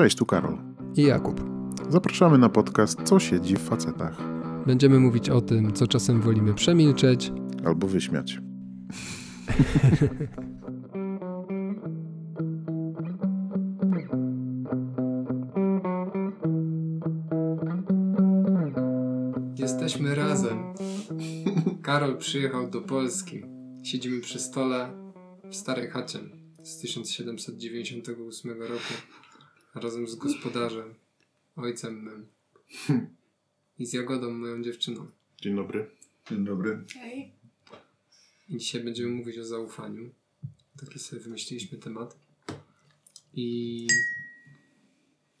Cześć, 0.00 0.16
tu 0.16 0.26
Karol. 0.26 0.58
I 0.96 1.02
Jakub. 1.02 1.40
Zapraszamy 1.88 2.38
na 2.38 2.48
podcast 2.48 3.02
Co 3.02 3.18
siedzi 3.18 3.56
w 3.56 3.60
facetach. 3.60 4.16
Będziemy 4.66 5.00
mówić 5.00 5.30
o 5.30 5.40
tym, 5.40 5.72
co 5.72 5.86
czasem 5.86 6.20
wolimy 6.20 6.54
przemilczeć 6.54 7.32
albo 7.64 7.86
wyśmiać. 7.86 8.38
Jesteśmy 19.58 20.14
razem. 20.14 20.58
Karol 21.82 22.18
przyjechał 22.18 22.70
do 22.70 22.80
Polski. 22.80 23.42
Siedzimy 23.82 24.20
przy 24.20 24.38
stole 24.38 24.90
w 25.50 25.56
starej 25.56 25.88
chacie 25.88 26.18
z 26.64 26.78
1798 26.78 28.62
roku 28.62 28.94
razem 29.74 30.08
z 30.08 30.14
gospodarzem, 30.14 30.94
ojcem 31.56 32.02
mym 32.02 32.26
i 33.78 33.86
z 33.86 33.92
Jagodą, 33.92 34.30
moją 34.30 34.62
dziewczyną. 34.62 35.06
Dzień 35.42 35.56
dobry. 35.56 35.90
Dzień 36.30 36.44
dobry. 36.44 36.84
Hej. 36.94 37.32
I 38.48 38.56
dzisiaj 38.58 38.84
będziemy 38.84 39.08
mówić 39.10 39.38
o 39.38 39.44
zaufaniu. 39.44 40.10
Taki 40.80 40.98
sobie 40.98 41.22
wymyśliliśmy 41.22 41.78
temat. 41.78 42.18
I 43.34 43.86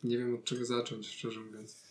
nie 0.04 0.18
wiem 0.18 0.34
od 0.34 0.44
czego 0.44 0.64
zacząć, 0.64 1.08
szczerze 1.08 1.40
mówiąc. 1.40 1.90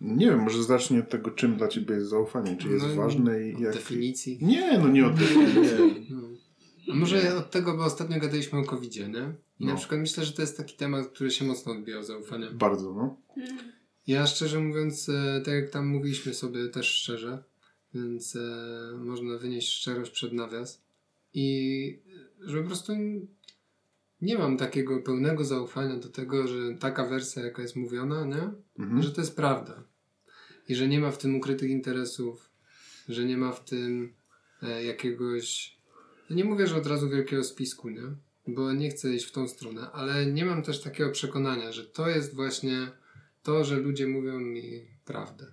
Nie 0.00 0.26
wiem, 0.26 0.40
może 0.42 0.62
zacznij 0.64 1.00
od 1.00 1.08
tego, 1.10 1.30
czym 1.30 1.56
dla 1.56 1.68
ciebie 1.68 1.94
jest 1.94 2.08
zaufanie. 2.08 2.56
Czy 2.56 2.68
jest 2.68 2.86
No, 2.86 2.94
ważne 2.94 3.48
i 3.48 3.54
Od 3.54 3.60
jak... 3.60 3.74
definicji. 3.74 4.38
Nie, 4.42 4.78
no 4.78 4.88
nie 4.88 5.06
od 5.06 5.14
definicji. 5.14 5.60
Nie. 5.60 6.06
No. 6.16 6.28
A 6.92 6.94
może 6.94 7.36
od 7.36 7.50
tego, 7.50 7.76
bo 7.76 7.84
ostatnio 7.84 8.20
gadaliśmy 8.20 8.58
o 8.58 8.64
covid 8.64 8.96
nie? 8.96 9.04
I 9.60 9.66
No. 9.66 9.72
na 9.72 9.74
przykład 9.76 10.00
myślę, 10.00 10.24
że 10.24 10.32
to 10.32 10.42
jest 10.42 10.56
taki 10.56 10.76
temat, 10.76 11.06
który 11.06 11.30
się 11.30 11.44
mocno 11.44 11.72
odbija 11.72 11.98
od 11.98 12.06
zaufania. 12.06 12.50
Bardzo, 12.52 12.94
no. 12.94 13.16
Ja 14.06 14.26
szczerze 14.26 14.60
mówiąc, 14.60 15.08
e, 15.08 15.40
tak 15.44 15.54
jak 15.54 15.70
tam 15.70 15.86
mówiliśmy 15.86 16.34
sobie 16.34 16.68
też 16.68 16.86
szczerze, 16.86 17.44
więc 17.94 18.36
e, 18.36 18.40
można 18.98 19.38
wynieść 19.38 19.72
szczerość 19.72 20.10
przed 20.10 20.32
nawias. 20.32 20.82
I 21.34 22.00
e, 22.44 22.48
że 22.48 22.60
po 22.60 22.66
prostu 22.66 22.92
nie 24.20 24.38
mam 24.38 24.56
takiego 24.56 25.02
pełnego 25.02 25.44
zaufania 25.44 25.96
do 25.96 26.08
tego, 26.08 26.46
że 26.48 26.74
taka 26.80 27.06
wersja, 27.06 27.44
jaka 27.44 27.62
jest 27.62 27.76
mówiona, 27.76 28.24
nie? 28.24 28.50
Mhm. 28.78 29.02
że 29.02 29.10
to 29.12 29.20
jest 29.20 29.36
prawda. 29.36 29.82
I 30.68 30.74
że 30.74 30.88
nie 30.88 31.00
ma 31.00 31.10
w 31.10 31.18
tym 31.18 31.36
ukrytych 31.36 31.70
interesów, 31.70 32.50
że 33.08 33.24
nie 33.24 33.36
ma 33.36 33.52
w 33.52 33.64
tym 33.64 34.12
e, 34.62 34.84
jakiegoś. 34.84 35.77
Ja 36.30 36.36
Nie 36.36 36.44
mówię, 36.44 36.66
że 36.66 36.76
od 36.76 36.86
razu 36.86 37.08
wielkiego 37.08 37.44
spisku, 37.44 37.88
nie? 37.88 38.02
Bo 38.46 38.72
nie 38.72 38.90
chcę 38.90 39.14
iść 39.14 39.26
w 39.26 39.32
tą 39.32 39.48
stronę, 39.48 39.90
ale 39.92 40.26
nie 40.26 40.44
mam 40.44 40.62
też 40.62 40.82
takiego 40.82 41.10
przekonania, 41.10 41.72
że 41.72 41.84
to 41.84 42.08
jest 42.08 42.34
właśnie 42.34 42.90
to, 43.42 43.64
że 43.64 43.76
ludzie 43.76 44.06
mówią 44.06 44.40
mi 44.40 44.86
prawdę. 45.04 45.52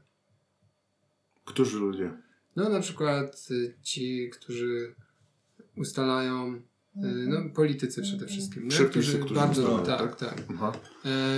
Którzy 1.46 1.80
ludzie? 1.80 2.14
No 2.56 2.70
na 2.70 2.80
przykład 2.80 3.48
y, 3.52 3.76
ci, 3.82 4.30
którzy 4.30 4.96
ustalają, 5.78 6.62
no 7.28 7.50
politycy 7.54 8.02
przede 8.02 8.26
wszystkim, 8.28 8.64
nie? 8.64 8.70
Przepisy, 8.70 9.18
którzy 9.20 9.34
bardzo, 9.36 9.62
ustalają, 9.62 9.86
tak, 9.86 10.16
tak? 10.16 10.30
tak. 10.36 10.44
Aha. 10.50 10.72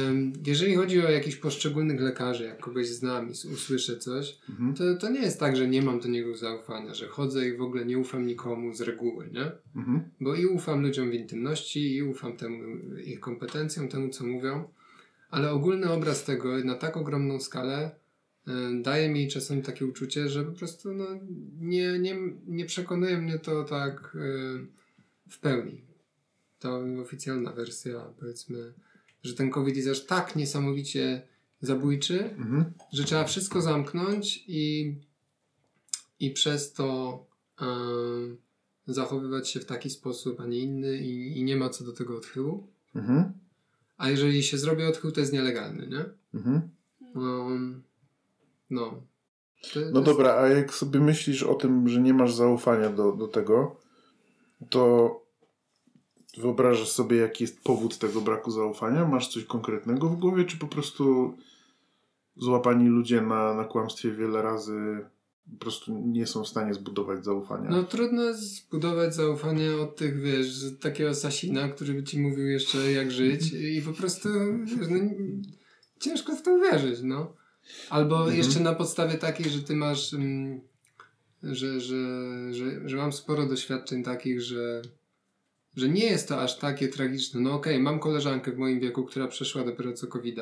Em, 0.08 0.34
Jeżeli 0.46 0.76
chodzi 0.76 1.06
o 1.06 1.12
jakichś 1.12 1.36
poszczególnych 1.36 2.02
lekarzy, 2.02 2.44
jak 2.44 2.60
kogoś 2.60 2.88
znam 2.88 3.28
i 3.28 3.32
usłyszę 3.32 3.98
coś, 3.98 4.38
Mhm. 4.50 4.74
to, 4.74 4.96
to 4.96 5.10
nie 5.10 5.20
jest 5.22 5.40
tak, 5.40 5.56
że 5.56 5.68
nie 5.68 5.82
mam 5.82 6.00
do 6.00 6.08
niego 6.10 6.38
zaufania, 6.38 6.94
że 6.94 7.08
chodzę 7.08 7.48
i 7.48 7.58
w 7.58 7.62
ogóle 7.62 7.86
nie 7.86 7.98
ufam 7.98 8.28
nikomu 8.28 8.74
z 8.74 8.82
reguły, 8.82 9.30
nie? 9.34 9.52
Mhm. 9.76 10.04
Bo 10.22 10.36
i 10.36 10.46
ufam 10.46 10.82
ludziom 10.82 11.10
w 11.10 11.14
intymności, 11.14 11.96
i 11.96 12.04
ufam 12.04 12.38
temu, 12.38 12.64
ich 13.06 13.20
kompetencjom, 13.20 13.88
temu 13.90 14.10
co 14.10 14.26
mówią, 14.26 14.64
ale 15.30 15.52
ogólny 15.52 15.92
obraz 15.92 16.24
tego 16.24 16.58
na 16.64 16.76
tak 16.76 16.98
ogromną 16.98 17.40
skalę 17.40 17.92
e, 18.48 18.52
daje 18.82 19.10
mi 19.10 19.28
czasem 19.28 19.62
takie 19.62 19.86
uczucie, 19.86 20.30
że 20.30 20.44
po 20.44 20.52
prostu 20.52 20.94
no, 20.94 21.06
nie, 21.60 22.00
nie, 22.00 22.16
nie 22.48 22.66
przekonuje 22.66 23.18
mnie 23.18 23.40
to 23.40 23.64
tak 23.64 24.18
e, 24.20 24.78
w 25.30 25.40
pełni. 25.40 25.82
To 26.60 26.80
oficjalna 27.02 27.52
wersja, 27.54 28.14
powiedzmy, 28.20 28.74
że 29.24 29.34
ten 29.34 29.50
COVID 29.50 29.76
jest 29.78 29.90
aż 29.90 30.06
tak 30.06 30.36
niesamowicie 30.36 31.22
zabójczy, 31.62 32.24
Mhm. 32.24 32.66
że 32.94 33.04
trzeba 33.04 33.24
wszystko 33.24 33.62
zamknąć 33.62 34.44
i, 34.48 34.96
i 36.20 36.32
przez 36.32 36.74
to 36.74 37.26
em, 37.62 38.38
zachowywać 38.88 39.50
się 39.50 39.60
w 39.60 39.66
taki 39.66 39.90
sposób, 39.90 40.40
a 40.40 40.46
nie 40.46 40.60
inny 40.60 40.98
i, 40.98 41.38
i 41.40 41.44
nie 41.44 41.56
ma 41.56 41.70
co 41.70 41.84
do 41.84 41.94
tego 41.94 42.18
odchyłu. 42.18 42.68
Mhm. 42.96 43.34
A 43.98 44.10
jeżeli 44.10 44.44
się 44.44 44.58
zrobi 44.58 44.84
odchył, 44.84 45.12
to 45.12 45.20
jest 45.20 45.34
nielegalny, 45.34 45.88
nie? 45.88 46.06
Mhm. 46.40 46.70
Um, 47.16 47.84
no. 48.70 48.86
To, 49.74 49.80
No 49.80 49.92
to 49.92 50.00
jest- 50.00 50.06
dobra, 50.06 50.36
a 50.36 50.48
jak 50.48 50.74
sobie 50.74 51.00
myślisz 51.00 51.44
o 51.44 51.56
tym, 51.56 51.90
że 51.90 52.02
nie 52.02 52.14
masz 52.14 52.34
zaufania 52.34 52.90
do, 52.90 53.12
do 53.12 53.28
tego, 53.28 53.80
to 54.70 55.12
wyobrażasz 56.38 56.90
sobie, 56.90 57.18
jaki 57.18 57.44
jest 57.44 57.62
powód 57.64 57.98
tego 57.98 58.22
braku 58.22 58.52
zaufania? 58.52 59.08
Masz 59.08 59.28
coś 59.28 59.44
konkretnego 59.44 60.10
w 60.10 60.20
głowie, 60.20 60.46
czy 60.46 60.58
po 60.58 60.68
prostu 60.68 61.34
złapani 62.36 62.88
ludzie 62.90 63.22
na, 63.22 63.54
na 63.54 63.64
kłamstwie 63.64 64.12
wiele 64.12 64.42
razy 64.42 65.06
po 65.52 65.58
prostu 65.60 66.04
nie 66.06 66.28
są 66.28 66.44
w 66.44 66.48
stanie 66.48 66.74
zbudować 66.74 67.26
zaufania? 67.26 67.70
No 67.70 67.84
trudno 67.84 68.24
jest 68.24 68.56
zbudować 68.56 69.16
zaufanie 69.16 69.76
od 69.76 69.96
tych, 69.96 70.22
wiesz, 70.22 70.48
takiego 70.82 71.16
Sasina, 71.16 71.70
który 71.70 71.94
by 71.94 72.04
ci 72.04 72.20
mówił 72.20 72.48
jeszcze 72.48 72.92
jak 72.92 73.12
żyć 73.12 73.54
i 73.54 73.82
po 73.82 73.94
prostu, 73.94 74.30
wiesz, 74.64 74.90
no, 74.90 74.98
ciężko 76.00 76.36
w 76.36 76.42
to 76.42 76.52
uwierzyć, 76.52 77.00
no. 77.04 77.34
Albo 77.90 78.20
Mhm. 78.20 78.38
jeszcze 78.38 78.60
na 78.60 78.76
podstawie 78.76 79.18
takiej, 79.18 79.50
że 79.50 79.62
ty 79.62 79.76
masz, 79.76 80.14
mm, 80.14 80.62
że, 81.44 81.80
że, 81.80 81.96
że, 82.54 82.90
że 82.90 82.98
mam 82.98 83.14
sporo 83.14 83.46
doświadczeń 83.46 84.04
takich, 84.04 84.42
że, 84.42 84.82
że 85.76 85.90
nie 85.90 86.06
jest 86.06 86.28
to 86.28 86.42
aż 86.42 86.58
takie 86.60 86.88
tragiczne. 86.88 87.42
No 87.42 87.54
okej, 87.54 87.80
mam 87.80 88.00
koleżankę 88.00 88.52
w 88.52 88.58
moim 88.58 88.80
wieku, 88.80 89.04
która 89.04 89.28
przeszła 89.28 89.64
dopiero 89.64 89.94
co 89.94 90.08
covid 90.08 90.40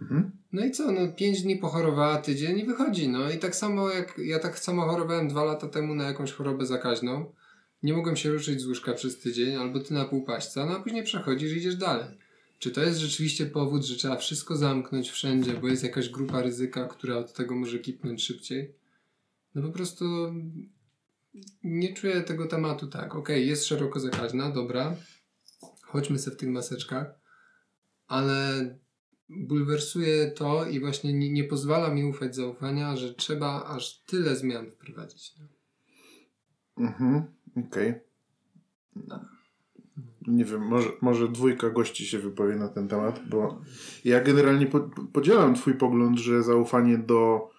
Mhm. 0.00 0.30
no 0.52 0.64
i 0.64 0.70
co, 0.70 0.92
no 0.92 1.08
pięć 1.08 1.42
dni 1.42 1.56
pochorowała, 1.56 2.16
tydzień 2.16 2.58
i 2.58 2.64
wychodzi, 2.64 3.08
no 3.08 3.30
i 3.30 3.38
tak 3.38 3.56
samo 3.56 3.90
jak 3.90 4.18
ja 4.18 4.38
tak 4.38 4.58
samo 4.58 4.82
chorowałem 4.82 5.28
dwa 5.28 5.44
lata 5.44 5.68
temu 5.68 5.94
na 5.94 6.04
jakąś 6.04 6.32
chorobę 6.32 6.66
zakaźną, 6.66 7.32
nie 7.82 7.92
mogłem 7.92 8.16
się 8.16 8.30
ruszyć 8.30 8.60
z 8.60 8.66
łóżka 8.66 8.92
przez 8.92 9.18
tydzień, 9.18 9.54
albo 9.54 9.80
ty 9.80 9.94
na 9.94 10.04
półpaśca, 10.04 10.66
no 10.66 10.76
a 10.76 10.80
później 10.80 11.04
przechodzisz 11.04 11.52
i 11.52 11.56
idziesz 11.56 11.76
dalej. 11.76 12.06
Czy 12.58 12.70
to 12.70 12.82
jest 12.82 12.98
rzeczywiście 12.98 13.46
powód, 13.46 13.84
że 13.84 13.96
trzeba 13.96 14.16
wszystko 14.16 14.56
zamknąć 14.56 15.10
wszędzie, 15.10 15.54
bo 15.54 15.68
jest 15.68 15.82
jakaś 15.82 16.08
grupa 16.08 16.42
ryzyka, 16.42 16.88
która 16.88 17.16
od 17.16 17.32
tego 17.32 17.54
może 17.54 17.78
kipnąć 17.78 18.24
szybciej? 18.24 18.74
No 19.56 19.62
po 19.62 19.68
prostu 19.68 20.04
nie 21.64 21.94
czuję 21.94 22.20
tego 22.20 22.46
tematu 22.46 22.86
tak. 22.86 23.14
Okej, 23.14 23.48
jest 23.48 23.66
szeroko 23.66 24.00
zakaźna, 24.00 24.50
dobra, 24.50 24.96
chodźmy 25.82 26.18
sobie 26.18 26.36
w 26.36 26.40
tych 26.40 26.48
maseczkach, 26.48 27.20
ale 28.08 28.78
bulwersuje 29.28 30.30
to 30.30 30.66
i 30.66 30.80
właśnie 30.80 31.12
nie, 31.12 31.32
nie 31.32 31.44
pozwala 31.44 31.90
mi 31.90 32.04
ufać 32.04 32.34
zaufania, 32.34 32.96
że 32.96 33.14
trzeba 33.14 33.64
aż 33.64 33.98
tyle 33.98 34.36
zmian 34.36 34.70
wprowadzić. 34.70 35.34
Mhm. 36.78 37.22
Okej. 37.66 37.94
Nie 40.26 40.44
wiem, 40.44 40.66
może, 40.66 40.88
może 41.00 41.28
dwójka 41.28 41.70
gości 41.70 42.06
się 42.06 42.18
wypowie 42.18 42.56
na 42.56 42.68
ten 42.68 42.88
temat, 42.88 43.20
bo 43.28 43.60
ja 44.04 44.20
generalnie 44.20 44.66
po, 44.66 44.80
podzielam 45.12 45.54
twój 45.54 45.74
pogląd, 45.74 46.18
że 46.18 46.42
zaufanie 46.42 46.98
do, 46.98 47.50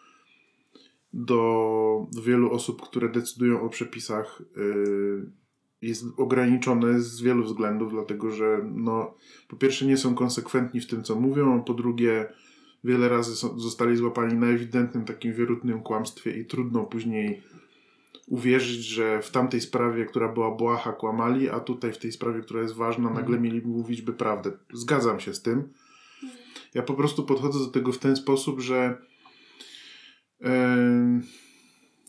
do 1.17 2.07
wielu 2.23 2.51
osób, 2.51 2.81
które 2.81 3.09
decydują 3.09 3.61
o 3.61 3.69
przepisach 3.69 4.41
yy, 4.55 5.31
jest 5.81 6.05
ograniczone 6.17 6.99
z 6.99 7.21
wielu 7.21 7.43
względów, 7.43 7.91
dlatego 7.91 8.31
że 8.31 8.61
no, 8.73 9.13
po 9.47 9.55
pierwsze 9.55 9.85
nie 9.85 9.97
są 9.97 10.15
konsekwentni 10.15 10.81
w 10.81 10.87
tym, 10.87 11.03
co 11.03 11.15
mówią, 11.15 11.59
a 11.59 11.63
po 11.63 11.73
drugie 11.73 12.33
wiele 12.83 13.09
razy 13.09 13.35
są, 13.35 13.59
zostali 13.59 13.97
złapani 13.97 14.33
na 14.33 14.47
ewidentnym 14.47 15.05
takim 15.05 15.33
wierutnym 15.33 15.81
kłamstwie 15.81 16.31
i 16.31 16.45
trudno 16.45 16.83
później 16.83 17.41
uwierzyć, 18.27 18.85
że 18.85 19.21
w 19.21 19.31
tamtej 19.31 19.61
sprawie, 19.61 20.05
która 20.05 20.27
była 20.27 20.51
błaha, 20.51 20.91
kłamali, 20.91 21.49
a 21.49 21.59
tutaj 21.59 21.93
w 21.93 21.97
tej 21.97 22.11
sprawie, 22.11 22.41
która 22.41 22.61
jest 22.61 22.75
ważna, 22.75 23.09
nagle 23.09 23.37
Mhm. 23.37 23.41
mieli 23.41 23.61
mówić 23.61 24.01
by 24.01 24.13
prawdę. 24.13 24.51
Zgadzam 24.73 25.19
się 25.19 25.33
z 25.33 25.41
tym. 25.41 25.63
Ja 26.73 26.83
po 26.83 26.93
prostu 26.93 27.23
podchodzę 27.23 27.59
do 27.59 27.67
tego 27.67 27.91
w 27.91 27.97
ten 27.97 28.15
sposób, 28.15 28.59
że 28.59 28.97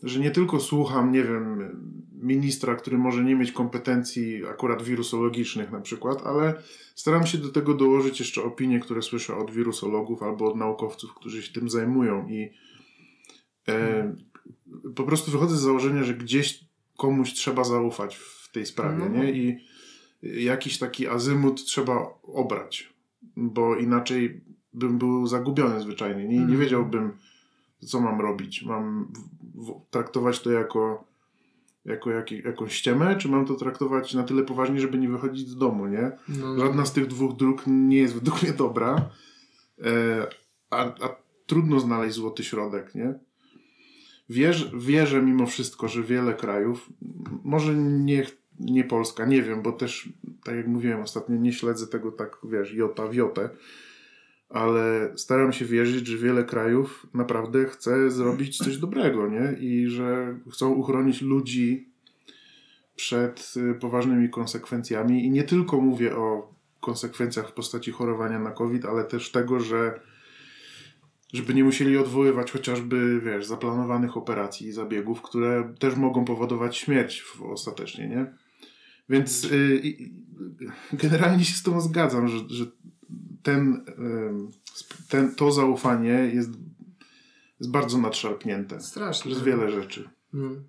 że 0.03 0.19
nie 0.19 0.31
tylko 0.31 0.59
słucham, 0.59 1.11
nie 1.11 1.23
wiem, 1.23 1.59
ministra, 2.21 2.75
który 2.75 2.97
może 2.97 3.23
nie 3.23 3.35
mieć 3.35 3.51
kompetencji 3.51 4.45
akurat 4.45 4.81
wirusologicznych 4.83 5.71
na 5.71 5.81
przykład, 5.81 6.21
ale 6.25 6.61
staram 6.95 7.25
się 7.27 7.37
do 7.37 7.49
tego 7.49 7.73
dołożyć 7.73 8.19
jeszcze 8.19 8.43
opinie, 8.43 8.79
które 8.79 9.01
słyszę 9.01 9.35
od 9.35 9.51
wirusologów 9.51 10.23
albo 10.23 10.47
od 10.51 10.55
naukowców, 10.55 11.13
którzy 11.13 11.43
się 11.43 11.53
tym 11.53 11.69
zajmują 11.69 12.27
i 12.27 12.49
e, 13.67 14.15
po 14.95 15.03
prostu 15.03 15.31
wychodzę 15.31 15.55
z 15.57 15.61
założenia, 15.61 16.03
że 16.03 16.13
gdzieś 16.13 16.65
komuś 16.97 17.33
trzeba 17.33 17.63
zaufać 17.63 18.15
w 18.15 18.51
tej 18.51 18.65
sprawie, 18.65 18.97
No. 19.09 19.23
nie? 19.23 19.31
I 19.31 19.57
jakiś 20.21 20.77
taki 20.77 21.07
azymut 21.07 21.65
trzeba 21.65 21.93
obrać. 22.23 22.93
bo 23.35 23.75
inaczej 23.75 24.41
bym 24.73 24.97
był 24.97 25.27
zagubiony 25.27 25.81
zwyczajnie. 25.81 26.23
Nie, 26.23 26.35
nie 26.35 26.41
Mhm. 26.41 26.59
wiedziałbym, 26.59 27.11
co 27.85 28.01
mam 28.01 28.21
robić. 28.21 28.63
Mam 28.63 29.11
traktować 29.89 30.39
to 30.39 30.51
jako, 30.51 31.03
jako 31.85 32.11
jak, 32.11 32.31
jakąś 32.31 32.73
ściemę, 32.73 33.15
czy 33.15 33.29
mam 33.29 33.45
to 33.45 33.55
traktować 33.55 34.13
na 34.13 34.23
tyle 34.23 34.43
poważnie, 34.43 34.79
żeby 34.79 34.97
nie 34.97 35.09
wychodzić 35.09 35.49
z 35.49 35.57
domu, 35.57 35.87
nie? 35.87 36.11
No, 36.27 36.59
Żadna 36.59 36.85
z 36.85 36.93
tych 36.93 37.07
dwóch 37.07 37.35
dróg 37.35 37.63
nie 37.67 37.97
jest 37.97 38.13
według 38.13 38.43
mnie 38.43 38.53
dobra, 38.53 39.09
e, 39.83 40.27
a, 40.69 40.85
a 40.85 41.15
trudno 41.45 41.79
znaleźć 41.79 42.15
złoty 42.15 42.43
środek, 42.43 42.95
nie? 42.95 43.13
Wierz, 44.29 44.71
wierzę 44.75 45.21
mimo 45.21 45.45
wszystko, 45.45 45.87
że 45.87 46.03
wiele 46.03 46.33
krajów, 46.33 46.89
może 47.43 47.75
nie, 47.75 48.25
nie 48.59 48.83
Polska, 48.83 49.25
nie 49.25 49.43
wiem, 49.43 49.61
bo 49.61 49.71
też, 49.71 50.09
tak 50.43 50.55
jak 50.55 50.67
mówiłem 50.67 51.01
ostatnio, 51.01 51.35
nie 51.35 51.53
śledzę 51.53 51.87
tego 51.87 52.11
tak, 52.11 52.37
wiesz, 52.43 52.73
jota 52.73 53.07
w 53.07 53.13
jotę, 53.13 53.49
ale 54.49 55.13
staram 55.15 55.53
się 55.53 55.65
wierzyć, 55.65 56.07
że 56.07 56.17
wiele 56.17 56.43
krajów 56.43 57.07
naprawdę 57.13 57.65
chce 57.65 58.11
zrobić 58.11 58.57
coś 58.57 58.77
dobrego, 58.77 59.27
nie? 59.27 59.57
I 59.59 59.87
że 59.87 60.37
chcą 60.51 60.73
uchronić 60.73 61.21
ludzi 61.21 61.89
przed 62.95 63.53
y, 63.57 63.75
poważnymi 63.75 64.29
konsekwencjami. 64.29 65.25
I 65.25 65.31
nie 65.31 65.43
tylko 65.43 65.81
mówię 65.81 66.15
o 66.15 66.53
konsekwencjach 66.79 67.49
w 67.49 67.53
postaci 67.53 67.91
chorowania 67.91 68.39
na 68.39 68.51
COVID, 68.51 68.85
ale 68.85 69.03
też 69.03 69.31
tego, 69.31 69.59
że 69.59 69.99
żeby 71.33 71.53
nie 71.53 71.63
musieli 71.63 71.97
odwoływać 71.97 72.51
chociażby, 72.51 73.21
wiesz, 73.21 73.45
zaplanowanych 73.45 74.17
operacji 74.17 74.67
i 74.67 74.71
zabiegów, 74.71 75.21
które 75.21 75.73
też 75.79 75.95
mogą 75.95 76.25
powodować 76.25 76.77
śmierć 76.77 77.23
ostatecznie, 77.51 78.07
nie? 78.07 78.33
Więc 79.09 79.43
y, 79.43 79.47
y, 79.51 80.11
generalnie 80.93 81.45
się 81.45 81.53
z 81.53 81.63
tą 81.63 81.81
zgadzam, 81.81 82.27
że, 82.27 82.37
że 82.47 82.65
ten, 83.43 83.73
y, 83.73 85.07
ten, 85.09 85.35
to 85.35 85.51
zaufanie 85.51 86.31
jest, 86.33 86.49
jest 87.59 87.71
bardzo 87.71 87.97
nadszarpnięte 87.97 88.81
Straszne. 88.81 89.31
przez 89.31 89.43
wiele 89.43 89.71
rzeczy. 89.71 90.09
Mm. 90.33 90.63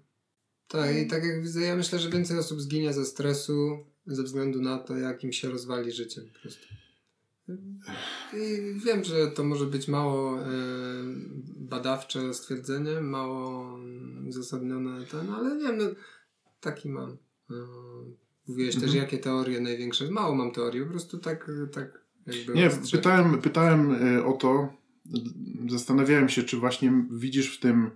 Tak, 0.69 0.96
i 0.96 1.06
tak 1.06 1.25
jak 1.25 1.43
widzę, 1.43 1.61
ja 1.61 1.76
myślę, 1.76 1.99
że 1.99 2.11
więcej 2.11 2.38
osób 2.38 2.61
zginie 2.61 2.93
ze 2.93 3.05
stresu 3.05 3.78
ze 4.06 4.22
względu 4.22 4.62
na 4.62 4.78
to, 4.78 4.96
jak 4.96 5.25
im 5.25 5.32
się 5.32 5.50
rozwali 5.50 5.93
życie 5.93 6.20
po 6.22 6.40
prostu. 6.40 6.67
I 8.37 8.75
wiem, 8.84 9.05
że 9.05 9.26
to 9.26 9.44
może 9.44 9.67
być 9.67 9.88
mało 9.88 10.40
e, 10.40 10.46
badawcze 11.56 12.34
stwierdzenie, 12.34 13.00
mało 13.00 13.78
uzasadnione 14.28 15.06
ten, 15.06 15.31
ale 15.31 15.56
nie 15.56 15.62
wiem, 15.62 15.76
no, 15.78 15.84
taki 16.61 16.88
mam. 16.88 17.11
E, 17.50 17.55
mówiłeś 18.49 18.75
też, 18.75 18.84
Mhm. 18.84 19.02
jakie 19.02 19.19
teorie 19.19 19.61
największe. 19.61 20.11
Mało 20.11 20.34
mam 20.34 20.52
teorii, 20.52 20.84
po 20.84 20.90
prostu 20.90 21.19
tak, 21.19 21.50
tak. 21.72 22.00
Nie, 22.55 22.71
pytałem, 22.93 23.38
pytałem 23.38 24.06
y, 24.19 24.25
o 24.25 24.32
to, 24.32 24.73
zastanawiałem 25.69 26.29
się, 26.29 26.43
czy 26.43 26.56
właśnie 26.56 26.93
widzisz 27.11 27.56
w 27.56 27.61
tym 27.61 27.91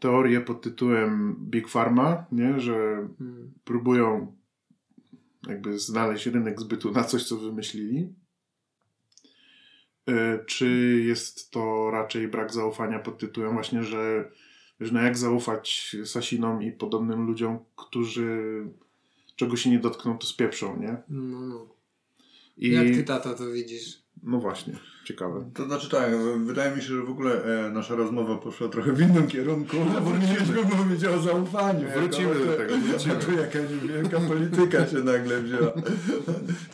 teorię 0.00 0.40
pod 0.40 0.62
tytułem 0.62 1.36
Big 1.50 1.68
Pharma, 1.68 2.26
nie? 2.32 2.60
że 2.60 3.08
Mm. 3.20 3.52
próbują 3.64 4.36
jakby 5.48 5.78
znaleźć 5.78 6.26
rynek 6.26 6.60
zbytu 6.60 6.92
na 6.92 7.04
coś, 7.04 7.24
co 7.24 7.36
wymyślili. 7.36 8.14
Y, 10.10 10.44
Czy 10.46 10.68
jest 11.06 11.50
to 11.50 11.90
raczej 11.90 12.28
brak 12.28 12.52
zaufania 12.52 12.98
pod 12.98 13.18
tytułem 13.18 13.52
właśnie, 13.52 13.82
że, 13.82 14.30
że 14.80 14.92
no 14.92 15.02
jak 15.02 15.18
zaufać 15.18 15.96
Sasinom 16.04 16.62
i 16.62 16.72
podobnym 16.72 17.26
ludziom, 17.26 17.58
którzy 17.76 18.66
czego 19.36 19.56
się 19.56 19.70
nie 19.70 19.78
dotkną, 19.78 20.18
to 20.18 20.26
spieprzą, 20.26 20.80
nie? 20.80 20.96
No, 21.08 21.40
no. 21.40 21.71
I 22.56 22.70
Jak 22.70 22.86
ty, 22.86 23.02
tato, 23.04 23.34
to 23.34 23.50
widzisz? 23.50 24.02
no 24.22 24.38
właśnie, 24.40 24.74
ciekawe. 25.04 25.50
To 25.54 25.64
znaczy 25.64 25.90
tak, 25.90 26.10
wydaje 26.44 26.76
mi 26.76 26.82
się, 26.82 26.88
że 26.88 27.02
w 27.02 27.10
ogóle 27.10 27.44
e, 27.66 27.70
nasza 27.70 27.94
rozmowa 27.94 28.36
poszła 28.38 28.68
trochę 28.68 28.92
w 28.92 29.00
innym 29.00 29.26
kierunku, 29.26 29.76
bo 29.94 30.00
powinniśmy 30.00 30.76
mówić 30.76 31.04
o 31.04 31.22
zaufaniu. 31.22 31.88
Wrócimy 31.96 32.28
jako- 32.28 32.44
do 32.44 32.52
tego, 32.56 32.74
wrócimy. 32.78 33.14
Tu 33.14 33.32
jakaś 33.32 33.72
wielka 33.88 34.20
polityka 34.20 34.86
się 34.86 34.98
nagle 34.98 35.42
wzięła. 35.42 35.72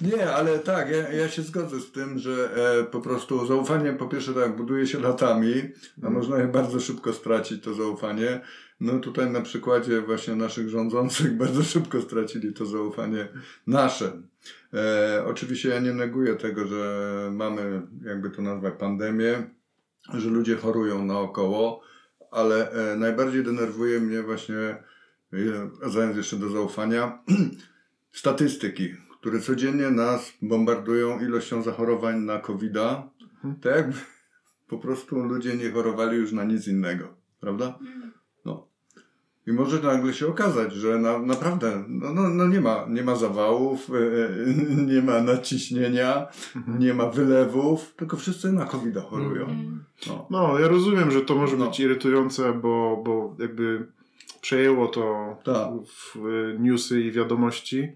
Nie, 0.01 0.31
ale 0.33 0.59
tak, 0.59 0.91
ja, 0.91 1.13
ja 1.13 1.29
się 1.29 1.43
zgodzę 1.43 1.81
z 1.81 1.93
tym, 1.93 2.19
że 2.19 2.51
e, 2.81 2.85
po 2.85 3.01
prostu 3.01 3.47
zaufanie 3.47 3.93
po 3.93 4.07
pierwsze 4.09 4.35
tak 4.35 4.57
buduje 4.57 4.87
się 4.87 5.01
latami, 5.01 5.55
a 6.03 6.11
można 6.11 6.39
je 6.39 6.49
bardzo 6.49 6.81
szybko 6.81 7.13
stracić 7.13 7.63
to 7.65 7.75
zaufanie. 7.75 8.41
No 8.81 8.99
tutaj 8.99 9.31
na 9.31 9.41
przykładzie 9.41 10.01
właśnie 10.03 10.37
naszych 10.37 10.69
rządzących 10.69 11.37
bardzo 11.37 11.63
szybko 11.63 12.03
stracili 12.03 12.53
to 12.53 12.67
zaufanie 12.67 13.29
nasze. 13.67 14.13
E, 14.75 15.25
oczywiście 15.27 15.69
ja 15.69 15.81
nie 15.81 15.93
neguję 15.93 16.35
tego, 16.35 16.67
że 16.67 17.31
mamy, 17.33 17.83
jakby 18.05 18.31
to 18.31 18.43
nazwać, 18.43 18.75
pandemię, 18.79 19.51
że 20.15 20.31
ludzie 20.31 20.57
chorują 20.57 21.05
naokoło, 21.05 21.83
ale 22.31 22.71
e, 22.71 22.97
najbardziej 22.97 23.45
denerwuje 23.45 24.01
mnie 24.01 24.23
właśnie, 24.23 24.57
e, 24.57 25.91
zając 25.91 26.17
jeszcze 26.17 26.37
do 26.37 26.49
zaufania, 26.49 27.19
statystyki, 28.13 28.95
które 29.21 29.41
codziennie 29.41 29.91
nas 29.91 30.33
bombardują 30.43 31.21
ilością 31.21 31.63
zachorowań 31.63 32.21
na 32.21 32.39
COVID-a, 32.39 33.11
tak 33.63 33.77
jakby 33.77 33.97
po 34.69 34.79
prostu 34.79 35.21
ludzie 35.21 35.57
nie 35.57 35.71
chorowali 35.71 36.17
już 36.17 36.33
na 36.33 36.45
nic 36.45 36.69
innego, 36.69 37.15
prawda? 37.41 37.79
I 39.49 39.53
może 39.53 39.81
nagle 39.83 40.15
się 40.15 40.27
okazać, 40.27 40.73
że 40.73 40.99
na, 40.99 41.19
naprawdę 41.19 41.85
no, 41.89 42.13
no, 42.13 42.29
no 42.29 42.47
nie, 42.47 42.61
ma, 42.61 42.87
nie 42.89 43.03
ma 43.03 43.17
zawałów, 43.17 43.91
e, 43.91 43.95
nie 44.93 45.03
ma 45.03 45.21
naciśnienia, 45.21 46.27
Mhm. 46.57 46.79
nie 46.79 46.95
ma 46.95 47.07
wylewów, 47.11 47.95
tylko 47.97 48.17
wszyscy 48.17 48.53
na 48.53 48.65
covid 48.65 48.97
chorują. 48.97 49.43
Mhm. 49.43 49.85
No. 50.07 50.27
No, 50.31 50.59
ja 50.59 50.69
rozumiem, 50.69 51.11
że 51.11 51.21
to 51.21 51.35
może 51.35 51.57
No. 51.57 51.67
być 51.67 51.81
irytujące, 51.81 52.53
bo, 52.53 53.03
bo 53.05 53.37
jakby 53.39 53.87
przejęło 54.41 54.87
to 54.89 55.37
Tak. 55.45 55.69
w 55.87 56.27
y, 56.27 56.57
newsy 56.59 57.01
i 57.01 57.13
wiadomości, 57.13 57.89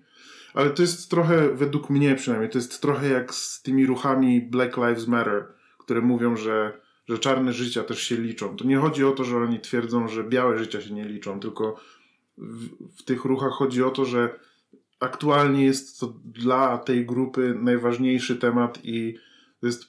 ale 0.54 0.70
to 0.70 0.82
jest 0.82 1.10
trochę, 1.10 1.48
według 1.54 1.90
mnie 1.90 2.14
przynajmniej, 2.14 2.50
to 2.50 2.58
jest 2.58 2.82
trochę 2.82 3.08
jak 3.08 3.34
z 3.34 3.62
tymi 3.62 3.86
ruchami 3.86 4.40
Black 4.40 4.76
Lives 4.76 5.06
Matter, 5.06 5.44
które 5.78 6.00
mówią, 6.00 6.36
że, 6.36 6.72
że 7.08 7.18
czarne 7.18 7.52
życia 7.52 7.84
też 7.84 8.02
się 8.02 8.16
liczą. 8.16 8.56
To 8.56 8.64
nie 8.64 8.76
chodzi 8.76 9.04
o 9.04 9.10
to, 9.12 9.24
że 9.24 9.36
oni 9.36 9.60
twierdzą, 9.60 10.08
że 10.08 10.24
białe 10.24 10.58
życia 10.58 10.80
się 10.80 10.94
nie 10.94 11.04
liczą, 11.04 11.40
tylko 11.40 11.80
w, 12.38 12.68
w 12.98 13.02
tych 13.04 13.24
ruchach 13.24 13.52
chodzi 13.52 13.82
o 13.82 13.90
to, 13.90 14.04
że 14.04 14.38
aktualnie 15.00 15.64
jest 15.64 16.00
to 16.00 16.14
dla 16.24 16.78
tej 16.78 17.06
grupy 17.06 17.54
najważniejszy 17.62 18.36
temat 18.36 18.78
i 18.84 19.14
to 19.60 19.66
jest 19.66 19.84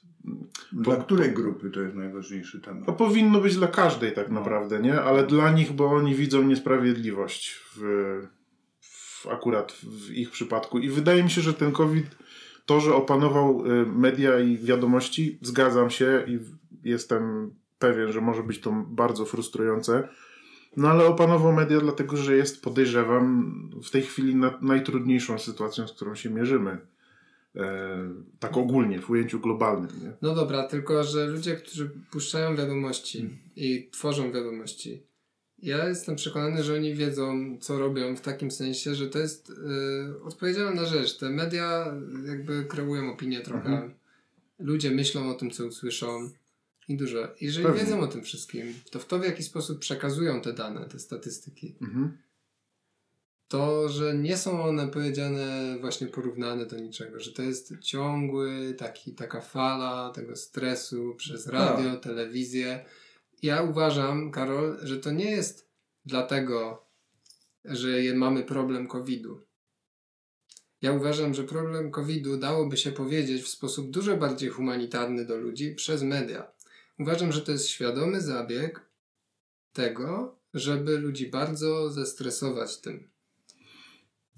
Dla 0.72 0.96
Po- 0.96 1.04
której 1.04 1.32
grupy 1.34 1.70
to 1.70 1.82
jest 1.82 1.96
najważniejszy 1.96 2.60
temat? 2.62 2.86
to 2.86 2.94
powinno 2.94 3.40
być 3.42 3.56
dla 3.56 3.68
każdej 3.68 4.12
tak 4.14 4.30
No. 4.30 4.40
naprawdę, 4.40 4.80
nie? 4.80 5.02
Ale 5.02 5.28
dla 5.28 5.52
nich, 5.52 5.72
bo 5.72 5.86
oni 5.92 6.16
widzą 6.16 6.44
niesprawiedliwość 6.44 7.60
w, 7.76 7.82
w 8.82 9.28
akurat 9.28 9.72
w 9.72 10.12
ich 10.12 10.32
przypadku. 10.32 10.80
I 10.80 10.90
wydaje 10.90 11.24
mi 11.24 11.30
się, 11.30 11.42
że 11.42 11.54
ten 11.54 11.72
COVID, 11.72 12.06
to, 12.66 12.80
że 12.80 12.96
opanował 12.96 13.66
y, 13.66 13.86
media 13.86 14.40
i 14.40 14.58
wiadomości, 14.58 15.40
zgadzam 15.42 15.90
się 15.90 16.26
i 16.28 16.40
jestem 16.90 17.54
pewien, 17.80 18.12
że 18.12 18.22
może 18.22 18.44
być 18.44 18.60
to 18.60 18.86
bardzo 18.88 19.26
frustrujące. 19.26 20.08
No 20.78 20.90
ale 20.90 21.06
opanował 21.06 21.54
media 21.54 21.80
dlatego, 21.80 22.18
że 22.18 22.36
jest, 22.36 22.64
podejrzewam, 22.64 23.54
w 23.84 23.92
tej 23.92 24.02
chwili 24.02 24.36
na, 24.36 24.60
najtrudniejszą 24.62 25.40
sytuacją, 25.40 25.88
z 25.88 25.94
którą 25.94 26.16
się 26.16 26.30
mierzymy. 26.30 26.78
E, 27.56 27.98
tak 28.40 28.58
ogólnie, 28.58 29.02
w 29.02 29.10
ujęciu 29.10 29.40
globalnym, 29.40 29.92
nie? 30.04 30.14
No 30.22 30.36
dobra, 30.36 30.68
tylko 30.68 31.04
że 31.04 31.28
ludzie, 31.28 31.56
którzy 31.56 31.90
puszczają 32.12 32.56
wiadomości 32.56 33.30
i 33.56 33.90
tworzą 33.92 34.32
wiadomości, 34.32 35.04
ja 35.64 35.90
jestem 35.90 36.16
przekonany, 36.16 36.64
że 36.64 36.74
oni 36.74 36.96
wiedzą, 36.96 37.58
co 37.62 37.80
robią 37.80 38.16
w 38.16 38.22
takim 38.22 38.52
sensie, 38.52 38.96
że 38.96 39.08
to 39.10 39.20
jest 39.20 39.50
y, 39.50 40.24
odpowiedzialna 40.24 40.86
rzecz. 40.86 41.18
Te 41.18 41.30
media 41.30 41.96
jakby 42.28 42.66
kreują 42.66 43.14
opinię 43.14 43.42
trochę. 43.42 43.70
Mhm. 43.70 43.94
Ludzie 44.60 44.92
myślą 44.92 45.30
o 45.30 45.34
tym, 45.34 45.52
co 45.52 45.66
usłyszą 45.66 46.30
i 46.88 46.98
dużo. 46.98 47.28
Jeżeli 47.42 47.66
Pewnie. 47.66 47.82
wiedzą 47.84 48.00
o 48.00 48.08
tym 48.08 48.24
wszystkim, 48.24 48.74
to 48.92 49.00
w 49.00 49.06
to, 49.06 49.20
w 49.20 49.24
jaki 49.24 49.44
sposób 49.44 49.80
przekazują 49.80 50.42
te 50.42 50.54
dane, 50.54 50.86
te 50.86 51.00
statystyki, 51.00 51.76
Mhm. 51.82 52.18
to, 53.48 53.90
że 53.90 54.18
nie 54.18 54.38
są 54.38 54.64
one 54.64 54.88
powiedziane, 54.88 55.78
właśnie 55.82 56.08
porównane 56.08 56.66
do 56.66 56.80
niczego, 56.80 57.20
że 57.20 57.32
to 57.32 57.42
jest 57.42 57.74
ciągły, 57.82 58.76
taki, 58.78 59.12
taka 59.14 59.42
fala 59.42 60.12
tego 60.16 60.36
stresu 60.36 61.16
przez 61.18 61.48
radio, 61.48 61.98
telewizję. 61.98 62.86
Ja 63.44 63.62
uważam, 63.62 64.32
Karol, 64.32 64.80
że 64.84 65.00
to 65.00 65.12
nie 65.12 65.32
jest 65.32 65.70
dlatego, 66.06 66.86
że 67.66 67.88
mamy 68.16 68.44
problem 68.44 68.88
COVID-u. 68.88 69.42
Ja 70.82 70.92
uważam, 70.92 71.34
że 71.34 71.44
problem 71.44 71.92
COVID-u 71.92 72.38
dałoby 72.38 72.78
się 72.78 72.92
powiedzieć 72.92 73.42
w 73.42 73.48
sposób 73.48 73.92
dużo 73.92 74.18
bardziej 74.18 74.50
humanitarny 74.50 75.26
do 75.26 75.38
ludzi 75.38 75.76
przez 75.76 76.04
media. 76.04 76.52
Uważam, 77.00 77.32
że 77.32 77.42
to 77.42 77.52
jest 77.52 77.68
świadomy 77.68 78.22
zabieg 78.22 78.86
tego, 79.74 80.40
żeby 80.54 80.98
ludzi 80.98 81.28
bardzo 81.30 81.90
zestresować 81.90 82.78
tym. 82.78 83.13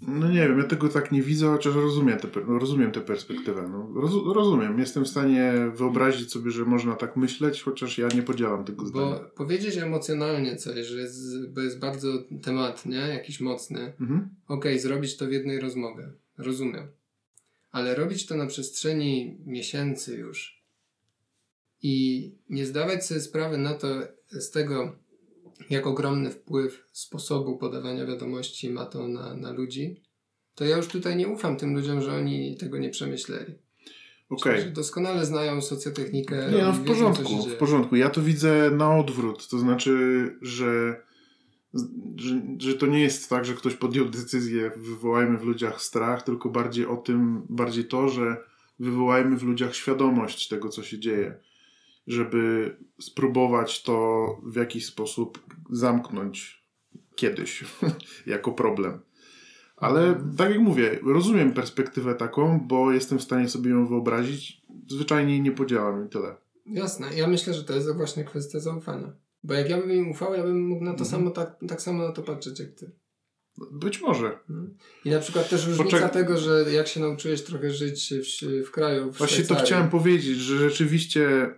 No 0.07 0.27
nie 0.29 0.47
wiem, 0.47 0.57
ja 0.59 0.63
tego 0.63 0.89
tak 0.89 1.11
nie 1.11 1.21
widzę, 1.21 1.47
chociaż 1.47 1.75
rozumiem 1.75 2.19
tę 2.19 2.27
rozumiem 2.47 2.91
tę 2.91 3.01
perspektywę. 3.01 3.69
No, 3.71 4.01
roz, 4.01 4.11
rozumiem, 4.35 4.79
jestem 4.79 5.05
w 5.05 5.07
stanie 5.07 5.53
wyobrazić 5.75 6.31
sobie, 6.31 6.51
że 6.51 6.65
można 6.65 6.95
tak 6.95 7.15
myśleć, 7.15 7.61
chociaż 7.61 7.97
ja 7.97 8.07
nie 8.15 8.21
podzielam 8.23 8.65
tego 8.65 8.81
Bo 8.83 8.87
zdania. 8.87 9.15
powiedzieć 9.35 9.77
emocjonalnie 9.77 10.55
coś, 10.55 10.85
że 10.85 10.99
jest, 10.99 11.49
bo 11.49 11.61
jest 11.61 11.79
bardzo 11.79 12.07
temat, 12.43 12.85
nie? 12.85 12.97
Jakiś 12.97 13.41
mocny. 13.41 13.93
Mhm. 14.01 14.29
Okej, 14.47 14.79
zrobić 14.79 15.17
to 15.17 15.25
w 15.25 15.31
jednej 15.31 15.59
rozmowie. 15.59 16.11
Rozumiem. 16.37 16.87
Ale 17.71 17.95
robić 17.95 18.25
to 18.25 18.35
na 18.35 18.45
przestrzeni 18.45 19.37
miesięcy 19.45 20.15
już 20.17 20.55
i 21.81 22.31
nie 22.49 22.65
zdawać 22.65 23.05
sobie 23.05 23.21
sprawy 23.21 23.57
na 23.57 23.73
to 23.73 23.87
z 24.29 24.51
tego, 24.51 24.95
jak 25.69 25.87
ogromny 25.87 26.31
wpływ 26.31 26.85
sposobu 26.91 27.57
podawania 27.57 28.05
wiadomości 28.05 28.69
ma 28.69 28.85
to 28.85 29.07
na, 29.07 29.35
na 29.35 29.51
ludzi, 29.51 30.03
to 30.55 30.65
ja 30.65 30.77
już 30.77 30.87
tutaj 30.87 31.15
nie 31.15 31.27
ufam 31.27 31.57
tym 31.57 31.75
ludziom, 31.75 32.01
że 32.01 32.15
oni 32.15 32.57
tego 32.57 32.77
nie 32.77 32.89
przemyśleli. 32.89 33.53
Okej. 34.29 34.61
Że 34.61 34.69
doskonale 34.69 35.25
znają 35.25 35.61
socjotechnikę. 35.61 36.51
Nie, 36.51 36.63
no 36.63 36.73
w 36.73 36.85
porządku, 36.85 37.43
w 37.49 37.55
porządku. 37.55 37.95
Ja 37.95 38.09
to 38.09 38.21
widzę 38.21 38.71
na 38.71 38.97
odwrót, 38.97 39.47
to 39.47 39.59
znaczy, 39.59 39.95
że, 40.41 41.01
że, 42.15 42.41
że 42.57 42.73
to 42.73 42.85
nie 42.85 43.01
jest 43.01 43.29
tak, 43.29 43.45
że 43.45 43.53
ktoś 43.53 43.75
podjął 43.75 44.05
decyzję, 44.05 44.71
wywołajmy 44.77 45.37
w 45.37 45.43
ludziach 45.43 45.81
strach, 45.81 46.23
tylko 46.23 46.49
bardziej 46.49 46.85
o 46.85 46.97
tym, 46.97 47.45
bardziej 47.49 47.85
to, 47.85 48.09
że 48.09 48.37
wywołajmy 48.79 49.37
w 49.37 49.43
ludziach 49.43 49.75
świadomość 49.75 50.47
tego, 50.47 50.69
co 50.69 50.83
się 50.83 50.99
dzieje, 50.99 51.39
żeby 52.07 52.75
spróbować 53.01 53.83
to 53.83 54.27
w 54.43 54.55
jakiś 54.55 54.85
sposób 54.85 55.39
zamknąć 55.71 56.65
kiedyś 57.15 57.63
jako 58.25 58.51
problem. 58.51 58.99
Ale 59.77 60.23
tak 60.37 60.49
jak 60.49 60.59
mówię, 60.59 60.99
rozumiem 61.05 61.53
perspektywę 61.53 62.15
taką, 62.15 62.59
bo 62.67 62.91
jestem 62.91 63.19
w 63.19 63.23
stanie 63.23 63.49
sobie 63.49 63.69
ją 63.71 63.87
wyobrazić. 63.87 64.61
Zwyczajnie 64.87 65.39
nie 65.39 65.51
podziałam 65.51 66.05
i 66.05 66.09
tyle. 66.09 66.35
Jasne. 66.65 67.15
Ja 67.15 67.27
myślę, 67.27 67.53
że 67.53 67.63
to 67.63 67.73
jest 67.75 67.95
właśnie 67.95 68.23
kwestia 68.23 68.59
zaufania. 68.59 69.11
Bo 69.43 69.53
jak 69.53 69.69
ja 69.69 69.77
bym 69.77 69.91
im 69.91 70.11
ufał, 70.11 70.33
ja 70.33 70.43
bym 70.43 70.67
mógł 70.67 70.83
na 70.85 70.91
to 70.93 71.03
Mhm. 71.03 71.09
samo 71.09 71.31
tak, 71.31 71.55
tak 71.67 71.81
samo 71.81 72.03
na 72.07 72.11
to 72.11 72.21
patrzeć 72.21 72.59
jak 72.59 72.71
ty. 72.71 72.91
Być 73.71 74.01
może. 74.01 74.39
I 75.05 75.09
na 75.09 75.19
przykład 75.19 75.49
też 75.49 75.67
różnica 75.67 75.97
Poczek- 75.97 76.09
tego, 76.09 76.37
że 76.37 76.65
jak 76.73 76.87
się 76.87 76.99
nauczyłeś 76.99 77.41
trochę 77.43 77.71
żyć 77.71 78.13
w, 78.13 78.65
w 78.67 78.71
kraju, 78.71 79.11
w 79.11 79.17
Właśnie 79.17 79.43
to 79.43 79.55
chciałem 79.55 79.89
powiedzieć, 79.89 80.37
że 80.37 80.57
rzeczywiście 80.69 81.53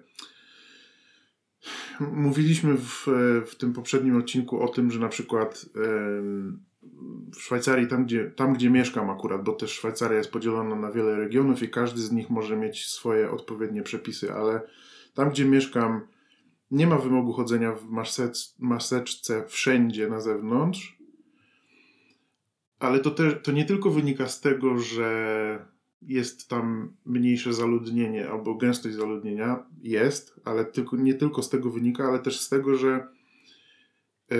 mówiliśmy 1.99 2.77
w, 2.77 3.07
w 3.47 3.55
tym 3.55 3.73
poprzednim 3.73 4.17
odcinku 4.17 4.61
o 4.61 4.67
tym, 4.67 4.91
że 4.91 4.99
na 4.99 5.09
przykład 5.09 5.65
w 7.35 7.41
Szwajcarii, 7.41 7.87
tam 7.87 8.05
gdzie, 8.05 8.31
tam 8.31 8.53
gdzie 8.53 8.69
mieszkam 8.69 9.09
akurat, 9.09 9.43
bo 9.43 9.53
też 9.53 9.71
Szwajcaria 9.71 10.17
jest 10.17 10.31
podzielona 10.31 10.75
na 10.75 10.91
wiele 10.91 11.15
regionów 11.15 11.63
i 11.63 11.69
każdy 11.69 12.01
z 12.01 12.11
nich 12.11 12.29
może 12.29 12.57
mieć 12.57 12.85
swoje 12.85 13.31
odpowiednie 13.31 13.83
przepisy, 13.83 14.33
ale 14.33 14.61
tam 15.13 15.29
gdzie 15.29 15.45
mieszkam 15.45 16.01
nie 16.71 16.87
ma 16.87 16.97
wymogu 16.97 17.33
chodzenia 17.33 17.73
w 17.73 17.89
masec, 17.89 18.55
maseczce 18.59 19.43
wszędzie 19.47 20.09
na 20.09 20.21
zewnątrz, 20.21 20.97
ale 22.79 22.99
to, 22.99 23.11
też, 23.11 23.35
to 23.43 23.51
nie 23.51 23.65
tylko 23.65 23.89
wynika 23.89 24.27
z 24.27 24.41
tego, 24.41 24.79
że 24.79 25.76
jest 26.01 26.49
tam 26.49 26.93
mniejsze 27.05 27.53
zaludnienie 27.53 28.29
albo 28.29 28.55
gęstość 28.55 28.95
zaludnienia, 28.95 29.65
jest, 29.81 30.39
ale 30.45 30.65
tylko, 30.65 30.97
nie 30.97 31.13
tylko 31.13 31.43
z 31.43 31.49
tego 31.49 31.69
wynika, 31.69 32.03
ale 32.07 32.19
też 32.19 32.39
z 32.39 32.49
tego, 32.49 32.75
że 32.75 33.07
e, 34.31 34.37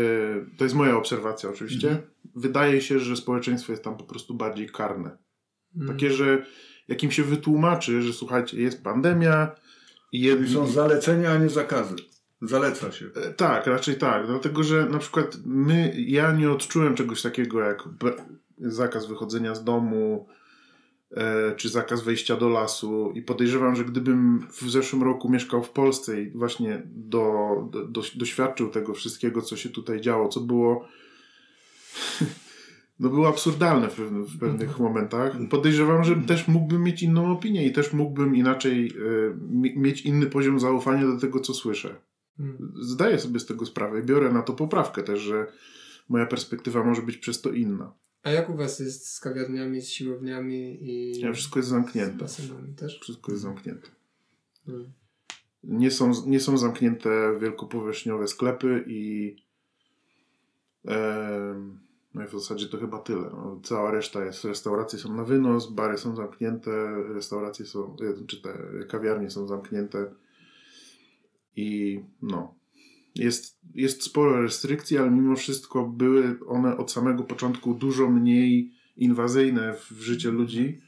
to 0.58 0.64
jest 0.64 0.76
moja 0.76 0.98
obserwacja 0.98 1.50
oczywiście, 1.50 1.88
Mhm. 1.90 2.08
wydaje 2.36 2.82
się, 2.82 3.00
że 3.00 3.16
społeczeństwo 3.16 3.74
jest 3.74 3.84
tam 3.84 3.98
po 3.98 4.04
prostu 4.04 4.34
bardziej 4.34 4.70
karne. 4.70 5.18
Mm. 5.76 5.88
Takie, 5.88 6.12
że 6.12 6.46
jak 6.88 7.04
im 7.04 7.12
się 7.12 7.24
wytłumaczy, 7.24 8.02
że 8.02 8.14
słuchajcie, 8.14 8.62
jest 8.62 8.84
pandemia 8.84 9.52
i 10.12 10.22
jedni... 10.22 10.50
są 10.54 10.68
zalecenia, 10.68 11.32
a 11.32 11.38
nie 11.38 11.50
zakazy. 11.50 11.96
Zaleca 12.42 12.92
się. 12.92 13.06
E, 13.16 13.34
Tak, 13.34 13.68
raczej 13.68 13.96
tak. 13.96 14.28
Dlatego, 14.28 14.64
że 14.64 14.86
na 14.90 15.00
przykład 15.00 15.38
my, 15.46 15.94
ja 15.98 16.32
nie 16.32 16.52
odczułem 16.52 16.96
czegoś 16.96 17.22
takiego 17.22 17.60
jak 17.60 17.84
zakaz 18.58 19.08
wychodzenia 19.08 19.56
z 19.56 19.64
domu, 19.64 20.28
czy 21.58 21.70
zakaz 21.70 22.04
wejścia 22.04 22.36
do 22.36 22.50
lasu. 22.50 23.12
I 23.16 23.22
podejrzewam, 23.22 23.76
że 23.76 23.86
gdybym 23.86 24.48
w 24.52 24.70
zeszłym 24.70 25.04
roku 25.04 25.30
mieszkał 25.30 25.64
w 25.64 25.70
Polsce 25.70 26.22
i 26.22 26.30
właśnie 26.32 26.82
do, 26.86 27.32
do, 27.72 27.86
do, 27.86 28.02
doświadczył 28.16 28.70
tego 28.70 28.94
wszystkiego, 28.94 29.42
co 29.42 29.58
się 29.58 29.70
tutaj 29.70 30.02
działo, 30.02 30.28
co 30.28 30.40
było. 30.40 30.88
No 33.00 33.10
było 33.10 33.28
absurdalne 33.28 33.88
w, 33.90 33.98
w 34.00 34.40
pewnych 34.40 34.80
momentach. 34.80 35.38
Podejrzewam, 35.50 36.04
że 36.04 36.16
też 36.16 36.48
mógłbym 36.48 36.84
mieć 36.84 37.04
inną 37.04 37.32
opinię 37.32 37.66
i 37.66 37.72
też 37.74 37.94
mógłbym 37.94 38.36
inaczej 38.36 38.88
e, 38.88 39.36
mi- 39.52 39.80
mieć 39.80 40.02
inny 40.02 40.26
poziom 40.26 40.60
zaufania 40.60 41.06
do 41.08 41.20
tego, 41.20 41.40
co 41.40 41.54
słyszę 41.54 41.96
Mm. 42.40 42.74
zdaję 42.82 43.20
sobie 43.20 43.40
z 43.40 43.46
tego 43.46 43.66
sprawę. 43.66 44.02
Biorę 44.02 44.32
na 44.32 44.42
to 44.42 44.54
poprawkę 44.54 45.04
też, 45.04 45.20
że 45.20 45.48
moja 46.10 46.26
perspektywa 46.26 46.84
może 46.84 47.02
być 47.02 47.18
przez 47.18 47.42
to 47.42 47.52
inna. 47.52 47.94
A 48.24 48.32
jak 48.32 48.50
u 48.50 48.56
was 48.58 48.80
jest 48.80 49.08
z 49.08 49.20
kawiarniami, 49.20 49.82
z 49.82 49.90
siłowniami 49.90 50.84
i 50.84 51.20
Ja, 51.20 51.34
wszystko 51.34 51.60
jest 51.60 51.70
zamknięte. 51.70 52.26
też? 52.76 53.00
Wszystko 53.00 53.32
jest 53.32 53.42
zamknięte. 53.42 53.88
Mm. 54.68 54.92
Nie 55.64 55.92
są, 55.92 56.12
nie 56.26 56.40
są 56.40 56.58
zamknięte 56.58 57.40
wielkopowierzchniowe 57.42 58.28
sklepy 58.28 58.84
i 58.88 59.36
em, 60.86 61.80
no 62.14 62.24
i 62.24 62.28
w 62.28 62.32
zasadzie 62.32 62.68
to 62.68 62.78
chyba 62.78 63.00
tyle. 63.00 63.22
No, 63.22 63.60
cała 63.64 63.92
reszta 63.92 64.26
jest, 64.26 64.46
restauracje 64.46 65.00
są 65.00 65.14
na 65.16 65.24
wynos, 65.24 65.72
bary 65.72 65.98
są 65.98 66.16
zamknięte, 66.16 66.72
restauracje 67.14 67.66
są, 67.66 67.96
e, 67.96 68.26
czy 68.28 68.42
te 68.42 68.58
kawiarnie 68.90 69.30
są 69.30 69.48
zamknięte 69.48 70.12
i 71.56 72.00
no, 72.22 72.56
jest, 73.18 73.60
jest 73.74 74.04
sporo 74.04 74.42
restrykcji, 74.42 74.98
ale 74.98 75.12
mimo 75.12 75.36
wszystko 75.36 75.86
były 75.86 76.40
one 76.48 76.78
od 76.78 76.92
samego 76.92 77.24
początku 77.24 77.74
dużo 77.74 78.10
mniej 78.10 78.74
inwazyjne 78.98 79.74
w 79.74 80.02
życie 80.02 80.32
ludzi. 80.32 80.82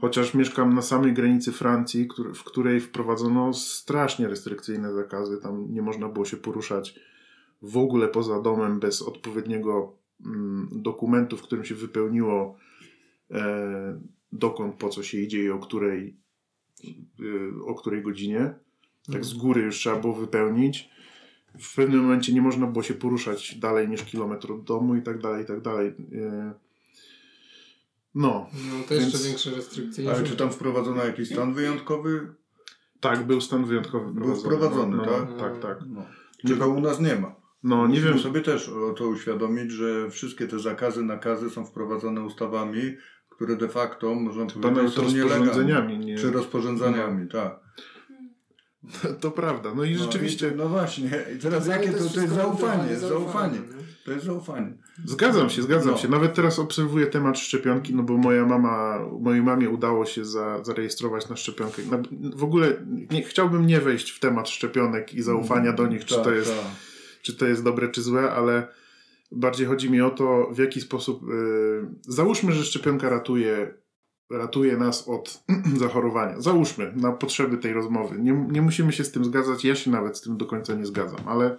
Chociaż 0.00 0.34
mieszkam 0.34 0.74
na 0.74 0.82
samej 0.82 1.12
granicy 1.12 1.52
Francji, 1.52 2.08
w 2.34 2.44
której 2.44 2.80
wprowadzono 2.80 3.54
strasznie 3.54 4.28
restrykcyjne 4.28 4.92
zakazy. 4.92 5.38
Tam 5.42 5.72
nie 5.72 5.82
można 5.82 6.08
było 6.08 6.24
się 6.24 6.36
poruszać 6.36 6.94
w 7.62 7.76
ogóle 7.76 8.08
poza 8.08 8.40
domem 8.40 8.80
bez 8.80 9.02
odpowiedniego 9.02 9.96
mm, 10.26 10.68
dokumentu, 10.72 11.36
w 11.36 11.42
którym 11.42 11.64
się 11.64 11.74
wypełniło 11.74 12.56
e, 13.30 14.00
dokąd, 14.32 14.74
po 14.74 14.88
co 14.88 15.02
się 15.02 15.18
idzie 15.18 15.42
i 15.42 15.50
o 15.50 15.58
której, 15.58 16.16
y, 17.20 17.64
o 17.64 17.74
której 17.74 18.02
godzinie. 18.02 18.54
Tak 19.12 19.24
z 19.24 19.34
góry 19.34 19.62
już 19.62 19.78
trzeba 19.78 20.00
było 20.00 20.14
wypełnić. 20.14 20.90
W 21.58 21.74
pewnym 21.76 22.00
momencie 22.00 22.32
nie 22.32 22.42
można 22.42 22.66
było 22.66 22.82
się 22.82 22.94
poruszać 22.94 23.54
dalej 23.58 23.88
niż 23.88 24.02
kilometr 24.04 24.52
od 24.52 24.64
domu 24.64 24.94
i 24.94 25.02
tak 25.02 25.18
dalej, 25.18 25.44
i 25.44 25.46
tak 25.46 25.60
dalej. 25.60 25.94
E, 26.14 26.52
No, 28.14 28.46
No 28.52 28.84
to 28.88 28.94
jeszcze 28.94 29.10
Więc- 29.10 29.26
większe 29.26 29.50
restrykcje. 29.50 30.10
Ale 30.10 30.24
czy 30.24 30.36
tam 30.36 30.50
wprowadzono 30.52 31.04
jakiś 31.04 31.28
stan 31.30 31.54
wyjątkowy? 31.54 32.34
tak, 33.00 33.26
był 33.26 33.40
stan 33.40 33.64
wyjątkowy 33.64 34.20
Był 34.20 34.36
wprowadzony, 34.36 34.96
no, 34.96 35.04
tak? 35.04 35.28
No, 35.30 35.36
tak, 35.36 35.58
tak. 35.58 35.78
No. 35.86 36.06
Czego 36.48 36.68
u 36.68 36.80
nas 36.80 37.00
nie 37.00 37.16
ma. 37.16 37.34
No, 37.62 37.76
nie 37.76 37.88
Musimy 37.88 38.08
wiem, 38.08 38.18
sobie 38.18 38.40
też 38.40 38.68
o 38.68 38.92
to 38.92 39.08
uświadomić, 39.08 39.70
że 39.70 40.10
wszystkie 40.10 40.48
te 40.48 40.58
zakazy, 40.58 41.02
nakazy 41.02 41.50
są 41.50 41.66
wprowadzone 41.66 42.22
ustawami, 42.22 42.82
które 43.28 43.56
de 43.56 43.68
facto, 43.68 44.14
można 44.14 44.46
powiedzieć, 44.46 44.94
są 44.94 45.02
nielegalne. 45.02 45.44
rozporządzeniami. 45.46 45.98
Nie... 45.98 46.18
Czy 46.18 46.30
rozporządzeniami, 46.30 47.28
tak. 47.28 47.60
To 49.20 49.30
prawda. 49.30 49.74
No 49.74 49.84
i 49.84 49.94
rzeczywiście 49.96 50.46
No, 50.46 50.52
i- 50.54 50.56
no 50.56 50.68
właśnie. 50.68 51.10
I 51.36 51.38
teraz 51.38 51.64
Ale 51.68 51.76
jakie 51.76 51.92
to, 51.92 52.08
to 52.08 52.20
jest 52.20 52.34
zaufanie? 52.34 52.96
Zaufanie. 52.96 53.58
nie? 53.58 53.82
To 54.04 54.12
jest 54.12 54.24
zaufanie. 54.24 54.72
zgadzam 55.04 55.50
się, 55.50 55.62
zgadzam 55.62 55.92
No. 55.92 55.98
się. 55.98 56.08
Nawet 56.08 56.34
teraz 56.34 56.58
obserwuję 56.58 57.06
temat 57.06 57.38
szczepionki, 57.38 57.94
no 57.94 58.02
bo 58.02 58.16
moja 58.16 58.46
mama, 58.46 58.98
mojej 59.20 59.42
mamie 59.42 59.70
udało 59.70 60.06
się 60.06 60.24
za, 60.24 60.64
zarejestrować 60.64 61.28
na 61.28 61.36
szczepionkę. 61.36 61.82
Na, 61.90 61.98
w 62.36 62.44
ogóle 62.44 62.72
nie, 63.10 63.22
chciałbym 63.22 63.66
nie 63.66 63.80
wejść 63.80 64.10
w 64.10 64.20
temat 64.20 64.48
szczepionek 64.48 65.14
i 65.14 65.22
zaufania 65.22 65.72
do 65.72 65.86
nich, 65.86 66.04
czy 66.04 66.14
Tak, 66.14 66.24
to 66.24 66.32
jest 66.32 66.48
tak. 66.56 66.66
czy 67.22 67.36
to 67.36 67.46
jest 67.46 67.64
dobre, 67.64 67.88
czy 67.88 68.02
złe, 68.02 68.30
ale 68.30 68.68
bardziej 69.32 69.66
chodzi 69.66 69.90
mi 69.90 70.00
o 70.00 70.10
to, 70.10 70.48
w 70.52 70.58
jaki 70.58 70.80
sposób. 70.80 71.22
Yy, 71.28 71.86
załóżmy, 72.08 72.52
że 72.52 72.64
szczepionka 72.64 73.08
ratuje, 73.08 73.74
ratuje 74.32 74.76
nas 74.76 75.08
od 75.08 75.44
zachorowania. 75.82 76.40
Załóżmy 76.40 76.92
na 76.96 77.12
potrzeby 77.12 77.58
tej 77.58 77.72
rozmowy. 77.72 78.18
Nie, 78.18 78.32
nie 78.32 78.62
musimy 78.62 78.92
się 78.92 79.04
z 79.04 79.12
tym 79.12 79.24
zgadzać, 79.24 79.64
ja 79.64 79.74
się 79.74 79.90
nawet 79.90 80.18
z 80.18 80.20
tym 80.20 80.36
do 80.36 80.46
końca 80.46 80.74
nie 80.74 80.86
zgadzam, 80.86 81.28
ale 81.28 81.58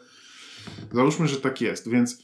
załóżmy, 0.91 1.27
że 1.27 1.41
tak 1.41 1.61
jest. 1.61 1.89
Więc 1.89 2.23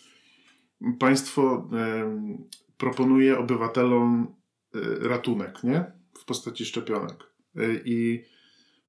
państwo 0.99 1.69
yy, 1.71 2.37
proponuje 2.77 3.37
obywatelom 3.37 4.35
yy, 4.73 4.99
ratunek, 5.01 5.63
nie? 5.63 5.91
W 6.19 6.25
postaci 6.25 6.65
szczepionek. 6.65 7.23
Yy, 7.55 7.81
I 7.85 8.23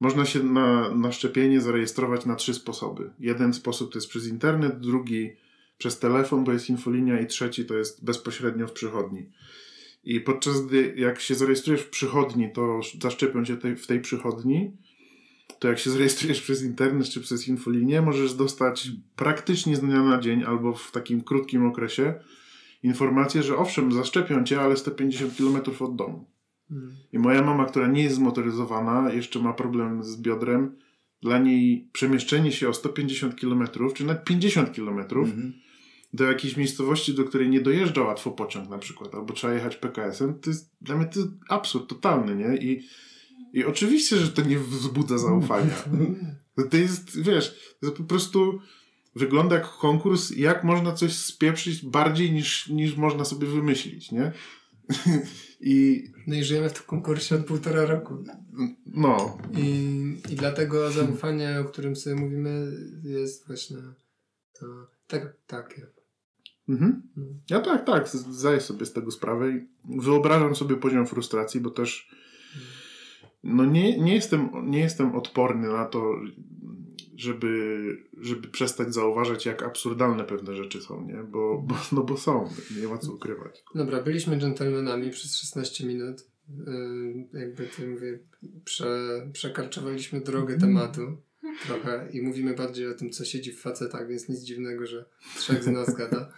można 0.00 0.25
się 0.25 0.43
na, 0.43 0.95
na 0.95 1.12
szczepienie 1.12 1.61
zarejestrować 1.61 2.26
na 2.26 2.37
trzy 2.37 2.55
sposoby. 2.55 3.11
Jeden 3.19 3.55
sposób 3.55 3.93
to 3.93 3.99
jest 3.99 4.09
przez 4.09 4.26
internet, 4.26 4.81
drugi 4.81 5.31
przez 5.79 5.99
telefon, 5.99 6.45
bo 6.45 6.52
jest 6.52 6.71
infolinia 6.71 7.21
i 7.21 7.26
trzeci 7.26 7.64
to 7.64 7.75
jest 7.75 8.05
bezpośrednio 8.05 8.67
w 8.67 8.73
przychodni. 8.73 9.31
I 10.04 10.21
podczas 10.21 10.66
gdy 10.66 10.95
jak 10.97 11.21
się 11.21 11.35
zarejestrujesz 11.35 11.83
w 11.83 11.90
przychodni, 11.90 12.52
to 12.52 12.80
zaszczepią 13.00 13.45
cię 13.45 13.57
tej, 13.57 13.76
w 13.76 13.87
tej 13.87 14.00
przychodni, 14.00 14.76
to 15.59 15.69
jak 15.69 15.78
się 15.78 15.90
zarejestrujesz 15.90 16.42
przez 16.42 16.62
internet 16.62 17.09
czy 17.09 17.21
przez 17.21 17.49
infolinię, 17.49 18.02
możesz 18.02 18.35
dostać 18.35 18.90
praktycznie 19.16 19.76
z 19.76 19.80
dnia 19.80 20.02
na 20.02 20.19
dzień 20.19 20.45
albo 20.45 20.75
w 20.75 20.90
takim 20.90 21.23
krótkim 21.23 21.66
okresie 21.66 22.14
informację, 22.83 23.42
że 23.42 23.57
owszem, 23.57 23.92
zaszczepią 23.92 24.45
cię, 24.45 24.61
ale 24.61 24.76
150 24.76 25.37
km 25.37 25.57
od 25.80 25.97
domu. 25.97 26.30
Hmm. 26.69 26.97
I 27.12 27.19
moja 27.19 27.42
mama, 27.42 27.64
która 27.64 27.87
nie 27.87 28.02
jest 28.02 28.16
zmotoryzowana, 28.16 29.12
jeszcze 29.12 29.38
ma 29.38 29.52
problem 29.52 30.04
z 30.04 30.21
biodrem, 30.21 30.76
dla 31.23 31.38
niej 31.38 31.88
przemieszczenie 31.92 32.52
się 32.52 32.69
o 32.69 32.75
150 32.75 33.40
km, 33.40 33.69
czy 33.95 34.04
nawet 34.04 34.25
50 34.25 34.76
km 34.76 34.99
mhm. 34.99 35.52
Do 36.12 36.25
jakiejś 36.25 36.57
miejscowości, 36.57 37.14
do 37.14 37.25
której 37.25 37.49
nie 37.49 37.61
dojeżdża 37.61 38.02
łatwo 38.02 38.31
pociąg 38.31 38.69
na 38.69 38.79
przykład, 38.79 39.14
albo 39.14 39.35
trzeba 39.35 39.52
jechać 39.52 39.76
PKS-em, 39.76 40.40
to 40.40 40.50
jest 40.50 40.71
dla 40.81 40.97
mnie 40.97 41.07
to 41.07 41.21
absurd 41.49 41.88
totalny, 41.88 42.37
nie? 42.37 42.57
I, 42.57 42.83
I 43.52 43.64
oczywiście, 43.64 44.17
że 44.17 44.29
to 44.29 44.43
nie 44.43 44.59
wzbudza 44.59 45.19
zaufania. 45.19 45.75
To 46.71 46.76
jest, 46.76 47.23
wiesz, 47.23 47.76
to 47.81 47.93
po 47.93 48.05
prostu 48.05 48.61
wygląda 49.17 49.55
jak 49.57 49.69
konkurs, 49.69 50.31
jak 50.31 50.64
można 50.64 50.93
coś 50.93 51.12
spieprzyć 51.12 51.85
bardziej 51.85 52.33
niż, 52.33 52.69
niż 52.69 52.97
można 52.97 53.25
sobie 53.25 53.47
wymyślić, 53.47 54.12
nie? 54.12 54.33
I, 55.61 56.05
no 56.26 56.37
i 56.37 56.45
żyjemy 56.45 56.69
w 56.69 56.73
tym 56.73 56.83
konkursie 56.87 57.35
od 57.35 57.47
półtora 57.47 57.85
roku. 57.85 58.25
No. 58.87 59.38
I, 59.59 59.73
I 60.31 60.37
dlatego 60.37 60.90
zaufanie, 60.90 61.61
o 61.61 61.64
którym 61.64 61.97
sobie 61.97 62.17
mówimy, 62.17 62.73
jest 63.05 63.47
właśnie 63.47 63.76
to, 64.52 64.67
tak, 65.07 65.37
takie. 65.47 65.87
Mhm. 66.71 67.03
Ja 67.50 67.61
tak, 67.61 67.87
tak, 67.87 68.09
zdaję 68.09 68.61
sobie 68.61 68.87
z 68.87 68.93
tego 68.93 69.11
sprawę 69.11 69.50
i 69.50 69.69
wyobrażam 69.85 70.57
sobie 70.57 70.77
poziom 70.77 71.07
frustracji, 71.07 71.61
bo 71.61 71.71
też 71.71 72.11
no 73.45 73.65
nie, 73.65 73.99
nie, 73.99 74.15
jestem, 74.15 74.50
nie 74.67 74.79
jestem 74.79 75.15
odporny 75.15 75.69
na 75.69 75.85
to, 75.85 76.15
żeby, 77.17 77.79
żeby 78.21 78.49
przestać 78.49 78.95
zauważać, 78.95 79.47
jak 79.47 79.62
absurdalne 79.62 80.25
pewne 80.25 80.57
rzeczy 80.57 80.81
są, 80.81 81.07
nie? 81.07 81.23
Bo, 81.23 81.62
bo, 81.67 81.75
no 81.93 82.03
bo 82.03 82.17
są, 82.17 82.49
nie 82.81 82.89
ma 82.89 82.99
co 82.99 83.12
ukrywać. 83.12 83.62
Dobra, 83.75 84.03
byliśmy 84.03 84.39
dżentelmenami 84.39 85.11
przez 85.11 85.37
16 85.37 85.87
minut. 85.87 86.27
Yy, 86.49 87.41
jakby 87.41 87.67
to 87.67 87.87
mówię, 87.87 88.19
prze, 88.65 89.29
przekarczowaliśmy 89.33 90.21
drogę 90.21 90.59
tematu 90.59 91.17
trochę 91.66 92.09
i 92.12 92.23
mówimy 92.23 92.54
bardziej 92.54 92.88
o 92.88 92.94
tym, 92.94 93.11
co 93.11 93.25
siedzi 93.25 93.52
w 93.52 93.61
facetach, 93.61 94.09
więc 94.09 94.28
nic 94.28 94.40
dziwnego, 94.40 94.87
że 94.87 95.04
trzech 95.37 95.64
z 95.64 95.66
nas 95.66 95.94
gada. 95.94 96.32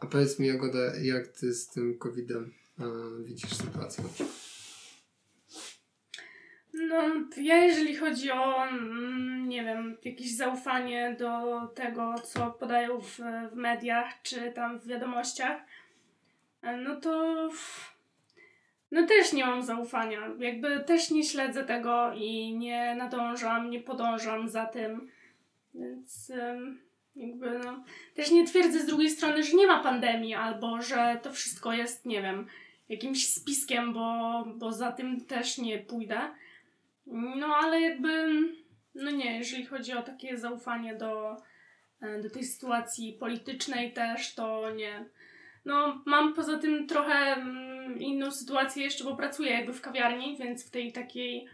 A 0.00 0.06
powiedz 0.06 0.38
mi, 0.38 0.46
Jagoda, 0.46 0.96
jak 1.02 1.28
ty 1.28 1.54
z 1.54 1.68
tym 1.68 1.98
COVID-em 1.98 2.52
widzisz 3.24 3.56
sytuację? 3.56 4.04
No, 6.72 7.02
ja 7.36 7.64
jeżeli 7.64 7.96
chodzi 7.96 8.30
o, 8.30 8.66
mm, 8.66 9.48
nie 9.48 9.64
wiem, 9.64 9.96
jakieś 10.04 10.36
zaufanie 10.36 11.16
do 11.18 11.60
tego, 11.74 12.14
co 12.24 12.50
podają 12.50 13.00
w, 13.00 13.20
w 13.52 13.54
mediach, 13.54 14.22
czy 14.22 14.52
tam 14.52 14.78
w 14.80 14.86
wiadomościach, 14.86 15.60
no 16.62 17.00
to 17.00 17.50
no 18.90 19.06
też 19.06 19.32
nie 19.32 19.46
mam 19.46 19.62
zaufania. 19.62 20.20
Jakby 20.38 20.80
też 20.80 21.10
nie 21.10 21.24
śledzę 21.24 21.64
tego 21.64 22.12
i 22.14 22.56
nie 22.56 22.94
nadążam, 22.94 23.70
nie 23.70 23.80
podążam 23.80 24.48
za 24.48 24.66
tym. 24.66 25.10
Więc 25.74 26.32
jakby 27.16 27.58
no, 27.64 27.84
też 28.14 28.30
nie 28.30 28.46
twierdzę 28.46 28.80
z 28.80 28.86
drugiej 28.86 29.10
strony, 29.10 29.42
że 29.42 29.56
nie 29.56 29.66
ma 29.66 29.82
pandemii 29.82 30.34
albo 30.34 30.82
że 30.82 31.20
to 31.22 31.32
wszystko 31.32 31.72
jest, 31.72 32.06
nie 32.06 32.22
wiem, 32.22 32.46
jakimś 32.88 33.28
spiskiem, 33.28 33.92
bo, 33.92 34.44
bo 34.56 34.72
za 34.72 34.92
tym 34.92 35.20
też 35.20 35.58
nie 35.58 35.78
pójdę. 35.78 36.20
No 37.36 37.46
ale 37.46 37.80
jakby, 37.80 38.42
no 38.94 39.10
nie, 39.10 39.38
jeżeli 39.38 39.66
chodzi 39.66 39.92
o 39.92 40.02
takie 40.02 40.38
zaufanie 40.38 40.94
do, 40.94 41.36
e, 42.00 42.22
do 42.22 42.30
tej 42.30 42.44
sytuacji 42.44 43.12
politycznej 43.12 43.92
też, 43.92 44.34
to 44.34 44.70
nie. 44.70 45.04
No 45.66 46.02
mam 46.06 46.34
poza 46.34 46.58
tym 46.58 46.86
trochę 46.86 47.14
mm, 47.14 47.98
inną 47.98 48.30
sytuację 48.30 48.84
jeszcze, 48.84 49.04
bo 49.04 49.16
pracuję 49.16 49.50
jakby 49.50 49.72
w 49.72 49.80
kawiarni, 49.80 50.36
więc 50.38 50.66
w 50.66 50.70
tej 50.70 50.92
takiej 50.92 51.46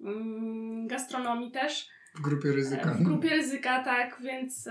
mm, 0.00 0.86
gastronomii 0.86 1.50
też. 1.50 1.88
W 2.14 2.20
grupie 2.20 2.52
ryzyka. 2.52 2.94
W 2.94 3.02
grupie 3.02 3.28
ryzyka, 3.28 3.84
tak, 3.84 4.20
więc... 4.22 4.68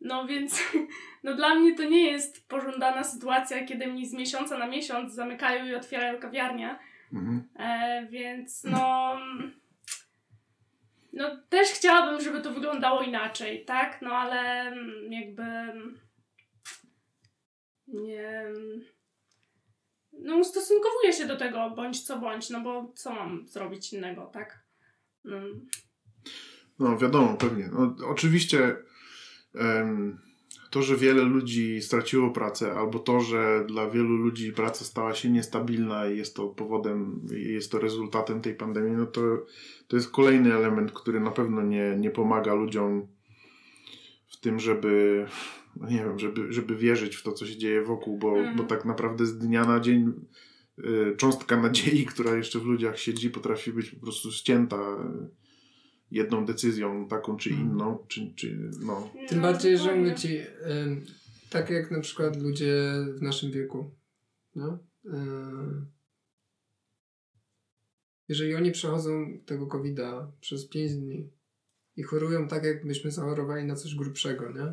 no 0.00 0.26
więc 0.26 0.62
no 1.24 1.34
dla 1.34 1.54
mnie 1.54 1.74
to 1.74 1.84
nie 1.84 2.10
jest 2.10 2.48
pożądana 2.48 3.04
sytuacja, 3.04 3.64
kiedy 3.64 3.86
mnie 3.86 4.06
z 4.06 4.12
miesiąca 4.12 4.58
na 4.58 4.66
miesiąc 4.66 5.14
zamykają 5.14 5.66
i 5.66 5.74
otwierają 5.74 6.18
kawiarnię. 6.18 6.78
Mhm. 7.12 7.48
E, 7.58 8.06
więc 8.10 8.64
no. 8.64 9.16
No 11.12 11.30
też 11.48 11.68
chciałabym, 11.68 12.20
żeby 12.20 12.40
to 12.40 12.50
wyglądało 12.50 13.02
inaczej, 13.02 13.64
tak? 13.64 14.02
No 14.02 14.10
ale 14.10 14.72
jakby. 15.10 15.42
Nie. 17.86 18.52
No 20.12 20.36
ustosunkowuję 20.36 21.12
się 21.12 21.26
do 21.26 21.36
tego 21.36 21.70
bądź 21.76 22.02
co 22.02 22.18
bądź, 22.18 22.50
no 22.50 22.60
bo 22.60 22.92
co 22.94 23.14
mam 23.14 23.48
zrobić 23.48 23.92
innego, 23.92 24.26
tak? 24.26 24.64
No, 25.24 25.36
no 26.78 26.98
wiadomo, 26.98 27.36
pewnie. 27.36 27.70
No, 27.72 27.96
oczywiście. 28.06 28.76
To, 30.70 30.82
że 30.82 30.96
wiele 30.96 31.22
ludzi 31.22 31.82
straciło 31.82 32.30
pracę, 32.30 32.72
albo 32.72 32.98
to, 32.98 33.20
że 33.20 33.64
dla 33.68 33.90
wielu 33.90 34.16
ludzi 34.16 34.52
praca 34.52 34.84
stała 34.84 35.14
się 35.14 35.30
niestabilna 35.30 36.06
i 36.06 36.18
jest 36.18 36.36
to 36.36 36.48
powodem, 36.48 37.26
jest 37.30 37.72
to 37.72 37.78
rezultatem 37.78 38.40
tej 38.40 38.54
pandemii, 38.54 38.96
no 38.96 39.06
to, 39.06 39.20
to 39.88 39.96
jest 39.96 40.10
kolejny 40.10 40.54
element, 40.54 40.92
który 40.92 41.20
na 41.20 41.30
pewno 41.30 41.62
nie, 41.62 41.96
nie 41.96 42.10
pomaga 42.10 42.54
ludziom 42.54 43.06
w 44.28 44.40
tym, 44.40 44.58
żeby, 44.58 45.26
no 45.80 45.88
nie 45.88 45.96
wiem, 45.96 46.18
żeby, 46.18 46.52
żeby 46.52 46.76
wierzyć 46.76 47.16
w 47.16 47.22
to, 47.22 47.32
co 47.32 47.46
się 47.46 47.56
dzieje 47.56 47.82
wokół, 47.82 48.18
bo, 48.18 48.38
mm. 48.38 48.56
bo 48.56 48.64
tak 48.64 48.84
naprawdę 48.84 49.26
z 49.26 49.38
dnia 49.38 49.64
na 49.64 49.80
dzień 49.80 50.12
y, 50.78 51.16
cząstka 51.16 51.62
nadziei, 51.62 52.06
która 52.12 52.36
jeszcze 52.36 52.58
w 52.58 52.64
ludziach 52.64 52.98
siedzi, 52.98 53.30
potrafi 53.30 53.72
być 53.72 53.90
po 53.90 54.00
prostu 54.00 54.32
ścięta 54.32 54.76
jedną 56.10 56.46
decyzją 56.46 57.08
taką 57.08 57.36
czy 57.36 57.50
mhm. 57.50 57.68
inną, 57.68 57.98
czy, 58.08 58.34
czy 58.34 58.70
no. 58.80 59.10
Tym 59.28 59.40
bardziej, 59.40 59.78
że 59.78 59.96
mówię 59.96 60.14
ci, 60.14 60.38
tak 61.50 61.70
jak 61.70 61.90
na 61.90 62.00
przykład 62.00 62.42
ludzie 62.42 62.92
w 63.18 63.22
naszym 63.22 63.50
wieku, 63.50 63.90
no, 64.54 64.78
jeżeli 68.28 68.54
oni 68.54 68.72
przechodzą 68.72 69.38
tego 69.46 69.66
covid 69.66 69.98
przez 70.40 70.68
5 70.68 70.94
dni 70.94 71.30
i 71.96 72.02
chorują 72.02 72.48
tak, 72.48 72.64
jakbyśmy 72.64 73.10
zachorowali 73.10 73.64
na 73.64 73.74
coś 73.74 73.94
grubszego, 73.94 74.52
nie? 74.52 74.72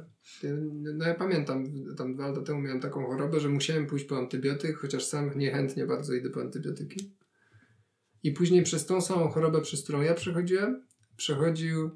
No 0.94 1.08
ja 1.08 1.16
pamiętam, 1.16 1.66
tam 1.98 2.14
dwa 2.14 2.28
lata 2.28 2.42
temu 2.42 2.62
miałem 2.62 2.80
taką 2.80 3.06
chorobę, 3.06 3.40
że 3.40 3.50
musiałem 3.50 3.86
pójść 3.86 4.06
po 4.06 4.18
antybiotyk, 4.18 4.78
chociaż 4.78 5.06
sam 5.06 5.32
niechętnie 5.36 5.86
bardzo 5.86 6.14
idę 6.14 6.30
po 6.30 6.42
antybiotyki. 6.42 7.16
I 8.24 8.32
później 8.32 8.64
przez 8.64 8.86
tą 8.86 9.02
samą 9.02 9.30
chorobę, 9.30 9.62
przez 9.62 9.84
którą 9.84 10.02
ja 10.02 10.14
przechodziłem, 10.14 10.88
przechodził 11.16 11.90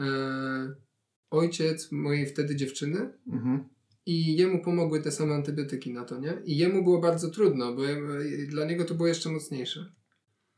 e, 0.00 0.74
ojciec 1.30 1.92
mojej 1.92 2.26
wtedy 2.26 2.56
dziewczyny 2.56 3.12
mhm. 3.32 3.64
i 4.06 4.36
jemu 4.36 4.62
pomogły 4.62 5.02
te 5.02 5.10
same 5.10 5.34
antybiotyki 5.34 5.92
na 5.92 6.04
to, 6.04 6.20
nie? 6.20 6.42
I 6.44 6.56
jemu 6.56 6.82
było 6.82 7.00
bardzo 7.00 7.30
trudno, 7.30 7.74
bo 7.74 7.84
ja, 7.84 7.96
dla 8.48 8.64
niego 8.64 8.84
to 8.84 8.94
było 8.94 9.08
jeszcze 9.08 9.30
mocniejsze. 9.30 9.92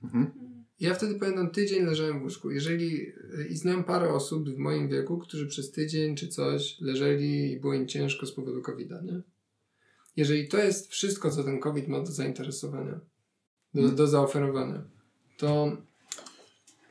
Mhm. 0.02 0.31
Ja 0.80 0.94
wtedy 0.94 1.18
pamiętam, 1.18 1.50
tydzień 1.50 1.86
leżałem 1.86 2.20
w 2.20 2.22
łóżku. 2.22 2.50
Jeżeli, 2.50 3.12
I 3.50 3.56
znam 3.56 3.84
parę 3.84 4.08
osób 4.08 4.50
w 4.50 4.56
moim 4.56 4.88
wieku, 4.88 5.18
którzy 5.18 5.46
przez 5.46 5.70
tydzień 5.70 6.16
czy 6.16 6.28
coś 6.28 6.80
leżeli 6.80 7.52
i 7.52 7.60
było 7.60 7.74
im 7.74 7.88
ciężko 7.88 8.26
z 8.26 8.32
powodu 8.32 8.62
covid 8.62 8.90
nie? 8.90 9.22
Jeżeli 10.16 10.48
to 10.48 10.58
jest 10.58 10.90
wszystko, 10.90 11.30
co 11.30 11.44
ten 11.44 11.60
COVID 11.60 11.88
ma 11.88 12.00
do 12.00 12.12
zainteresowania, 12.12 13.00
do, 13.74 13.80
mhm. 13.80 13.96
do 13.96 14.06
zaoferowania, 14.06 14.84
to 15.36 15.76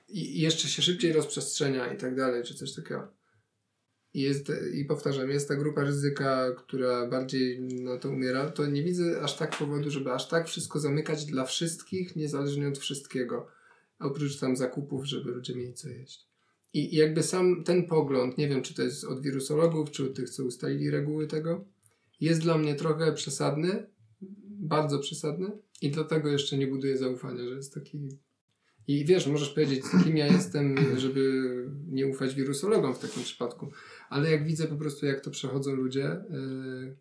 i 0.09 0.41
jeszcze 0.41 0.67
się 0.67 0.81
szybciej 0.81 1.13
rozprzestrzenia 1.13 1.93
i 1.93 1.97
tak 1.97 2.15
dalej, 2.15 2.43
czy 2.43 2.55
coś 2.55 2.73
takiego. 2.73 3.07
I, 4.13 4.21
jest, 4.21 4.51
I 4.73 4.85
powtarzam, 4.85 5.29
jest 5.29 5.47
ta 5.47 5.55
grupa 5.55 5.83
ryzyka, 5.83 6.51
która 6.51 7.07
bardziej 7.07 7.61
na 7.61 7.97
to 7.97 8.09
umiera, 8.09 8.49
to 8.49 8.65
nie 8.65 8.83
widzę 8.83 9.21
aż 9.21 9.37
tak 9.37 9.57
powodu, 9.57 9.89
żeby 9.89 10.11
aż 10.11 10.27
tak 10.27 10.47
wszystko 10.47 10.79
zamykać 10.79 11.25
dla 11.25 11.45
wszystkich, 11.45 12.15
niezależnie 12.15 12.67
od 12.67 12.77
wszystkiego. 12.77 13.47
Oprócz 13.99 14.39
tam 14.39 14.55
zakupów, 14.55 15.05
żeby 15.05 15.31
ludzie 15.31 15.55
mieli 15.55 15.73
co 15.73 15.89
jeść. 15.89 16.27
I, 16.73 16.95
jakby 16.95 17.23
sam 17.23 17.63
ten 17.63 17.87
pogląd, 17.87 18.37
nie 18.37 18.47
wiem 18.47 18.61
czy 18.61 18.73
to 18.73 18.83
jest 18.83 19.03
od 19.03 19.21
wirusologów, 19.21 19.91
czy 19.91 20.03
od 20.03 20.15
tych, 20.15 20.29
co 20.29 20.43
ustalili 20.43 20.89
reguły 20.89 21.27
tego, 21.27 21.65
jest 22.19 22.41
dla 22.41 22.57
mnie 22.57 22.75
trochę 22.75 23.13
przesadny, 23.13 23.87
bardzo 24.49 24.99
przesadny 24.99 25.51
i 25.81 25.91
dlatego 25.91 26.29
jeszcze 26.29 26.57
nie 26.57 26.67
buduję 26.67 26.97
zaufania, 26.97 27.47
że 27.47 27.55
jest 27.55 27.73
taki 27.73 28.09
i 28.87 29.05
wiesz, 29.05 29.27
możesz 29.27 29.49
powiedzieć, 29.49 29.83
kim 30.03 30.17
ja 30.17 30.27
jestem, 30.27 30.75
żeby 30.97 31.43
nie 31.87 32.07
ufać 32.07 32.35
wirusologom 32.35 32.95
w 32.95 32.99
takim 32.99 33.23
przypadku. 33.23 33.71
Ale 34.09 34.31
jak 34.31 34.45
widzę 34.45 34.67
po 34.67 34.75
prostu, 34.75 35.05
jak 35.05 35.21
to 35.21 35.31
przechodzą 35.31 35.75
ludzie. 35.75 36.23
Yy... 36.29 36.97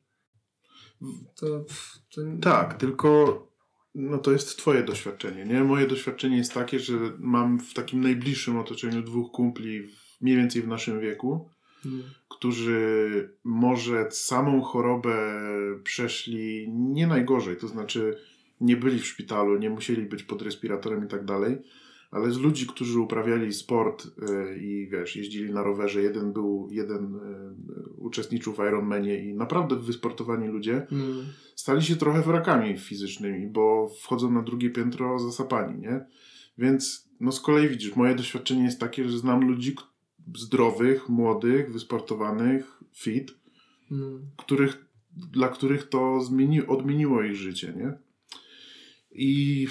To, 1.35 1.65
to... 2.15 2.23
Tak, 2.43 2.75
tylko 2.75 3.49
no 3.97 4.19
to 4.19 4.33
jest 4.33 4.59
twoje 4.59 4.83
doświadczenie, 4.83 5.45
nie? 5.45 5.65
Moje 5.65 5.87
doświadczenie 5.87 6.37
jest 6.37 6.55
takie, 6.55 6.81
że 6.81 6.95
mam 7.19 7.59
w 7.59 7.75
takim 7.75 8.01
najbliższym 8.01 8.59
otoczeniu 8.59 9.03
dwóch 9.03 9.33
kumpli 9.33 9.89
mniej 10.21 10.37
więcej 10.37 10.63
w 10.63 10.69
naszym 10.69 11.01
wieku, 11.01 11.49
Mm. 11.87 12.03
którzy 12.29 13.31
może 13.45 14.11
samą 14.11 14.63
chorobę 14.63 15.17
przeszli 15.83 16.69
nie 16.73 17.07
najgorzej, 17.07 17.57
to 17.57 17.69
znaczy 17.69 18.19
nie 18.61 18.77
byli 18.77 18.99
w 18.99 19.07
szpitalu, 19.07 19.59
nie 19.59 19.71
musieli 19.71 20.03
być 20.03 20.23
pod 20.23 20.43
respiratorem 20.43 21.05
i 21.05 21.09
tak 21.09 21.25
dalej, 21.25 21.57
ale 22.11 22.31
z 22.33 22.39
ludzi, 22.39 22.67
którzy 22.67 23.01
uprawiali 23.01 23.53
sport 23.53 24.07
y, 24.07 24.59
i 24.59 24.89
wiesz, 24.89 25.17
jeździli 25.17 25.53
na 25.55 25.63
rowerze, 25.63 26.03
jeden 26.03 26.33
był, 26.33 26.69
jeden 26.73 27.15
y, 27.15 27.91
uczestniczył 27.97 28.53
w 28.53 28.59
Ironmanie 28.59 29.25
i 29.25 29.35
naprawdę 29.35 29.77
wysportowani 29.77 30.49
ludzie, 30.49 30.87
Mm. 30.93 31.25
stali 31.55 31.83
się 31.83 31.97
trochę 31.97 32.23
wrakami 32.23 32.79
fizycznymi, 32.79 33.47
bo 33.47 33.89
wchodzą 34.03 34.31
na 34.33 34.43
drugie 34.43 34.71
piętro 34.71 35.19
zasapani, 35.19 35.81
nie? 35.81 36.07
Więc 36.59 37.09
no 37.21 37.33
z 37.33 37.41
kolei 37.41 37.69
widzisz, 37.69 37.97
moje 37.97 38.15
doświadczenie 38.15 38.65
jest 38.65 38.81
takie, 38.81 39.09
że 39.09 39.19
znam 39.19 39.49
ludzi 39.49 39.75
zdrowych, 40.37 41.09
młodych, 41.09 41.73
wysportowanych, 41.73 42.81
fit, 42.95 43.35
Mm. 43.91 44.21
których, 44.37 44.87
dla 45.33 45.49
których 45.49 45.89
to 45.89 46.21
zmieni, 46.21 46.67
odmieniło 46.67 47.23
ich 47.23 47.37
życie, 47.37 47.73
nie? 47.77 47.93
I 49.13 49.67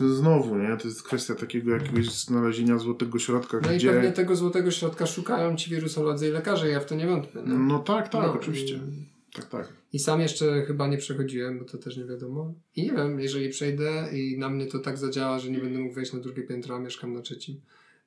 znowu, 0.00 0.56
nie? 0.56 0.76
To 0.76 0.88
jest 0.88 1.02
kwestia 1.02 1.34
takiego 1.34 1.70
jakiegoś 1.70 2.10
znalezienia 2.10 2.78
złotego 2.78 3.18
środka, 3.18 3.60
No 3.62 3.72
i 3.72 3.76
gdzie... 3.76 3.90
pewnie 3.92 4.12
tego 4.12 4.36
złotego 4.36 4.70
środka 4.70 5.06
szukają 5.06 5.56
ci 5.56 5.70
wirusolodzy 5.70 6.28
i 6.28 6.30
lekarze, 6.30 6.68
ja 6.68 6.80
w 6.80 6.86
to 6.86 6.94
nie 6.94 7.06
wątpię. 7.06 7.42
No, 7.46 7.58
No 7.58 7.78
tak, 7.78 8.08
tak, 8.08 8.22
No, 8.26 8.32
oczywiście. 8.32 8.74
i- 8.74 9.08
Tak, 9.34 9.44
tak. 9.46 9.72
I 9.92 9.98
sam 9.98 10.20
jeszcze 10.20 10.62
chyba 10.66 10.86
nie 10.86 10.98
przechodziłem, 10.98 11.58
bo 11.58 11.64
to 11.64 11.78
też 11.78 11.96
nie 11.96 12.04
wiadomo. 12.04 12.54
I 12.76 12.82
nie 12.82 12.92
wiem, 12.92 13.20
jeżeli 13.20 13.48
przejdę 13.48 14.08
i 14.12 14.38
na 14.38 14.48
mnie 14.48 14.66
to 14.66 14.78
tak 14.78 14.98
zadziała, 14.98 15.38
że 15.38 15.50
nie 15.50 15.58
będę 15.58 15.78
mógł 15.78 15.94
wejść 15.94 16.12
na 16.12 16.20
drugie 16.20 16.42
piętro, 16.42 16.76
a 16.76 16.78
mieszkam 16.78 17.12
na 17.12 17.20
trzecim, 17.20 17.60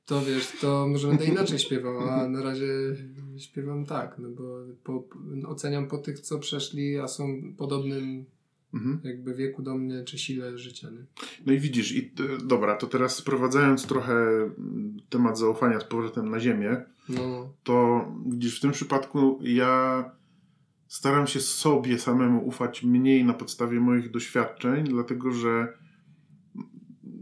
to 0.06 0.22
wiesz, 0.22 0.52
to 0.62 0.88
może 0.88 1.08
będę 1.08 1.26
inaczej 1.26 1.60
śpiewał, 1.66 2.00
a 2.10 2.28
na 2.28 2.44
razie 2.44 2.68
śpiewam 3.38 3.86
tak, 3.86 4.16
no 4.20 4.30
bo 4.30 4.60
po, 4.84 5.04
oceniam 5.48 5.88
po 5.88 5.98
tych, 5.98 6.20
co 6.20 6.40
przeszli, 6.40 6.98
a 7.00 7.08
są 7.08 7.42
podobnym 7.58 8.26
Mhm. 8.74 9.00
jakby 9.04 9.34
wieku 9.34 9.62
do 9.62 9.76
mnie, 9.76 10.04
czy 10.04 10.18
sile 10.18 10.58
życia, 10.58 10.90
nie? 10.90 11.06
No 11.46 11.54
i 11.54 11.60
widzisz, 11.60 11.92
i 11.92 12.00
y, 12.00 12.46
dobra, 12.46 12.76
to 12.76 12.88
teraz 12.88 13.16
sprowadzając 13.16 13.88
trochę 13.88 14.14
mm, 14.14 14.98
temat 15.10 15.40
zaufania 15.40 15.80
z 15.80 15.84
powrotem 15.84 16.30
na 16.30 16.40
ziemię, 16.40 16.86
No, 17.10 17.54
to 17.64 18.06
widzisz, 18.26 18.58
w 18.58 18.62
tym 18.62 18.72
przypadku 18.72 19.40
ja 19.42 20.06
staram 20.88 21.28
się 21.28 21.40
sobie 21.40 22.00
samemu 22.00 22.48
ufać 22.48 22.84
mniej 22.84 23.24
na 23.24 23.34
podstawie 23.34 23.80
moich 23.80 24.12
doświadczeń, 24.12 24.84
dlatego 24.84 25.32
że 25.32 25.74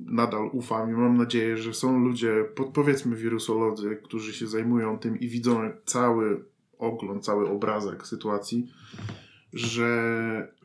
nadal 0.06 0.50
ufam 0.54 0.90
i 0.90 0.94
mam 0.94 1.18
nadzieję, 1.18 1.58
że 1.58 1.74
są 1.74 2.00
ludzie, 2.00 2.46
powiedzmy 2.74 3.16
wirusolodzy, 3.16 4.00
którzy 4.04 4.34
się 4.34 4.48
zajmują 4.48 5.00
tym 5.00 5.20
i 5.20 5.28
widzą 5.28 5.72
cały 5.86 6.46
ogląd, 6.78 7.26
cały 7.26 7.50
obrazek 7.50 8.08
sytuacji, 8.08 8.72
że 9.54 10.59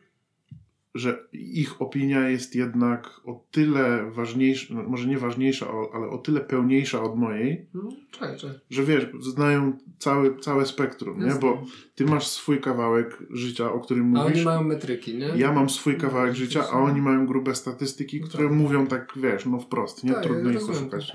że 0.94 1.28
ich 1.32 1.82
opinia 1.82 2.28
jest 2.28 2.54
jednak 2.54 3.20
o 3.24 3.44
tyle 3.50 4.10
ważniejsza, 4.10 4.74
no 4.74 4.82
może 4.82 5.08
nie 5.08 5.18
ważniejsza, 5.18 5.66
ale 5.94 6.06
o 6.08 6.18
tyle 6.18 6.40
pełniejsza 6.40 7.02
od 7.02 7.16
mojej, 7.18 7.66
no 7.74 7.88
czekaj, 8.10 8.36
czekaj. 8.38 8.56
że 8.70 8.84
wiesz, 8.84 9.06
znają 9.20 9.78
całe, 9.98 10.38
całe 10.38 10.66
spektrum, 10.66 11.24
nie? 11.24 11.34
Bo 11.40 11.62
ty 11.94 12.04
masz 12.04 12.26
swój 12.26 12.60
kawałek 12.60 13.18
życia, 13.30 13.72
o 13.72 13.80
którym 13.80 14.16
A 14.16 14.20
oni 14.20 14.28
mówisz. 14.30 14.44
mają 14.44 14.64
metryki, 14.64 15.14
nie? 15.14 15.26
Ja 15.36 15.52
mam 15.52 15.70
swój 15.70 15.96
kawałek 15.96 16.30
No, 16.30 16.36
życia, 16.36 16.64
a 16.72 16.78
oni 16.78 17.00
mają 17.00 17.26
grube 17.26 17.54
statystyki, 17.54 18.20
które 18.20 18.44
tak. 18.48 18.52
mówią 18.56 18.86
tak, 18.86 19.12
wiesz, 19.16 19.46
no 19.46 19.58
wprost, 19.60 20.04
nie? 20.04 20.12
Tak, 20.12 20.22
Trudno 20.22 20.50
ja 20.50 20.56
ich 20.60 20.70
oszukać. 20.70 21.12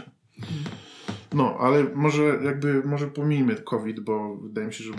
No, 1.34 1.58
ale 1.60 1.84
może 1.84 2.24
jakby, 2.44 2.84
może 2.84 3.08
pomijmy 3.08 3.56
COVID, 3.56 4.00
bo 4.00 4.36
wydaje 4.36 4.68
mi 4.68 4.74
się, 4.74 4.84
że 4.84 4.92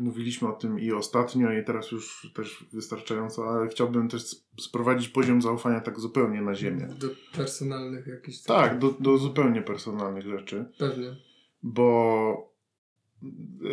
mówiliśmy 0.00 0.48
o 0.48 0.52
tym 0.52 0.80
i 0.80 0.92
ostatnio, 0.92 1.52
i 1.52 1.64
teraz 1.64 1.90
już 1.90 2.32
też 2.34 2.66
wystarczająco, 2.72 3.48
ale 3.48 3.68
chciałbym 3.68 4.08
też 4.08 4.22
sprowadzić 4.60 5.08
poziom 5.08 5.42
zaufania 5.42 5.80
tak 5.80 6.00
zupełnie 6.00 6.42
na 6.42 6.54
ziemię. 6.54 6.88
Do 6.98 7.08
personalnych 7.36 8.06
jakichś... 8.06 8.42
Tak, 8.42 8.78
do, 8.78 8.90
do 9.00 9.18
zupełnie 9.18 9.62
personalnych 9.62 10.26
rzeczy. 10.26 10.64
Pewnie. 10.78 11.16
bo 11.62 12.52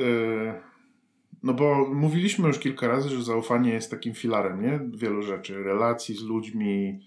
e, 0.01 0.61
no 1.43 1.53
bo 1.53 1.93
mówiliśmy 1.93 2.47
już 2.47 2.59
kilka 2.59 2.87
razy, 2.87 3.09
że 3.09 3.23
zaufanie 3.23 3.73
jest 3.73 3.91
takim 3.91 4.13
filarem, 4.13 4.61
nie? 4.61 4.79
Wielu 4.97 5.21
rzeczy, 5.21 5.63
relacji 5.63 6.15
z 6.15 6.23
ludźmi 6.23 6.99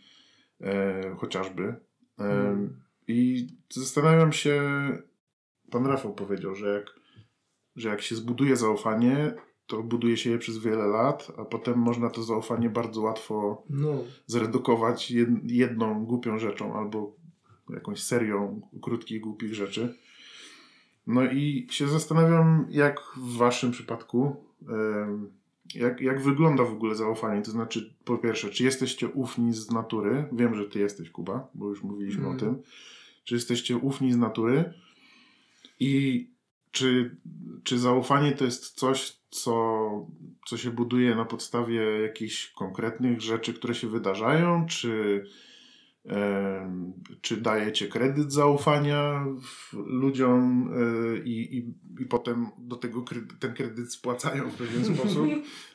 e, 0.61 1.15
chociażby. 1.17 1.63
E, 1.63 1.79
Mm. 2.19 2.88
I 3.09 3.47
zastanawiam 3.73 4.33
się, 4.33 4.63
pan 5.71 5.87
Rafał 5.87 6.15
powiedział, 6.15 6.55
że 6.55 6.75
jak, 6.75 6.95
że 7.77 7.89
jak 7.89 8.03
się 8.03 8.17
zbuduje 8.17 8.57
zaufanie, 8.57 9.35
to 9.67 9.83
buduje 9.83 10.17
się 10.17 10.31
je 10.31 10.39
przez 10.39 10.59
wiele 10.59 10.87
lat, 10.87 11.33
a 11.39 11.45
potem 11.45 11.79
można 11.79 12.11
to 12.11 12.23
zaufanie 12.23 12.71
bardzo 12.71 13.01
łatwo 13.01 13.63
No. 13.71 14.05
zredukować 14.27 15.11
jed- 15.13 15.41
jedną 15.51 16.05
głupią 16.05 16.39
rzeczą 16.39 16.75
albo 16.75 17.17
jakąś 17.71 18.03
serią 18.03 18.61
krótkich, 18.83 19.21
głupich 19.21 19.55
rzeczy. 19.55 19.95
No 21.07 21.25
i 21.31 21.67
się 21.71 21.89
zastanawiam, 21.89 22.67
jak 22.71 23.01
w 23.17 23.37
waszym 23.37 23.71
przypadku, 23.71 24.37
em, 24.69 25.31
jak, 25.75 26.01
jak 26.01 26.23
wygląda 26.23 26.65
w 26.65 26.73
ogóle 26.73 26.95
zaufanie. 26.95 27.43
To 27.43 27.51
znaczy, 27.51 27.95
po 28.05 28.19
pierwsze, 28.19 28.51
czy 28.51 28.65
jesteście 28.65 29.09
ufni 29.09 29.53
z 29.53 29.71
natury? 29.71 30.25
Wiem, 30.33 30.55
że 30.55 30.65
ty 30.65 30.79
jesteś, 30.79 31.11
Kuba, 31.11 31.49
bo 31.55 31.69
już 31.69 31.83
mówiliśmy 31.83 32.23
Mm. 32.25 32.37
o 32.37 32.41
tym. 32.41 32.63
Czy 33.25 33.35
jesteście 33.35 33.77
ufni 33.77 34.13
z 34.13 34.17
natury? 34.17 34.73
I 35.81 36.27
czy, 36.71 37.17
czy 37.65 37.79
zaufanie 37.79 38.33
to 38.33 38.45
jest 38.45 38.75
coś, 38.75 39.19
co, 39.31 39.89
co 40.47 40.57
się 40.57 40.71
buduje 40.71 41.15
na 41.15 41.25
podstawie 41.25 42.01
jakichś 42.01 42.51
konkretnych 42.51 43.21
rzeczy, 43.21 43.55
które 43.55 43.75
się 43.75 43.89
wydarzają? 43.89 44.67
Czy, 44.67 45.25
czy 47.21 47.37
dajecie 47.37 47.89
kredyt 47.89 48.33
zaufania 48.33 49.25
ludziom 49.73 50.71
e, 51.15 51.19
i, 51.19 51.59
i, 51.59 51.75
i 52.03 52.07
potem 52.07 52.47
do 52.59 52.77
tego 52.77 53.03
kredy, 53.03 53.35
ten 53.41 53.55
kredyt 53.55 53.93
spłacają 53.93 54.51
w 54.51 54.55
pewien 54.55 54.85
sposób? 54.97 55.27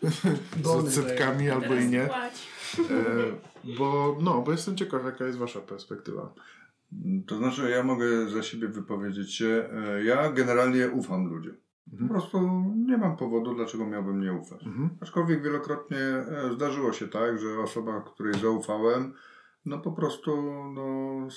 z 0.63 0.67
odsetkami 0.67 1.49
albo 1.49 1.75
i 1.75 1.87
nie? 1.89 2.03
E, 2.03 2.09
bo, 3.77 4.17
no, 4.21 4.41
bo 4.41 4.51
jestem 4.51 4.75
ciekaw, 4.77 5.05
jaka 5.05 5.25
jest 5.25 5.37
wasza 5.37 5.59
perspektywa. 5.59 6.33
To 7.27 7.37
znaczy, 7.37 7.69
ja 7.69 7.83
mogę 7.83 8.29
za 8.29 8.43
siebie 8.43 8.67
wypowiedzieć 8.67 9.35
się. 9.35 9.69
e, 9.73 10.03
Ja 10.03 10.31
generalnie 10.31 10.89
ufam 10.89 11.25
ludziom. 11.27 11.53
Po 11.85 11.91
Mhm. 11.91 12.09
prostu 12.09 12.39
nie 12.87 12.97
mam 12.97 13.17
powodu, 13.17 13.55
dlaczego 13.55 13.85
miałbym 13.87 14.21
nie 14.21 14.33
ufać. 14.33 14.65
Mhm. 14.67 14.89
Aczkolwiek 15.01 15.43
wielokrotnie 15.43 15.97
zdarzyło 16.55 16.93
się 16.93 17.07
tak, 17.07 17.39
że 17.39 17.59
osoba, 17.59 18.01
której 18.01 18.33
zaufałem, 18.33 19.13
no 19.65 19.79
po 19.79 19.91
prostu 19.91 20.41
no, 20.73 21.27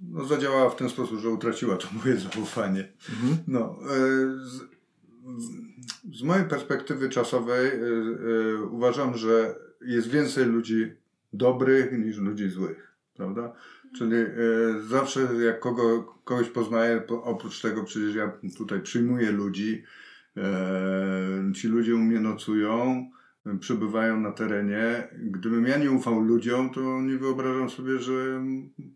no 0.00 0.24
zadziałała 0.24 0.70
w 0.70 0.76
ten 0.76 0.88
sposób, 0.88 1.20
że 1.20 1.30
utraciła 1.30 1.76
to 1.76 1.88
moje 1.92 2.16
zaufanie. 2.34 2.92
Mhm. 3.10 3.38
No, 3.48 3.78
e, 3.82 3.96
z, 4.44 4.60
z 6.18 6.22
mojej 6.22 6.44
perspektywy 6.44 7.08
czasowej 7.08 7.66
e, 7.66 7.74
e, 7.74 8.62
uważam, 8.62 9.16
że 9.16 9.54
jest 9.80 10.08
więcej 10.08 10.44
ludzi 10.46 10.92
dobrych 11.32 11.98
niż 11.98 12.18
ludzi 12.18 12.48
złych, 12.48 12.92
prawda? 13.14 13.52
Czyli 13.98 14.16
zawsze 14.88 15.20
jak 15.44 15.60
kogo, 15.60 16.14
kogoś 16.24 16.48
poznaję, 16.48 17.00
po, 17.00 17.24
oprócz 17.24 17.60
tego 17.60 17.84
przecież 17.84 18.14
ja 18.14 18.32
tutaj 18.58 18.82
przyjmuję 18.82 19.32
ludzi, 19.32 19.84
ci 21.54 21.68
ludzie 21.68 21.94
u 21.94 21.98
mnie 21.98 22.20
nocują, 22.20 23.10
przebywają 23.60 24.20
na 24.20 24.32
terenie. 24.32 25.08
Gdybym 25.12 25.66
ja 25.66 25.78
nie 25.78 25.90
ufał 25.90 26.20
ludziom, 26.20 26.70
to 26.70 26.80
nie 27.00 27.16
wyobrażam 27.18 27.70
sobie, 27.70 27.98
że 27.98 28.44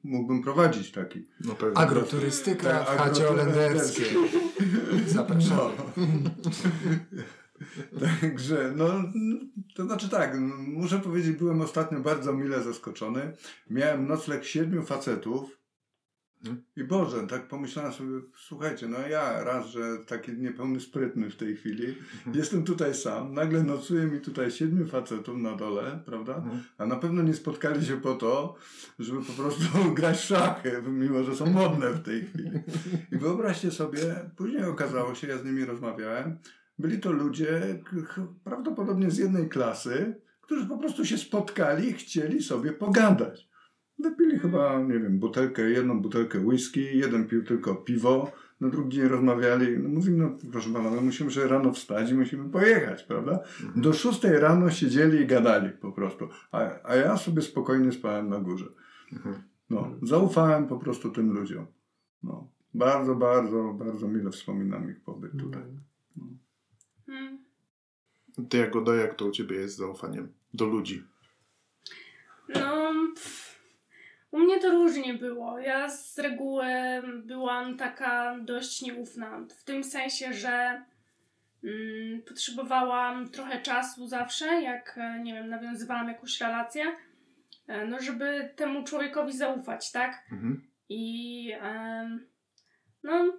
mógłbym 0.04 0.42
prowadzić 0.42 0.92
taki. 0.92 1.26
No 1.44 1.54
pewnie. 1.54 1.78
Agroturystyka 1.78 2.70
Tak, 2.70 2.88
w 2.88 2.98
chacie 2.98 3.24
holenderskiej. 3.24 4.06
Zapraszam. 5.06 5.70
Także, 8.20 8.72
no, 8.76 8.90
to 9.74 9.84
znaczy 9.84 10.08
tak, 10.08 10.38
muszę 10.66 10.98
powiedzieć, 10.98 11.36
byłem 11.36 11.60
ostatnio 11.60 12.00
bardzo 12.00 12.32
mile 12.32 12.62
zaskoczony. 12.62 13.32
Miałem 13.70 14.08
nocleg 14.08 14.44
siedmiu 14.44 14.82
facetów. 14.82 15.61
I 16.76 16.84
Boże, 16.84 17.26
tak 17.26 17.48
pomyślałem 17.48 17.92
sobie, 17.92 18.20
słuchajcie, 18.36 18.88
no 18.88 18.98
ja 18.98 19.44
raz, 19.44 19.66
że 19.66 19.98
taki 20.06 20.32
niepełny 20.32 20.80
sprytny 20.80 21.30
w 21.30 21.36
tej 21.36 21.56
chwili, 21.56 21.94
jestem 22.34 22.64
tutaj 22.64 22.94
sam, 22.94 23.34
nagle 23.34 23.62
nocuje 23.62 24.06
mi 24.06 24.20
tutaj 24.20 24.50
siedmiu 24.50 24.86
facetów 24.86 25.38
na 25.38 25.56
dole, 25.56 26.00
prawda? 26.06 26.36
Mhm. 26.36 26.62
A 26.78 26.86
na 26.86 26.96
pewno 26.96 27.22
nie 27.22 27.34
spotkali 27.34 27.86
się 27.86 28.00
po 28.00 28.14
to, 28.14 28.54
żeby 28.98 29.22
po 29.22 29.32
prostu 29.32 29.64
grać 29.94 30.18
w 30.18 30.24
szachy, 30.24 30.82
mimo 30.86 31.24
że 31.24 31.36
są 31.36 31.46
modne 31.46 31.90
w 31.90 32.02
tej 32.02 32.24
chwili. 32.26 32.50
I 33.12 33.16
wyobraźcie 33.16 33.70
sobie, 33.70 34.00
później 34.36 34.64
okazało 34.64 35.14
się, 35.14 35.26
ja 35.26 35.38
z 35.38 35.44
nimi 35.44 35.64
rozmawiałem, 35.64 36.38
byli 36.78 37.00
to 37.00 37.12
ludzie 37.12 37.78
prawdopodobnie 38.44 39.10
z 39.10 39.18
jednej 39.18 39.48
klasy, 39.48 40.14
którzy 40.40 40.66
po 40.66 40.78
prostu 40.78 41.04
się 41.04 41.18
spotkali 41.18 41.88
i 41.88 41.92
chcieli 41.92 42.42
sobie 42.42 42.72
pogadać. 42.72 43.51
Wypili 43.98 44.38
chyba, 44.38 44.82
nie 44.82 44.98
wiem, 44.98 45.18
butelkę, 45.18 45.70
jedną 45.70 46.00
butelkę 46.00 46.38
whisky, 46.38 46.98
jeden 46.98 47.28
pił 47.28 47.44
tylko 47.44 47.74
piwo, 47.74 48.32
na 48.60 48.68
drugi 48.68 48.96
dzień 48.96 49.08
rozmawiali. 49.08 49.78
No 49.78 49.88
mówimy, 49.88 50.16
no 50.18 50.50
proszę 50.52 50.72
pana, 50.72 50.90
no 50.90 51.00
musimy 51.00 51.30
że 51.30 51.48
rano 51.48 51.72
wstać 51.72 52.10
i 52.10 52.14
musimy 52.14 52.50
pojechać, 52.50 53.02
prawda? 53.02 53.40
Do 53.76 53.92
szóstej 53.92 54.38
rano 54.38 54.70
siedzieli 54.70 55.20
i 55.20 55.26
gadali 55.26 55.70
po 55.70 55.92
prostu. 55.92 56.28
A, 56.52 56.58
a 56.84 56.96
ja 56.96 57.16
sobie 57.16 57.42
spokojnie 57.42 57.92
spałem 57.92 58.28
na 58.28 58.40
górze. 58.40 58.66
Mhm. 59.12 59.42
No, 59.70 59.90
zaufałem 60.02 60.66
po 60.66 60.78
prostu 60.78 61.10
tym 61.10 61.32
ludziom. 61.32 61.66
No, 62.22 62.48
bardzo, 62.74 63.14
bardzo, 63.14 63.74
bardzo 63.78 64.08
mile 64.08 64.30
wspominam 64.30 64.90
ich 64.90 65.00
pobyt 65.00 65.32
tutaj. 65.38 65.62
Mm. 67.08 67.38
Ty 68.48 68.58
Jagoda, 68.58 68.94
jak 68.94 69.14
to 69.14 69.26
u 69.26 69.30
ciebie 69.30 69.56
jest 69.56 69.74
z 69.74 69.78
zaufaniem 69.78 70.32
do 70.54 70.66
ludzi? 70.66 71.04
No, 72.54 72.92
pff, 73.14 73.51
u 74.32 74.38
mnie 74.38 74.60
to 74.60 74.70
różnie 74.70 75.14
było. 75.14 75.58
Ja 75.58 75.88
z 75.88 76.18
reguły 76.18 76.66
byłam 77.24 77.76
taka 77.76 78.38
dość 78.40 78.82
nieufna. 78.82 79.46
W 79.60 79.64
tym 79.64 79.84
sensie, 79.84 80.32
że 80.32 80.82
mm, 81.64 82.22
potrzebowałam 82.22 83.28
trochę 83.28 83.62
czasu 83.62 84.06
zawsze, 84.06 84.46
jak, 84.46 84.98
e, 84.98 85.20
nie 85.20 85.34
wiem, 85.34 85.48
nawiązywałam 85.48 86.08
jakąś 86.08 86.40
relację, 86.40 86.84
e, 87.66 87.86
no, 87.86 88.02
żeby 88.02 88.50
temu 88.56 88.84
człowiekowi 88.84 89.32
zaufać, 89.32 89.92
tak? 89.92 90.24
Mhm. 90.32 90.68
I 90.88 91.52
no, 93.02 93.38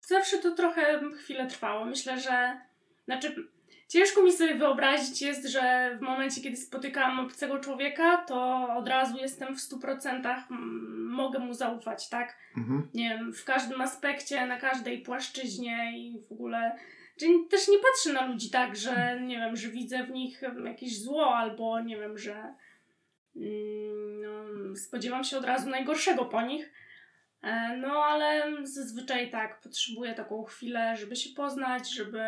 zawsze 0.00 0.38
to 0.38 0.50
trochę 0.50 1.00
chwilę 1.10 1.46
trwało. 1.46 1.84
Myślę, 1.84 2.20
że 2.20 2.60
znaczy 3.04 3.48
ciężko 3.88 4.22
mi 4.22 4.32
sobie 4.32 4.54
wyobrazić 4.54 5.22
jest, 5.22 5.46
że 5.46 5.96
w 5.98 6.00
momencie, 6.00 6.40
kiedy 6.40 6.56
spotykam 6.56 7.20
obcego 7.20 7.58
człowieka, 7.58 8.16
to 8.16 8.68
od 8.76 8.88
razu 8.88 9.16
jestem 9.18 9.56
w 9.56 9.60
100% 9.60 10.42
mm, 10.50 11.06
mogę 11.10 11.38
mu 11.38 11.54
zaufać, 11.54 12.08
tak? 12.08 12.36
Mhm. 12.56 12.88
Nie 12.94 13.08
wiem, 13.08 13.32
w 13.32 13.44
każdym 13.44 13.80
aspekcie, 13.80 14.46
na 14.46 14.60
każdej 14.60 15.02
płaszczyźnie 15.02 15.92
i 15.98 16.20
w 16.28 16.32
ogóle. 16.32 16.78
Czyli 17.16 17.32
też 17.50 17.68
nie 17.68 17.78
patrzę 17.78 18.12
na 18.12 18.26
ludzi 18.26 18.50
tak, 18.50 18.76
że 18.76 19.20
nie 19.20 19.36
wiem, 19.36 19.56
że 19.56 19.68
widzę 19.68 20.04
w 20.04 20.10
nich 20.10 20.42
jakieś 20.64 21.02
zło 21.02 21.36
albo 21.36 21.80
nie 21.80 21.96
wiem, 21.96 22.18
że 22.18 22.54
mm, 23.36 24.22
no, 24.22 24.76
spodziewam 24.76 25.24
się 25.24 25.38
od 25.38 25.44
razu 25.44 25.70
najgorszego 25.70 26.24
po 26.24 26.42
nich. 26.42 26.72
E, 27.42 27.76
No, 27.76 28.04
ale 28.04 28.56
zazwyczaj 28.62 29.30
tak, 29.30 29.60
potrzebuję 29.60 30.14
taką 30.14 30.44
chwilę, 30.44 30.96
żeby 30.96 31.16
się 31.16 31.30
poznać, 31.36 31.94
żeby 31.94 32.20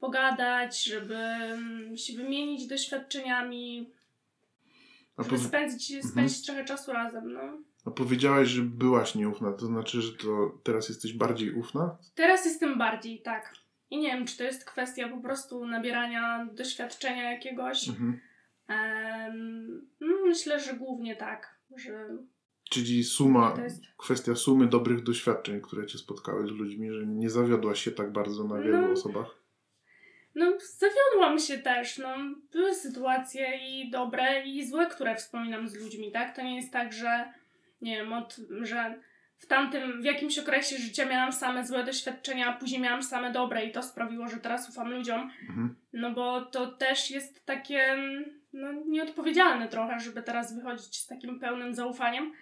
pogadać, 0.00 0.84
żeby 0.84 1.14
mm, 1.16 1.96
się 1.96 2.12
wymienić 2.16 2.66
doświadczeniami, 2.66 3.90
A, 5.16 5.22
żeby 5.22 5.36
powi- 5.36 5.46
spędzić, 5.46 6.04
spędzić 6.06 6.46
trochę 6.46 6.64
czasu 6.64 6.92
razem, 6.92 7.32
no. 7.32 7.40
a 7.84 7.90
powiedziałaś, 7.90 8.48
że 8.48 8.62
byłaś 8.62 9.14
nieufna, 9.14 9.52
to 9.52 9.66
znaczy, 9.66 10.00
że 10.02 10.12
to 10.12 10.58
teraz 10.62 10.88
jesteś 10.88 11.12
bardziej 11.12 11.54
ufna? 11.54 11.96
Teraz 12.14 12.44
jestem 12.44 12.78
bardziej, 12.78 13.22
tak. 13.22 13.54
I 13.90 13.98
nie 13.98 14.08
wiem, 14.08 14.26
czy 14.26 14.36
to 14.38 14.44
jest 14.44 14.64
kwestia 14.64 15.08
po 15.08 15.20
prostu 15.20 15.66
nabierania 15.66 16.48
doświadczenia 16.52 17.32
jakiegoś. 17.32 17.88
Mhm. 17.88 18.20
No, 20.00 20.16
myślę, 20.26 20.60
że 20.60 20.74
głównie 20.74 21.16
tak, 21.16 21.58
że 21.76 22.08
Czyli 22.70 23.04
suma, 23.04 23.54
jest... 23.62 23.82
kwestia 23.96 24.34
sumy 24.34 24.66
dobrych 24.66 25.02
doświadczeń, 25.02 25.60
które 25.60 25.86
cię 25.86 25.98
spotkały 25.98 26.46
z 26.46 26.50
ludźmi, 26.50 26.92
że 26.92 27.06
nie 27.06 27.30
zawiodłaś 27.30 27.82
się 27.82 27.90
tak 27.90 28.12
bardzo 28.12 28.44
na 28.44 28.60
wielu 28.60 28.80
No. 28.86 28.90
osobach. 28.92 29.39
No, 30.34 30.52
zawiodłam 30.78 31.38
się 31.38 31.58
też, 31.58 31.98
no. 31.98 32.16
Były 32.52 32.74
sytuacje 32.74 33.58
i 33.68 33.90
dobre, 33.90 34.42
i 34.44 34.66
złe, 34.66 34.86
które 34.86 35.16
wspominam 35.16 35.68
z 35.68 35.74
ludźmi, 35.74 36.12
tak? 36.12 36.36
To 36.36 36.42
nie 36.42 36.56
jest 36.56 36.72
tak, 36.72 36.92
że 36.92 37.32
nie 37.82 37.96
wiem, 37.96 38.12
od, 38.12 38.36
że 38.62 38.94
w 39.38 39.46
tamtym, 39.46 40.02
w 40.02 40.04
jakimś 40.04 40.38
okresie 40.38 40.76
życia 40.76 41.06
miałam 41.06 41.32
same 41.32 41.66
złe 41.66 41.84
doświadczenia, 41.84 42.46
a 42.46 42.58
później 42.58 42.80
miałam 42.80 43.02
same 43.02 43.32
dobre 43.32 43.64
i 43.64 43.72
to 43.72 43.82
sprawiło, 43.82 44.28
że 44.28 44.36
teraz 44.36 44.68
ufam 44.68 44.92
ludziom. 44.92 45.30
Mhm. 45.48 45.74
No 45.92 46.10
bo 46.10 46.40
to 46.40 46.66
też 46.66 47.10
jest 47.10 47.46
takie 47.46 47.96
no, 48.52 48.72
nieodpowiedzialne 48.72 49.68
trochę, 49.68 50.00
żeby 50.00 50.22
teraz 50.22 50.56
wychodzić 50.56 50.96
z 50.96 51.06
takim 51.06 51.40
pełnym 51.40 51.74
zaufaniem, 51.74 52.32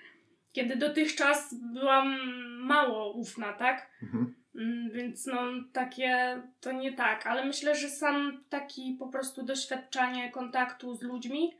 kiedy 0.53 0.77
dotychczas 0.77 1.55
byłam 1.55 2.19
mało 2.67 3.13
ufna, 3.13 3.53
tak? 3.53 3.91
Mhm. 4.03 4.35
Mm, 4.59 4.91
Więc 4.91 5.27
no 5.27 5.43
takie 5.73 6.43
to 6.61 6.73
nie 6.73 6.93
tak, 6.93 7.27
ale 7.27 7.45
myślę, 7.45 7.75
że 7.75 7.89
sam 7.89 8.45
taki 8.49 8.97
po 8.99 9.07
prostu 9.09 9.43
doświadczanie 9.43 10.31
kontaktu 10.31 10.95
z 10.95 11.03
ludźmi 11.03 11.57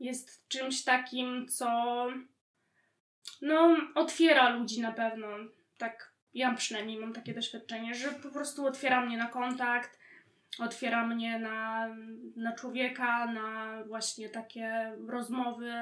jest 0.00 0.48
czymś 0.48 0.84
takim, 0.84 1.48
co 1.48 1.68
no 3.42 3.76
otwiera 3.94 4.48
ludzi 4.48 4.80
na 4.80 4.92
pewno. 4.92 5.26
Tak, 5.78 6.12
ja 6.34 6.54
przynajmniej 6.54 6.98
mam 7.00 7.12
takie 7.12 7.34
doświadczenie, 7.34 7.94
że 7.94 8.08
po 8.08 8.28
prostu 8.28 8.66
otwiera 8.66 9.06
mnie 9.06 9.18
na 9.18 9.26
kontakt, 9.26 9.98
otwiera 10.58 11.06
mnie 11.06 11.38
na, 11.38 11.88
na 12.36 12.52
człowieka, 12.52 13.26
na 13.32 13.78
właśnie 13.84 14.28
takie 14.28 14.92
rozmowy, 15.08 15.72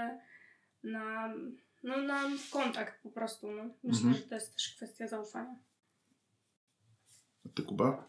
na, 0.82 1.34
no, 1.82 1.96
na 1.96 2.20
kontakt 2.52 3.02
po 3.02 3.10
prostu. 3.10 3.50
No. 3.50 3.62
Myślę, 3.84 4.06
Mhm. 4.06 4.14
że 4.14 4.28
to 4.28 4.34
jest 4.34 4.54
też 4.54 4.74
kwestia 4.76 5.06
zaufania. 5.06 5.54
A 7.46 7.48
ty, 7.48 7.62
Kuba? 7.62 8.09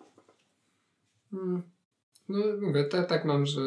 Mm. 1.33 1.61
No 2.29 2.37
mówię, 2.61 2.83
tak, 2.83 3.09
tak 3.09 3.25
mam, 3.25 3.45
że 3.45 3.61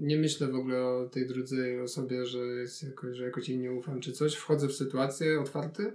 nie 0.00 0.18
myślę 0.18 0.48
w 0.48 0.54
ogóle 0.54 0.84
o 0.84 1.08
tej 1.08 1.26
drugiej 1.26 1.80
osobie, 1.80 2.26
że, 2.26 2.38
jest 2.38 2.82
jakoś, 2.82 3.16
że 3.16 3.24
jakoś 3.24 3.48
jej 3.48 3.58
nie 3.58 3.72
ufam 3.72 4.00
czy 4.00 4.12
coś. 4.12 4.34
Wchodzę 4.34 4.68
w 4.68 4.72
sytuację 4.72 5.40
otwarty, 5.40 5.92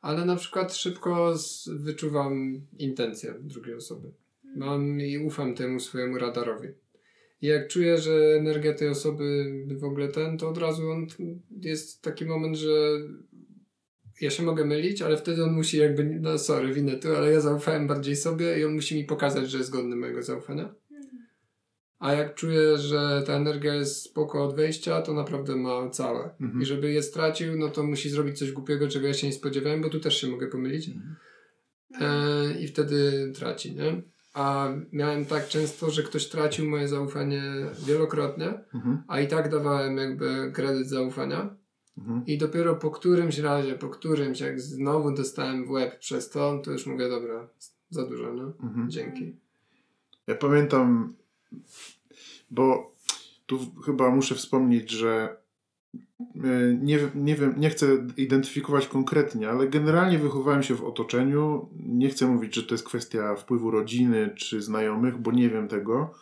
ale 0.00 0.24
na 0.24 0.36
przykład 0.36 0.74
szybko 0.74 1.38
z, 1.38 1.68
wyczuwam 1.68 2.60
intencje 2.78 3.34
drugiej 3.40 3.74
osoby. 3.74 4.12
Mam 4.56 5.00
i 5.00 5.18
ufam 5.18 5.54
temu 5.54 5.80
swojemu 5.80 6.18
radarowi. 6.18 6.68
I 7.42 7.46
jak 7.46 7.68
czuję, 7.68 7.98
że 7.98 8.36
energia 8.38 8.74
tej 8.74 8.88
osoby 8.88 9.52
w 9.76 9.84
ogóle 9.84 10.08
ten, 10.08 10.38
to 10.38 10.48
od 10.48 10.58
razu 10.58 10.90
on, 10.90 11.06
jest 11.60 12.02
taki 12.02 12.24
moment, 12.24 12.56
że 12.56 12.98
ja 14.20 14.30
się 14.30 14.42
mogę 14.42 14.64
mylić, 14.64 15.02
ale 15.02 15.16
wtedy 15.16 15.44
on 15.44 15.52
musi 15.52 15.78
jakby, 15.78 16.04
no 16.04 16.38
sorry, 16.38 16.74
winę 16.74 16.96
tu, 16.96 17.16
ale 17.16 17.32
ja 17.32 17.40
zaufałem 17.40 17.86
bardziej 17.86 18.16
sobie 18.16 18.60
i 18.60 18.64
on 18.64 18.74
musi 18.74 18.94
mi 18.96 19.04
pokazać, 19.04 19.50
że 19.50 19.58
jest 19.58 19.70
godny 19.70 19.96
mojego 19.96 20.22
zaufania. 20.22 20.74
A 21.98 22.12
jak 22.12 22.34
czuję, 22.34 22.78
że 22.78 23.22
ta 23.26 23.32
energia 23.32 23.74
jest 23.74 24.02
spoko 24.02 24.44
od 24.44 24.56
wejścia, 24.56 25.02
to 25.02 25.14
naprawdę 25.14 25.56
ma 25.56 25.90
całe. 25.90 26.30
Mhm. 26.40 26.62
I 26.62 26.64
żeby 26.66 26.92
je 26.92 27.02
stracił, 27.02 27.56
no 27.58 27.68
to 27.68 27.82
musi 27.82 28.10
zrobić 28.10 28.38
coś 28.38 28.52
głupiego, 28.52 28.88
czego 28.88 29.06
ja 29.06 29.14
się 29.14 29.26
nie 29.26 29.32
spodziewałem, 29.32 29.82
bo 29.82 29.88
tu 29.88 30.00
też 30.00 30.20
się 30.20 30.26
mogę 30.28 30.46
pomylić. 30.46 30.90
E, 32.00 32.60
I 32.60 32.66
wtedy 32.68 33.32
traci, 33.34 33.74
nie? 33.74 34.02
A 34.34 34.68
miałem 34.92 35.24
tak 35.26 35.48
często, 35.48 35.90
że 35.90 36.02
ktoś 36.02 36.26
tracił 36.28 36.70
moje 36.70 36.88
zaufanie 36.88 37.42
wielokrotnie, 37.86 38.54
Mhm. 38.74 39.02
a 39.08 39.20
i 39.20 39.28
tak 39.28 39.50
dawałem 39.50 39.96
jakby 39.96 40.52
kredyt 40.54 40.88
zaufania. 40.88 41.56
Mhm. 41.98 42.26
I 42.26 42.38
dopiero 42.38 42.76
po 42.76 42.90
którymś 42.90 43.38
razie, 43.38 43.74
po 43.74 43.88
którymś, 43.88 44.40
jak 44.40 44.60
znowu 44.60 45.14
dostałem 45.14 45.64
w 45.64 45.70
łeb 45.70 45.98
przez 45.98 46.30
to, 46.30 46.58
to 46.64 46.70
już 46.70 46.86
mówię, 46.86 47.08
dobra, 47.08 47.48
za 47.90 48.06
dużo, 48.06 48.32
no. 48.32 48.52
Mhm. 48.62 48.90
Dzięki. 48.90 49.36
Ja 50.26 50.34
pamiętam, 50.34 51.14
bo 52.50 52.94
tu 53.46 53.58
chyba 53.86 54.10
muszę 54.10 54.34
wspomnieć, 54.34 54.90
że 54.90 55.36
e, 56.20 56.74
nie, 56.82 56.98
nie 57.14 57.36
wiem, 57.36 57.54
nie 57.56 57.70
chcę 57.70 57.86
identyfikować 58.16 58.86
konkretnie, 58.86 59.48
ale 59.48 59.68
generalnie 59.68 60.18
wychowałem 60.18 60.62
się 60.62 60.74
w 60.74 60.84
otoczeniu. 60.84 61.68
Nie 61.86 62.08
chcę 62.08 62.26
mówić, 62.26 62.54
że 62.54 62.62
to 62.62 62.74
jest 62.74 62.84
kwestia 62.84 63.36
wpływu 63.36 63.70
rodziny 63.70 64.30
czy 64.36 64.62
znajomych, 64.62 65.18
bo 65.18 65.32
nie 65.32 65.50
wiem 65.50 65.68
tego, 65.68 66.14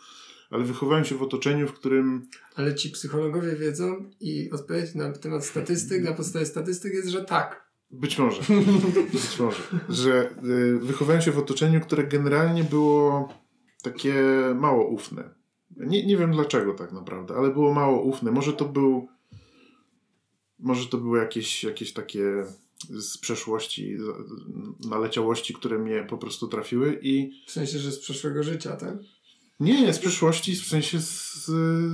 ale 0.53 0.63
wychowałem 0.63 1.05
się 1.05 1.15
w 1.15 1.21
otoczeniu, 1.21 1.67
w 1.67 1.73
którym 1.73 2.27
Ale 2.55 2.75
ci 2.75 2.89
psychologowie 2.89 3.55
wiedzą 3.55 4.09
i 4.19 4.51
odpowiedź 4.51 4.95
na 4.95 5.11
temat 5.11 5.45
statystyk, 5.45 6.03
na 6.03 6.13
podstawie 6.13 6.45
statystyk 6.45 6.93
jest, 6.93 7.07
że 7.07 7.25
tak. 7.25 7.63
Być 7.91 8.17
może. 8.17 8.41
Być 9.13 9.39
może. 9.39 9.61
Że 9.89 10.29
y, 10.45 10.79
wychowałem 10.79 11.21
się 11.21 11.31
w 11.31 11.37
otoczeniu, 11.37 11.81
które 11.81 12.03
generalnie 12.03 12.63
było 12.63 13.29
takie 13.83 14.13
mało 14.55 14.87
ufne. 14.87 15.29
Nie, 15.77 16.05
nie 16.05 16.17
wiem 16.17 16.31
dlaczego 16.31 16.73
tak 16.73 16.91
naprawdę, 16.91 17.35
ale 17.35 17.51
było 17.51 17.73
mało 17.73 18.01
ufne. 18.01 18.31
Może 18.31 18.53
to 18.53 18.65
był. 18.65 19.07
Może 20.59 20.87
to 20.87 20.97
były 20.97 21.19
jakieś, 21.19 21.63
jakieś 21.63 21.93
takie 21.93 22.43
z 22.89 23.17
przeszłości, 23.17 23.97
naleciałości, 24.89 25.53
które 25.53 25.79
mnie 25.79 26.05
po 26.09 26.17
prostu 26.17 26.47
trafiły 26.47 26.99
i 27.01 27.43
W 27.47 27.51
sensie, 27.51 27.79
że 27.79 27.91
z 27.91 27.99
przeszłego 27.99 28.43
życia, 28.43 28.75
tak? 28.75 28.97
Nie, 29.59 29.81
nie 29.81 29.93
z 29.93 29.99
przeszłości, 29.99 30.55
w 30.55 30.65
sensie 30.65 30.99
z, 30.99 31.45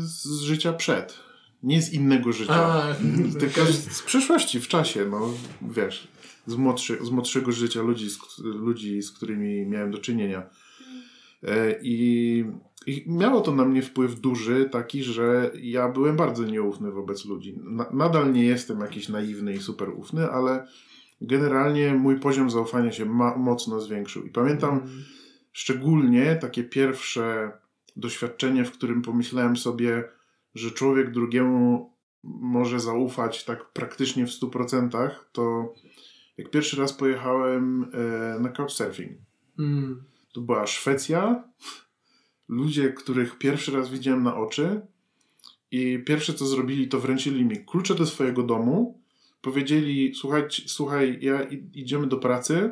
z 0.01 0.41
życia 0.41 0.73
przed. 0.73 1.19
Nie 1.63 1.81
z 1.81 1.93
innego 1.93 2.33
życia. 2.33 2.53
A, 2.53 2.95
Tylko 3.39 3.65
z, 3.65 3.91
z 3.91 4.01
przeszłości, 4.03 4.59
w 4.59 4.67
czasie, 4.67 5.05
no 5.05 5.33
wiesz, 5.61 6.07
z, 6.47 6.55
młodszy, 6.55 6.97
z 7.01 7.09
młodszego 7.09 7.51
życia 7.51 7.81
ludzi 7.81 8.09
z, 8.09 8.19
ludzi, 8.39 9.01
z 9.01 9.11
którymi 9.11 9.65
miałem 9.65 9.91
do 9.91 9.97
czynienia. 9.97 10.49
E, 11.43 11.75
I, 11.81 12.45
I 12.87 13.03
miało 13.07 13.41
to 13.41 13.51
na 13.51 13.65
mnie 13.65 13.81
wpływ 13.81 14.19
duży, 14.19 14.69
taki, 14.71 15.03
że 15.03 15.51
ja 15.61 15.89
byłem 15.89 16.15
bardzo 16.15 16.45
nieufny 16.45 16.91
wobec 16.91 17.25
ludzi. 17.25 17.59
Na, 17.63 17.85
nadal 17.93 18.33
nie 18.33 18.45
jestem 18.45 18.79
jakiś 18.79 19.09
naiwny 19.09 19.53
i 19.53 19.59
super 19.59 19.89
ufny, 19.89 20.31
ale 20.31 20.67
generalnie 21.21 21.93
mój 21.93 22.19
poziom 22.19 22.49
zaufania 22.49 22.91
się 22.91 23.05
ma, 23.05 23.37
mocno 23.37 23.81
zwiększył. 23.81 24.23
I 24.23 24.29
pamiętam 24.29 24.69
Mm. 24.69 25.03
Szczególnie 25.51 26.35
takie 26.35 26.63
pierwsze 26.63 27.51
doświadczenie, 27.95 28.65
w 28.65 28.71
którym 28.71 29.01
pomyślałem 29.01 29.57
sobie, 29.57 30.03
że 30.55 30.71
człowiek 30.71 31.11
drugiemu 31.11 31.93
może 32.23 32.79
zaufać 32.79 33.45
tak 33.45 33.73
praktycznie 33.73 34.27
w 34.27 34.29
100%, 34.29 35.09
to 35.31 35.73
jak 36.37 36.49
pierwszy 36.49 36.77
raz 36.77 36.93
pojechałem 36.93 37.91
e, 37.93 38.39
na 38.39 38.49
couchsurfing. 38.49 39.11
Mm. 39.59 40.03
To 40.33 40.41
była 40.41 40.67
Szwecja. 40.67 41.43
Ludzie, 42.47 42.93
których 42.93 43.37
pierwszy 43.37 43.71
raz 43.71 43.89
widziałem 43.89 44.23
na 44.23 44.35
oczy. 44.35 44.81
I 45.71 46.03
pierwsze 46.05 46.33
co 46.33 46.45
zrobili, 46.45 46.87
to 46.87 46.99
wręczyli 46.99 47.45
mi 47.45 47.65
klucze 47.65 47.95
do 47.95 48.05
swojego 48.05 48.43
domu. 48.43 49.01
Powiedzieli: 49.41 50.15
Słuchaj, 50.15 50.43
słuchaj 50.49 51.17
ja 51.21 51.43
idziemy 51.73 52.07
do 52.07 52.17
pracy 52.17 52.71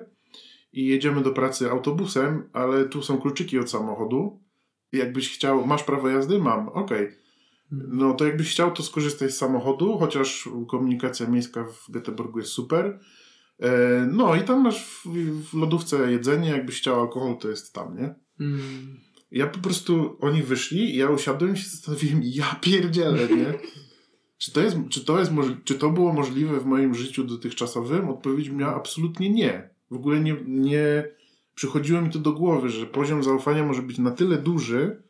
i 0.78 0.86
jedziemy 0.86 1.22
do 1.22 1.32
pracy 1.32 1.72
autobusem, 1.72 2.50
ale 2.54 2.86
tu 2.86 3.02
są 3.02 3.18
kluczyki 3.18 3.60
od 3.60 3.70
samochodu. 3.70 4.44
Jakbyś 4.92 5.34
chciał, 5.34 5.66
masz 5.68 5.84
prawo 5.84 6.10
jazdy? 6.10 6.40
Mam, 6.40 6.70
okej. 6.70 7.12
No 7.72 8.14
to 8.14 8.26
jakbyś 8.26 8.52
chciał, 8.52 8.72
to 8.72 8.84
skorzystaj 8.84 9.32
z 9.32 9.38
samochodu, 9.38 9.98
chociaż 9.98 10.50
komunikacja 10.68 11.28
miejska 11.28 11.64
w 11.64 11.90
Göteborgu 11.92 12.38
jest 12.38 12.52
super. 12.52 13.00
E, 13.60 14.08
No 14.12 14.36
i 14.36 14.42
tam 14.42 14.62
masz 14.62 14.86
w, 14.86 15.06
w 15.50 15.54
lodówce 15.54 16.12
jedzenie, 16.12 16.50
jakbyś 16.50 16.78
chciał 16.78 17.02
alkohol, 17.02 17.38
to 17.38 17.50
jest 17.50 17.74
tam, 17.74 17.98
nie? 17.98 18.16
Mm. 18.40 19.00
Ja 19.32 19.48
po 19.48 19.60
prostu, 19.60 20.18
oni 20.22 20.44
wyszli 20.44 20.96
i 20.96 20.98
ja 20.98 21.10
usiadłem 21.10 21.54
i 21.54 21.58
się 21.58 21.70
zastanowiłem, 21.70 22.22
ja 22.24 22.56
pierdzielę, 22.62 23.28
nie? 23.28 23.54
Czy 24.38 24.52
to, 24.52 24.62
jest, 24.62 24.78
czy, 24.90 25.06
to 25.06 25.20
jest, 25.20 25.32
czy 25.64 25.76
to 25.76 25.90
było 25.90 26.14
możliwe 26.14 26.60
w 26.60 26.66
moim 26.66 26.96
życiu 26.96 27.24
dotychczasowym? 27.24 28.10
Odpowiedź 28.10 28.50
miała 28.50 28.76
absolutnie 28.76 29.30
nie. 29.30 29.77
W 29.92 29.96
ogóle 29.96 30.20
nie, 30.20 30.36
nie 30.46 31.10
przychodziło 31.56 32.02
mi 32.02 32.10
to 32.10 32.20
do 32.20 32.32
głowy, 32.32 32.70
że 32.70 32.86
poziom 32.86 33.24
zaufania 33.24 33.64
może 33.64 33.82
być 33.82 33.98
na 33.98 34.12
tyle 34.12 34.38
duży 34.38 35.02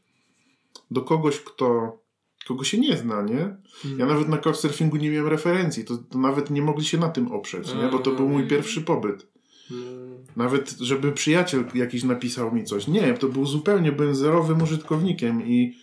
do 0.91 1.01
kogoś, 1.01 1.39
kto, 1.39 1.99
kogo 2.47 2.63
się 2.63 2.77
nie 2.77 2.97
zna, 2.97 3.21
nie? 3.21 3.57
Ja 3.97 4.05
nawet 4.05 4.29
na 4.29 4.37
couchsurfingu 4.37 4.97
nie 4.97 5.11
miałem 5.11 5.27
referencji, 5.27 5.85
to, 5.85 5.97
to 5.97 6.19
nawet 6.19 6.49
nie 6.49 6.61
mogli 6.61 6.85
się 6.85 6.97
na 6.97 7.09
tym 7.09 7.31
oprzeć, 7.31 7.75
nie? 7.75 7.89
Bo 7.91 7.99
to 7.99 8.11
był 8.11 8.29
mój 8.29 8.47
pierwszy 8.47 8.81
pobyt. 8.81 9.27
Mm. 9.71 10.17
Nawet, 10.35 10.75
żeby 10.79 11.11
przyjaciel 11.11 11.63
jakiś 11.73 12.03
napisał 12.03 12.55
mi 12.55 12.63
coś. 12.63 12.87
Nie, 12.87 13.13
to 13.13 13.27
był 13.27 13.45
zupełnie, 13.45 13.91
byłem 13.91 14.15
zerowym 14.15 14.61
użytkownikiem 14.61 15.47
i 15.47 15.77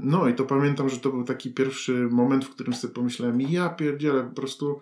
no 0.00 0.28
i 0.28 0.34
to 0.34 0.44
pamiętam, 0.44 0.88
że 0.88 0.98
to 0.98 1.10
był 1.10 1.24
taki 1.24 1.50
pierwszy 1.50 2.08
moment, 2.10 2.44
w 2.44 2.50
którym 2.50 2.74
sobie 2.74 2.94
pomyślałem, 2.94 3.40
ja 3.40 3.68
pierdzielę, 3.68 4.24
po 4.24 4.34
prostu 4.34 4.80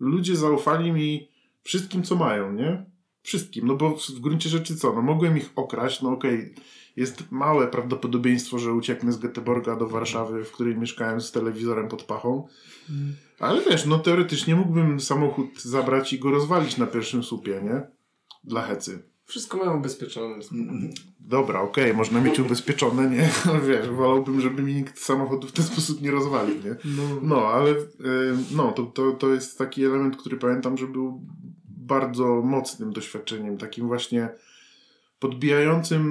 ludzie 0.00 0.36
zaufali 0.36 0.92
mi 0.92 1.28
wszystkim, 1.62 2.02
co 2.02 2.16
mają, 2.16 2.52
nie? 2.52 2.86
Wszystkim, 3.22 3.66
no 3.66 3.76
bo 3.76 3.96
w, 3.96 4.20
gruncie 4.20 4.48
rzeczy 4.48 4.76
co, 4.76 4.92
no 4.92 5.02
mogłem 5.02 5.36
ich 5.36 5.50
okraść, 5.56 6.02
no 6.02 6.10
okej, 6.10 6.54
jest 6.96 7.24
małe 7.30 7.66
prawdopodobieństwo, 7.68 8.58
że 8.58 8.72
ucieknę 8.72 9.12
z 9.12 9.18
Göteborga 9.20 9.78
do 9.78 9.88
Warszawy, 9.88 10.44
w 10.44 10.52
której 10.52 10.76
mieszkałem 10.76 11.20
z 11.20 11.32
telewizorem 11.32 11.88
pod 11.88 12.02
pachą, 12.02 12.46
Mm. 12.90 13.14
ale 13.38 13.60
wiesz, 13.70 13.86
no 13.86 13.98
teoretycznie 13.98 14.56
mógłbym 14.56 15.00
samochód 15.00 15.62
zabrać 15.62 16.12
i 16.12 16.18
go 16.18 16.30
rozwalić 16.30 16.76
na 16.76 16.86
pierwszym 16.86 17.22
słupie, 17.22 17.60
nie? 17.64 17.82
Dla 18.44 18.62
hecy. 18.62 19.02
Wszystko 19.24 19.58
mają 19.58 19.78
ubezpieczone. 19.78 20.34
Dobra, 21.20 21.60
okej, 21.60 21.94
można 21.94 22.20
mieć 22.20 22.40
ubezpieczone, 22.40 23.10
nie? 23.10 23.30
Wiesz, 23.68 23.88
wolałbym, 23.88 24.40
żeby 24.40 24.62
mi 24.62 24.74
nikt 24.74 24.98
samochodu 24.98 25.46
w 25.48 25.52
ten 25.52 25.64
sposób 25.64 26.02
nie 26.02 26.10
rozwalił, 26.10 26.54
nie? 26.54 26.76
No. 26.84 27.02
No, 27.22 27.46
ale 27.46 27.70
y, 27.70 27.76
no, 28.50 28.72
to, 28.72 28.82
to, 28.86 29.12
to 29.12 29.28
jest 29.34 29.58
taki 29.58 29.84
element, 29.84 30.16
który 30.16 30.36
pamiętam, 30.36 30.78
że 30.78 30.86
był 30.86 31.20
bardzo 31.94 32.42
mocnym 32.42 32.92
doświadczeniem, 32.92 33.58
takim 33.58 33.86
właśnie 33.86 34.28
podbijającym 35.18 36.02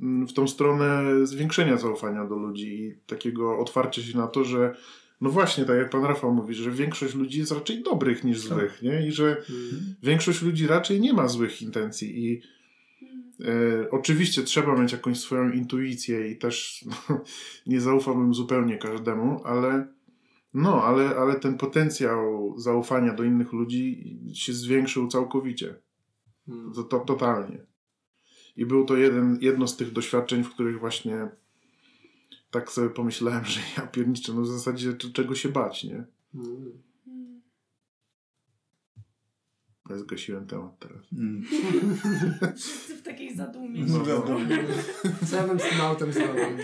mm, 0.00 0.26
w 0.26 0.32
tą 0.32 0.48
stronę 0.48 1.02
zwiększenia 1.26 1.76
zaufania 1.76 2.24
do 2.24 2.36
ludzi 2.36 2.68
i 2.82 2.94
takiego 3.06 3.58
otwarcia 3.58 4.02
się 4.02 4.18
na 4.18 4.26
to, 4.26 4.44
że 4.44 4.74
no 5.20 5.30
właśnie, 5.30 5.64
tak 5.64 5.76
jak 5.78 5.90
pan 5.90 6.04
Rafał 6.04 6.34
mówi, 6.34 6.54
że 6.54 6.70
większość 6.70 7.14
ludzi 7.14 7.38
jest 7.38 7.52
raczej 7.52 7.82
dobrych 7.82 8.24
niż 8.24 8.38
złych, 8.40 8.82
nie? 8.82 9.06
I 9.06 9.12
że 9.12 9.26
Mm. 9.28 9.94
większość 10.02 10.42
ludzi 10.42 10.66
raczej 10.66 11.00
nie 11.00 11.12
ma 11.12 11.28
złych 11.28 11.62
intencji 11.62 12.24
i 12.24 12.42
e, 13.44 13.90
oczywiście 13.90 14.42
trzeba 14.42 14.76
mieć 14.76 14.92
jakąś 14.92 15.20
swoją 15.20 15.50
intuicję 15.52 16.30
i 16.30 16.36
też 16.36 16.84
no, 16.86 17.20
nie 17.72 17.80
zaufałbym 17.80 18.34
zupełnie 18.34 18.78
każdemu, 18.78 19.40
ale 19.44 19.86
no, 20.54 20.84
ale, 20.84 21.16
ale 21.16 21.40
ten 21.40 21.58
potencjał 21.58 22.54
zaufania 22.58 23.14
do 23.14 23.24
innych 23.24 23.52
ludzi 23.52 24.18
się 24.34 24.52
zwiększył 24.52 25.08
całkowicie. 25.08 25.74
Mm. 26.48 26.72
To, 26.72 26.82
to, 26.84 27.00
totalnie. 27.00 27.66
I 28.56 28.66
był 28.66 28.84
to 28.84 28.96
jeden, 28.96 29.38
jedno 29.40 29.68
z 29.68 29.76
tych 29.76 29.92
doświadczeń, 29.92 30.44
w 30.44 30.50
których 30.50 30.80
właśnie 30.80 31.28
tak 32.50 32.72
sobie 32.72 32.90
pomyślałem, 32.90 33.44
że 33.44 33.60
ja 33.76 33.86
pierniczę, 33.86 34.32
no 34.34 34.40
w 34.40 34.46
zasadzie 34.46 34.94
czego 34.94 35.34
się 35.34 35.48
bać, 35.48 35.84
nie? 35.84 36.04
Mm. 36.34 36.82
Ja 39.90 39.98
zgasiłem 39.98 40.46
temat 40.46 40.78
teraz. 40.78 41.12
Mm. 41.12 41.44
Wszyscy 42.56 42.96
w 42.96 43.02
takiej 43.02 43.36
zadumie. 43.36 43.84
No, 43.88 43.98
No. 43.98 44.04
wiadomo. 44.04 44.40
Co 45.26 45.36
ja 45.36 45.46
bym 45.46 45.60
z 45.60 45.62
tym 45.62 45.80
autem 45.80 46.12
zrobił? 46.12 46.42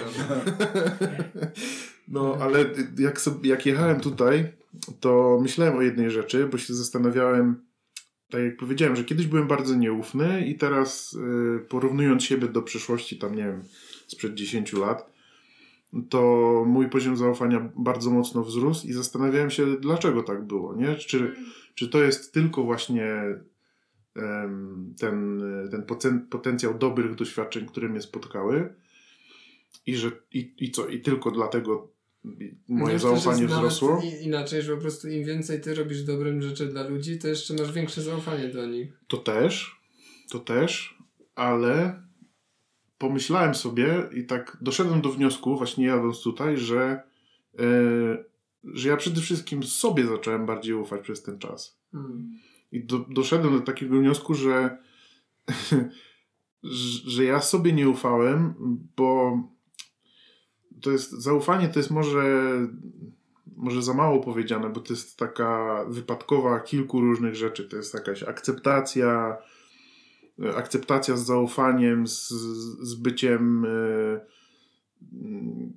No, 2.08 2.36
ale 2.40 2.64
jak, 2.98 3.20
sobie, 3.20 3.50
jak 3.50 3.66
jechałem 3.66 4.00
tutaj, 4.00 4.52
to 5.00 5.38
myślałem 5.42 5.76
o 5.76 5.82
jednej 5.82 6.10
rzeczy, 6.10 6.46
bo 6.46 6.58
się 6.58 6.74
zastanawiałem, 6.74 7.64
tak 8.30 8.42
jak 8.42 8.56
powiedziałem, 8.56 8.96
że 8.96 9.04
kiedyś 9.04 9.26
byłem 9.26 9.48
bardzo 9.48 9.74
nieufny 9.74 10.46
i 10.46 10.54
teraz 10.54 11.12
y, 11.12 11.60
porównując 11.68 12.24
siebie 12.24 12.48
do 12.48 12.62
przeszłości, 12.62 13.18
tam 13.18 13.34
nie 13.34 13.42
wiem, 13.42 13.62
sprzed 14.06 14.34
10 14.34 14.72
lat, 14.72 15.14
to 16.10 16.62
mój 16.66 16.88
poziom 16.88 17.16
zaufania 17.16 17.70
bardzo 17.76 18.10
mocno 18.10 18.44
wzrósł 18.44 18.86
i 18.86 18.92
zastanawiałem 18.92 19.50
się, 19.50 19.76
dlaczego 19.80 20.22
tak 20.22 20.44
było, 20.44 20.74
nie? 20.74 20.94
Czy, 20.94 21.34
czy 21.74 21.88
to 21.88 22.02
jest 22.02 22.32
tylko 22.32 22.62
właśnie 22.62 23.12
em, 24.16 24.94
ten, 24.98 25.42
ten 25.70 25.82
poten- 25.82 26.28
potencjał 26.30 26.78
dobrych 26.78 27.14
doświadczeń, 27.14 27.66
które 27.66 27.88
mnie 27.88 28.00
spotkały 28.00 28.74
i 29.86 29.96
że 29.96 30.10
i, 30.32 30.54
i 30.58 30.70
co, 30.70 30.88
i 30.88 31.00
tylko 31.00 31.30
dlatego 31.30 31.93
moje 32.68 32.92
Wiesz, 32.92 33.02
też 33.02 33.10
zaufanie 33.10 33.46
wzrosło? 33.46 34.02
Inaczej, 34.20 34.62
że 34.62 34.74
po 34.74 34.80
prostu 34.80 35.08
im 35.08 35.24
więcej 35.24 35.60
ty 35.60 35.74
robisz 35.74 36.02
dobrym 36.02 36.42
rzeczy 36.42 36.66
dla 36.66 36.88
ludzi, 36.88 37.18
to 37.18 37.28
jeszcze 37.28 37.54
masz 37.54 37.72
większe 37.72 38.02
zaufanie 38.02 38.48
do 38.48 38.66
nich. 38.66 38.92
To 39.06 39.16
też, 39.16 39.80
to 40.30 40.38
też, 40.38 40.98
ale 41.34 42.02
pomyślałem 42.98 43.54
sobie 43.54 44.08
i 44.14 44.24
tak 44.24 44.56
doszedłem 44.60 45.00
do 45.00 45.10
wniosku, 45.10 45.56
właśnie 45.56 45.86
jadąc 45.86 46.22
tutaj, 46.22 46.56
że, 46.56 47.02
e, 47.58 47.64
że 48.64 48.88
ja 48.88 48.96
przede 48.96 49.20
wszystkim 49.20 49.62
sobie 49.62 50.06
zacząłem 50.06 50.46
bardziej 50.46 50.74
ufać 50.74 51.00
przez 51.00 51.22
ten 51.22 51.38
czas. 51.38 51.78
Mm. 51.94 52.38
I 52.72 52.84
do, 52.84 52.98
doszedłem 52.98 53.58
do 53.58 53.60
takiego 53.60 53.98
wniosku, 53.98 54.34
że 54.34 54.78
że 57.06 57.24
ja 57.24 57.40
sobie 57.40 57.72
nie 57.72 57.88
ufałem, 57.88 58.54
bo 58.96 59.38
to 60.84 60.90
jest 60.90 61.10
zaufanie 61.10 61.68
to 61.68 61.78
jest 61.78 61.90
może 61.90 62.22
może 63.56 63.82
za 63.82 63.94
mało 63.94 64.20
powiedziane, 64.20 64.70
bo 64.70 64.80
to 64.80 64.92
jest 64.92 65.18
taka 65.18 65.84
wypadkowa 65.88 66.60
kilku 66.60 67.00
różnych 67.00 67.34
rzeczy. 67.34 67.68
To 67.68 67.76
jest 67.76 67.94
jakaś 67.94 68.22
akceptacja, 68.22 69.36
akceptacja 70.56 71.16
z 71.16 71.26
zaufaniem, 71.26 72.06
z, 72.06 72.28
z 72.80 72.94
byciem, 72.94 73.64
e, 73.64 74.20
mm, 75.12 75.72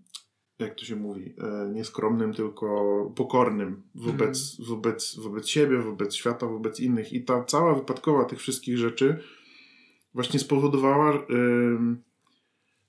jak 0.59 0.75
to 0.75 0.85
się 0.85 0.95
mówi, 0.95 1.35
e, 1.37 1.69
nie 1.73 1.85
skromnym, 1.85 2.33
tylko 2.33 3.11
pokornym 3.15 3.83
wobec, 3.95 4.57
wobec, 4.67 5.19
wobec 5.19 5.47
siebie, 5.47 5.77
wobec 5.77 6.15
świata, 6.15 6.47
wobec 6.47 6.79
innych. 6.79 7.13
I 7.13 7.23
ta 7.23 7.43
cała 7.43 7.75
wypadkowa 7.75 8.25
tych 8.25 8.39
wszystkich 8.39 8.77
rzeczy 8.77 9.19
właśnie 10.13 10.39
spowodowała, 10.39 11.13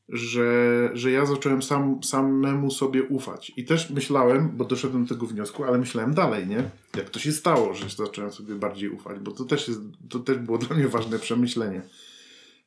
że, 0.08 0.90
że 0.94 1.10
ja 1.10 1.26
zacząłem 1.26 1.62
sam, 1.62 2.02
samemu 2.02 2.70
sobie 2.70 3.02
ufać. 3.02 3.52
I 3.56 3.64
też 3.64 3.90
myślałem, 3.90 4.50
bo 4.56 4.64
doszedłem 4.64 5.04
do 5.04 5.14
tego 5.14 5.26
wniosku, 5.26 5.64
ale 5.64 5.78
myślałem 5.78 6.14
dalej, 6.14 6.46
nie? 6.46 6.70
Jak 6.96 7.10
to 7.10 7.18
się 7.18 7.32
stało, 7.32 7.74
że 7.74 7.88
zacząłem 7.88 8.32
sobie 8.32 8.54
bardziej 8.54 8.90
ufać, 8.90 9.18
bo 9.18 9.30
to 9.30 9.44
też, 9.44 9.68
jest, 9.68 9.80
to 10.08 10.18
też 10.18 10.38
było 10.38 10.58
dla 10.68 10.76
mnie 10.76 10.88
ważne 10.88 11.18
przemyślenie. 11.18 11.82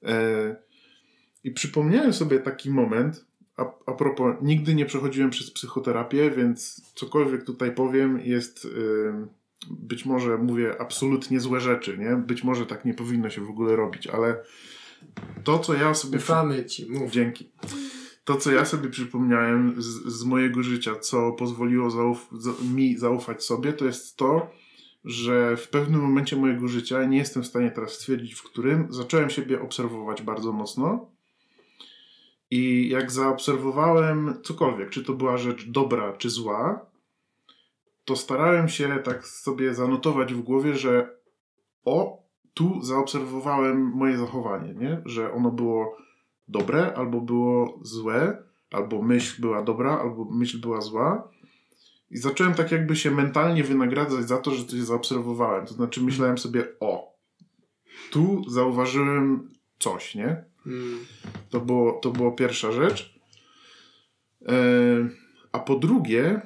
E, 0.04 0.56
I 1.44 1.52
przypomniałem 1.52 2.14
sobie 2.14 2.40
taki 2.40 2.70
moment, 2.70 3.26
a, 3.58 3.66
a 3.86 3.92
propos, 3.92 4.36
nigdy 4.42 4.76
nie 4.76 4.86
przechodziłem 4.86 5.30
przez 5.30 5.52
psychoterapię, 5.52 6.32
więc 6.32 6.82
cokolwiek 6.96 7.44
tutaj 7.44 7.72
powiem 7.72 8.20
jest... 8.20 8.68
być 9.70 10.06
może 10.06 10.38
mówię 10.38 10.82
absolutnie 10.82 11.40
złe 11.40 11.60
rzeczy, 11.60 11.98
nie? 11.98 12.16
Być 12.16 12.44
może 12.44 12.66
tak 12.66 12.86
nie 12.86 12.94
powinno 12.94 13.30
się 13.30 13.42
w 13.42 13.50
ogóle 13.50 13.76
robić, 13.76 14.08
ale 14.08 14.44
To, 15.44 15.60
co 15.60 15.74
ja 15.74 15.94
sobie... 15.94 16.18
Ufamy 16.18 16.66
ci, 16.66 16.92
mów. 16.92 17.12
Dzięki. 17.12 17.50
To, 18.24 18.36
co 18.36 18.52
ja 18.52 18.66
sobie 18.66 18.90
przypomniałem 18.90 19.82
z, 19.82 19.86
z 20.06 20.24
mojego 20.24 20.64
życia, 20.64 20.96
co 20.96 21.32
pozwoliło 21.32 21.90
zauf- 21.90 22.40
za- 22.40 22.64
mi 22.74 22.98
zaufać 22.98 23.44
sobie, 23.44 23.74
to 23.74 23.86
jest 23.86 24.18
to, 24.18 24.52
że 25.06 25.58
w 25.58 25.70
pewnym 25.70 26.02
momencie 26.02 26.36
mojego 26.36 26.68
życia, 26.68 27.04
nie 27.04 27.18
jestem 27.18 27.44
w 27.44 27.48
stanie 27.48 27.72
teraz 27.72 27.92
stwierdzić, 27.94 28.34
w 28.34 28.44
którym, 28.44 28.88
zacząłem 28.90 29.30
siebie 29.30 29.62
obserwować 29.62 30.22
bardzo 30.22 30.52
mocno. 30.52 31.12
I 32.52 32.90
jak 32.90 33.12
zaobserwowałem 33.12 34.34
cokolwiek, 34.44 34.90
czy 34.90 35.04
to 35.04 35.14
była 35.14 35.38
rzecz 35.38 35.66
dobra, 35.70 36.14
czy 36.18 36.30
zła, 36.30 36.86
to 38.06 38.16
starałem 38.16 38.70
się 38.70 39.00
tak 39.04 39.28
sobie 39.28 39.74
zanotować 39.74 40.34
w 40.34 40.42
głowie, 40.42 40.76
że 40.76 41.18
o, 41.86 42.24
tu 42.54 42.82
zaobserwowałem 42.82 43.82
moje 43.82 44.18
zachowanie, 44.18 44.74
nie? 44.74 45.02
że 45.06 45.34
ono 45.34 45.52
było 45.52 45.98
dobre, 46.48 46.94
albo 46.96 47.22
było 47.22 47.80
złe, 47.82 48.44
albo 48.72 49.02
myśl 49.02 49.42
była 49.42 49.64
dobra, 49.64 50.00
albo 50.00 50.26
myśl 50.26 50.62
była 50.62 50.82
zła. 50.82 51.32
I 52.12 52.18
zacząłem 52.18 52.54
tak 52.54 52.72
jakby 52.72 52.96
się 52.96 53.12
mentalnie 53.12 53.64
wynagradzać 53.64 54.28
za 54.28 54.38
to, 54.38 54.52
że 54.52 54.66
coś 54.66 54.80
zaobserwowałem. 54.80 55.66
To 55.66 55.74
znaczy 55.74 56.04
myślałem 56.04 56.38
sobie, 56.38 56.68
o, 56.80 57.14
tu 58.12 58.50
zauważyłem 58.50 59.50
coś, 59.80 60.16
nie? 60.16 60.44
Mm. 60.66 61.00
To 61.50 61.60
było, 61.60 61.92
to 61.92 62.12
było 62.12 62.32
pierwsza 62.32 62.72
rzecz. 62.72 63.20
E, 64.48 64.54
a 65.52 65.60
po 65.60 65.76
drugie, 65.76 66.42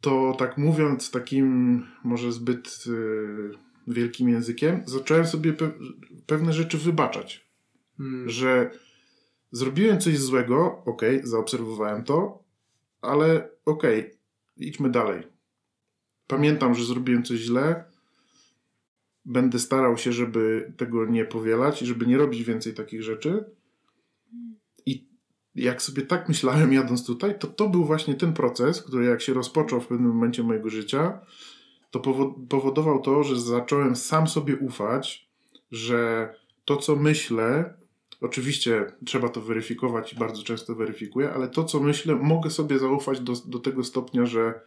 to 0.00 0.34
tak 0.38 0.58
mówiąc 0.58 1.10
takim 1.10 1.82
może 2.04 2.32
zbyt 2.32 2.84
e, 2.86 3.69
wielkim 3.86 4.28
językiem, 4.28 4.82
zacząłem 4.86 5.26
sobie 5.26 5.52
pe 5.52 5.70
pewne 6.26 6.52
rzeczy 6.52 6.78
wybaczać. 6.78 7.50
Mm. 8.00 8.30
Że 8.30 8.70
zrobiłem 9.52 10.00
coś 10.00 10.18
złego, 10.18 10.82
okej, 10.86 11.20
zaobserwowałem 11.24 12.04
to, 12.04 12.44
ale 13.02 13.48
okej, 13.64 14.10
idźmy 14.56 14.90
dalej. 14.90 15.22
Pamiętam, 16.26 16.74
że 16.74 16.84
zrobiłem 16.84 17.22
coś 17.22 17.40
źle. 17.40 17.84
Będę 19.24 19.58
starał 19.58 19.98
się, 19.98 20.12
żeby 20.12 20.72
tego 20.76 21.06
nie 21.06 21.24
powielać 21.24 21.82
i 21.82 21.86
żeby 21.86 22.06
nie 22.06 22.18
robić 22.18 22.44
więcej 22.44 22.74
takich 22.74 23.02
rzeczy. 23.02 23.44
I 24.86 25.08
jak 25.54 25.82
sobie 25.82 26.02
tak 26.02 26.28
myślałem, 26.28 26.72
jadąc 26.72 27.06
tutaj, 27.06 27.38
to 27.38 27.46
to 27.46 27.68
był 27.68 27.84
właśnie 27.84 28.14
ten 28.14 28.32
proces, 28.32 28.82
który 28.82 29.04
jak 29.04 29.22
się 29.22 29.34
rozpoczął 29.34 29.80
w 29.80 29.86
pewnym 29.86 30.10
momencie 30.10 30.42
mojego 30.42 30.70
życia, 30.70 31.20
to 31.90 32.00
powo- 32.00 32.46
powodował 32.48 33.00
to, 33.00 33.22
że 33.22 33.40
zacząłem 33.40 33.96
sam 33.96 34.28
sobie 34.28 34.56
ufać, 34.56 35.30
że 35.70 36.34
to, 36.64 36.76
co 36.76 36.96
myślę, 36.96 37.74
oczywiście 38.20 38.92
trzeba 39.04 39.28
to 39.28 39.40
weryfikować 39.40 40.12
i 40.12 40.16
bardzo 40.16 40.42
często 40.42 40.74
weryfikuję, 40.74 41.32
ale 41.32 41.48
to, 41.48 41.64
co 41.64 41.80
myślę, 41.80 42.14
mogę 42.16 42.50
sobie 42.50 42.78
zaufać 42.78 43.20
do, 43.20 43.32
do 43.46 43.58
tego 43.58 43.84
stopnia, 43.84 44.26
że 44.26 44.60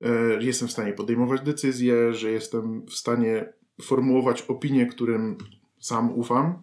e, 0.00 0.10
jestem 0.44 0.68
w 0.68 0.72
stanie 0.72 0.92
podejmować 0.92 1.40
decyzje, 1.40 2.14
że 2.14 2.30
jestem 2.30 2.86
w 2.86 2.94
stanie 2.94 3.52
formułować 3.82 4.42
opinie, 4.42 4.86
którym 4.86 5.38
sam 5.78 6.18
ufam 6.18 6.62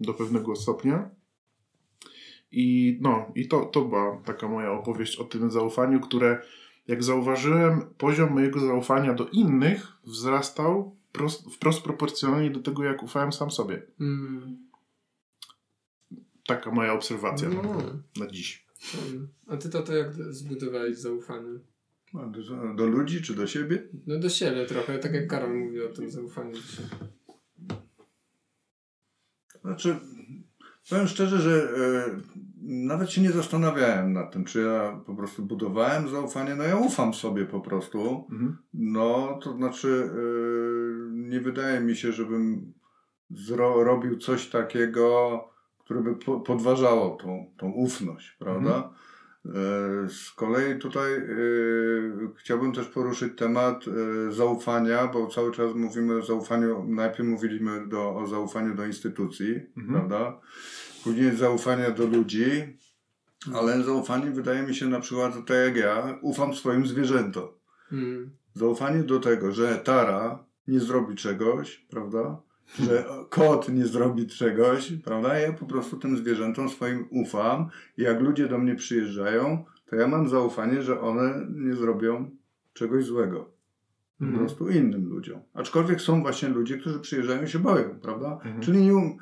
do 0.00 0.14
pewnego 0.14 0.56
stopnia. 0.56 1.10
I 2.52 2.98
no, 3.00 3.32
i 3.34 3.48
to, 3.48 3.64
to 3.64 3.80
była 3.84 4.22
taka 4.24 4.48
moja 4.48 4.72
opowieść 4.72 5.16
o 5.16 5.24
tym 5.24 5.50
zaufaniu, 5.50 6.00
które 6.00 6.42
jak 6.88 7.04
zauważyłem, 7.04 7.80
poziom 7.98 8.32
mojego 8.32 8.60
zaufania 8.60 9.14
do 9.14 9.28
innych 9.28 9.86
wzrastał 10.04 10.96
prost, 11.12 11.54
wprost 11.54 11.82
proporcjonalnie 11.82 12.50
do 12.50 12.60
tego, 12.60 12.84
jak 12.84 13.02
ufałem 13.02 13.32
sam 13.32 13.50
sobie. 13.50 13.82
Mm. 14.00 14.68
Taka 16.46 16.70
moja 16.70 16.92
obserwacja 16.92 17.48
No. 17.48 17.62
na, 17.62 18.24
na 18.24 18.30
dziś. 18.30 18.66
Mm. 19.08 19.28
A 19.46 19.56
ty 19.56 19.68
to, 19.68 19.82
to 19.82 19.94
jak 19.96 20.12
zbudowałeś 20.14 20.98
zaufanie? 20.98 21.58
A 22.14 22.26
Do, 22.26 22.74
do 22.74 22.86
ludzi 22.86 23.22
czy 23.22 23.34
do 23.34 23.46
siebie? 23.46 23.88
No 24.06 24.18
do 24.18 24.28
siebie 24.28 24.66
trochę, 24.66 24.98
tak 24.98 25.14
jak 25.14 25.26
Karol 25.26 25.58
mówi 25.58 25.82
o 25.82 25.88
tym 25.88 26.10
zaufaniu 26.10 26.52
do 26.52 26.60
siebie. 26.60 26.88
Znaczy, 29.60 29.96
powiem 30.90 31.06
szczerze, 31.08 31.38
że 31.38 31.70
e, 31.76 32.20
nawet 32.62 33.10
się 33.10 33.20
nie 33.22 33.32
zastanawiałem 33.32 34.12
nad 34.12 34.32
tym, 34.32 34.44
czy 34.44 34.60
ja 34.60 35.00
po 35.06 35.14
prostu 35.14 35.42
budowałem 35.42 36.08
zaufanie. 36.08 36.54
No 36.54 36.64
ja 36.64 36.76
ufam 36.76 37.14
sobie 37.14 37.46
po 37.46 37.60
prostu. 37.60 38.26
Mhm. 38.32 38.56
No, 38.74 39.38
to 39.42 39.52
znaczy, 39.52 40.10
e, 40.12 40.16
nie 41.12 41.40
wydaje 41.40 41.80
mi 41.80 41.96
się, 41.96 42.12
żebym 42.12 42.72
zro, 43.30 43.84
robił 43.84 44.18
coś 44.18 44.48
takiego, 44.50 45.44
które 45.78 46.00
by 46.00 46.16
po, 46.16 46.40
podważało 46.40 47.16
tą, 47.16 47.50
tą 47.58 47.70
ufność, 47.70 48.36
prawda? 48.38 48.90
E, 49.46 49.50
Z 50.08 50.30
kolei 50.30 50.78
tutaj 50.78 51.12
e, 51.14 51.24
chciałbym 52.36 52.72
też 52.72 52.86
poruszyć 52.86 53.38
temat 53.38 53.84
e, 53.88 54.32
zaufania, 54.32 55.06
bo 55.06 55.26
cały 55.26 55.52
czas 55.52 55.74
mówimy 55.74 56.14
o 56.18 56.22
zaufaniu, 56.22 56.84
najpierw 56.88 57.28
mówiliśmy 57.28 57.86
do, 57.88 58.14
o 58.16 58.26
zaufaniu 58.26 58.74
do 58.74 58.86
instytucji, 58.86 59.60
Mhm. 59.76 59.94
prawda? 59.94 60.40
Później 61.04 61.36
zaufania 61.36 61.90
do 61.90 62.06
ludzi, 62.06 62.76
ale 63.54 63.82
zaufanie 63.82 64.30
wydaje 64.30 64.62
mi 64.62 64.74
się 64.74 64.88
na 64.88 65.00
przykład, 65.00 65.34
tak 65.34 65.56
jak 65.66 65.76
ja, 65.76 66.18
ufam 66.22 66.54
swoim 66.54 66.86
zwierzętom. 66.86 67.48
Mm. 67.92 68.30
Zaufanie 68.54 69.02
do 69.02 69.20
tego, 69.20 69.52
że 69.52 69.76
Tara 69.76 70.44
nie 70.68 70.80
zrobi 70.80 71.14
czegoś, 71.14 71.86
prawda? 71.90 72.40
Że 72.82 73.04
kot 73.30 73.68
nie 73.68 73.86
zrobi 73.86 74.26
czegoś, 74.26 74.92
prawda? 75.04 75.38
Ja 75.38 75.52
po 75.52 75.66
prostu 75.66 75.96
tym 75.96 76.16
zwierzętom 76.16 76.68
swoim 76.68 77.06
ufam 77.10 77.68
i 77.96 78.02
jak 78.02 78.20
ludzie 78.20 78.48
do 78.48 78.58
mnie 78.58 78.74
przyjeżdżają, 78.74 79.64
to 79.86 79.96
ja 79.96 80.08
mam 80.08 80.28
zaufanie, 80.28 80.82
że 80.82 81.00
one 81.00 81.46
nie 81.50 81.74
zrobią 81.74 82.30
czegoś 82.72 83.04
złego. 83.04 83.50
Po 84.18 84.24
Mhm. 84.24 84.44
prostu 84.44 84.68
innym 84.68 85.08
ludziom. 85.08 85.40
Aczkolwiek 85.54 86.00
są 86.00 86.22
właśnie 86.22 86.48
ludzie, 86.48 86.78
którzy 86.78 87.00
przyjeżdżają 87.00 87.42
i 87.42 87.48
się 87.48 87.58
boją, 87.58 88.00
prawda? 88.02 88.32
Mhm. 88.32 88.60
Czyli 88.60 88.78
nie 88.82 88.94
um... 88.94 89.16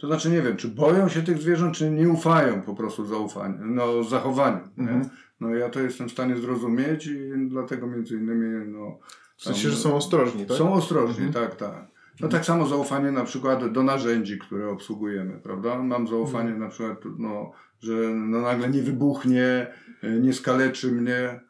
To 0.00 0.06
znaczy 0.06 0.30
nie 0.30 0.42
wiem, 0.42 0.56
czy 0.56 0.68
boją 0.68 1.08
się 1.08 1.22
tych 1.22 1.38
zwierząt, 1.38 1.74
czy 1.76 1.90
nie 1.90 2.08
ufają 2.08 2.62
po 2.62 2.74
prostu 2.74 3.06
zaufaniu, 3.06 3.58
no 3.60 4.04
zachowaniu. 4.04 4.60
Mhm. 4.78 5.08
No 5.40 5.54
ja 5.54 5.68
to 5.68 5.80
jestem 5.80 6.08
w 6.08 6.12
stanie 6.12 6.36
zrozumieć 6.36 7.06
i 7.06 7.18
dlatego 7.48 7.86
między 7.86 8.16
innymi 8.16 8.66
no, 8.72 8.98
W 9.36 9.42
sensie, 9.42 9.70
że 9.70 9.76
są 9.76 9.94
ostrożni, 9.94 10.46
tak? 10.46 10.56
są 10.56 10.72
ostrożni, 10.72 11.26
Mhm. 11.26 11.32
tak, 11.48 11.56
tak. 11.56 11.86
No 12.20 12.28
tak 12.28 12.44
samo 12.44 12.66
zaufanie 12.66 13.12
na 13.12 13.24
przykład 13.24 13.72
do 13.72 13.82
narzędzi, 13.82 14.38
które 14.38 14.68
obsługujemy, 14.68 15.40
prawda? 15.42 15.82
Mam 15.82 16.08
zaufanie 16.08 16.50
na 16.50 16.68
przykład, 16.68 16.98
no, 17.18 17.52
że 17.80 17.92
no 18.14 18.40
nagle 18.40 18.68
nie 18.68 18.82
wybuchnie, 18.82 19.66
y, 20.04 20.20
nie 20.20 20.32
skaleczy 20.32 20.92
mnie. 20.92 21.40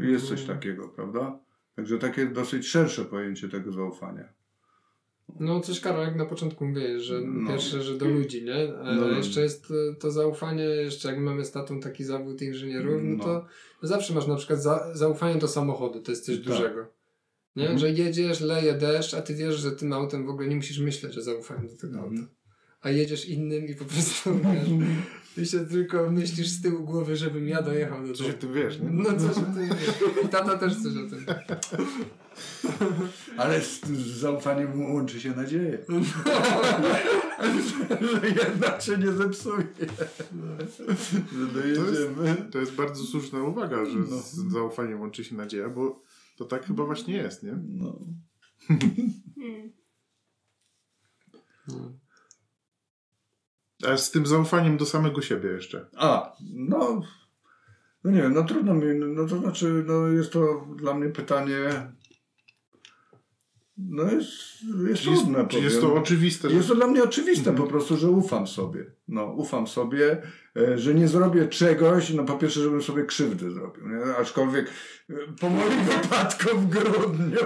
Jest 0.00 0.28
coś 0.28 0.40
Mhm. 0.40 0.58
takiego, 0.58 0.88
prawda? 0.88 1.38
Także 1.76 1.98
takie 1.98 2.26
dosyć 2.26 2.68
szersze 2.68 3.04
pojęcie 3.04 3.48
tego 3.48 3.72
zaufania. 3.72 4.24
No 5.40 5.60
coś 5.60 5.80
Karol, 5.80 6.04
jak 6.06 6.16
na 6.16 6.24
początku 6.26 6.66
mówiłeś, 6.66 7.02
że 7.02 7.20
No. 7.20 7.50
pierwsze, 7.50 7.82
że 7.82 7.98
do 7.98 8.06
ludzi, 8.08 8.44
nie? 8.44 8.78
A 8.78 8.94
No. 8.94 9.08
jeszcze 9.08 9.40
jest 9.40 9.68
to, 9.68 9.74
to 10.00 10.10
zaufanie, 10.10 10.64
jeszcze 10.64 11.08
jak 11.08 11.18
mamy 11.18 11.44
statą 11.44 11.80
taki 11.80 12.04
zawód 12.04 12.42
inżynierów, 12.42 13.00
no, 13.04 13.16
No. 13.16 13.24
to 13.24 13.46
zawsze 13.82 14.14
masz 14.14 14.26
na 14.26 14.36
przykład 14.36 14.62
za, 14.62 14.90
zaufanie 14.94 15.40
do 15.40 15.48
samochodu, 15.48 16.00
to 16.02 16.12
jest 16.12 16.26
coś 16.26 16.36
Tak. 16.36 16.44
dużego. 16.44 16.86
Nie? 17.56 17.62
Mhm. 17.62 17.78
Że 17.78 17.90
jedziesz, 17.90 18.40
leje 18.40 18.74
deszcz, 18.74 19.14
a 19.14 19.22
ty 19.22 19.34
wiesz, 19.34 19.54
że 19.54 19.72
tym 19.72 19.92
autem 19.92 20.26
w 20.26 20.28
ogóle 20.30 20.48
nie 20.48 20.56
musisz 20.56 20.78
myśleć 20.78 21.18
o 21.18 21.22
zaufaniu 21.22 21.68
do 21.68 21.76
tego 21.76 21.94
Mhm. 21.98 22.16
auta. 22.20 22.32
A 22.86 22.90
jedziesz 22.90 23.28
innym 23.28 23.66
i 23.68 23.74
po 23.74 23.84
prostu 23.84 24.34
wiesz, 24.34 24.68
ty 25.34 25.46
się 25.46 25.66
tylko 25.66 26.10
myślisz 26.10 26.48
z 26.48 26.62
tyłu 26.62 26.84
głowy, 26.84 27.16
żebym 27.16 27.48
ja 27.48 27.62
dojechał 27.62 28.06
do 28.06 28.14
Coś 28.14 28.26
o 28.26 28.28
domu. 28.28 28.40
tym 28.40 28.52
wiesz, 28.52 28.80
nie? 28.80 28.90
No 28.90 29.04
coś 29.20 29.30
o 29.38 29.40
tym 29.40 29.68
wiesz. 29.68 29.94
I 30.24 30.28
tata 30.28 30.58
też 30.58 30.82
coś 30.82 30.92
o 30.96 31.10
tym. 31.10 31.26
Ale 33.36 33.60
z, 33.60 33.80
z 33.86 34.06
zaufaniem 34.06 34.92
łączy 34.94 35.20
się 35.20 35.30
nadzieja. 35.30 35.78
że 38.20 38.28
jednak 38.28 38.82
się 38.82 38.98
nie 38.98 39.12
zepsuje. 39.12 39.66
że 41.38 41.46
dojedziemy. 41.54 42.48
To 42.52 42.58
jest 42.58 42.72
bardzo 42.72 43.04
słuszna 43.04 43.42
uwaga, 43.42 43.84
że 43.84 43.98
No. 43.98 44.22
z 44.22 44.34
zaufaniem 44.52 45.00
łączy 45.00 45.24
się 45.24 45.34
nadzieja, 45.34 45.68
bo 45.68 46.02
to 46.36 46.44
tak 46.44 46.66
chyba 46.66 46.84
właśnie 46.84 47.16
jest, 47.16 47.42
nie? 47.42 47.58
No. 47.68 47.98
Hmm. 51.68 51.98
A 53.86 53.96
z 53.96 54.10
tym 54.10 54.26
zaufaniem 54.26 54.76
do 54.76 54.86
samego 54.86 55.22
siebie 55.22 55.50
jeszcze. 55.50 55.86
A, 55.96 56.36
no, 56.54 57.02
no 58.04 58.10
nie 58.10 58.22
wiem, 58.22 58.34
no 58.34 58.44
trudno 58.44 58.74
mi, 58.74 58.94
no 58.94 59.26
to 59.26 59.38
znaczy, 59.38 59.84
no 59.86 60.08
jest 60.08 60.32
to 60.32 60.66
dla 60.76 60.94
mnie 60.94 61.08
pytanie, 61.08 61.92
no 63.78 64.02
jest, 64.02 64.28
jest 64.88 64.88
jest, 64.88 65.02
trudne. 65.02 65.38
jest 65.38 65.50
powiem. 65.50 65.80
to 65.80 65.94
oczywiste, 65.94 66.48
Jest 66.52 66.68
to 66.68 66.74
dla 66.74 66.86
mnie 66.86 67.02
oczywiste 67.02 67.50
Mhm. 67.50 67.56
po 67.66 67.70
prostu, 67.72 67.96
że 67.96 68.10
ufam 68.10 68.46
sobie. 68.46 68.84
No, 69.08 69.24
ufam 69.26 69.66
sobie, 69.66 70.22
e, 70.56 70.78
że 70.78 70.94
nie 70.94 71.08
zrobię 71.08 71.48
czegoś, 71.48 72.10
no 72.12 72.24
po 72.24 72.34
pierwsze, 72.38 72.60
żebym 72.60 72.82
sobie 72.82 73.04
krzywdy 73.04 73.50
zrobił. 73.50 73.88
Nie? 73.88 74.16
Aczkolwiek 74.16 74.66
e, 75.10 75.14
po 75.40 75.48
moim 75.50 75.84
wypadku 76.02 76.58
w 76.58 76.68
grudniu 76.68 77.38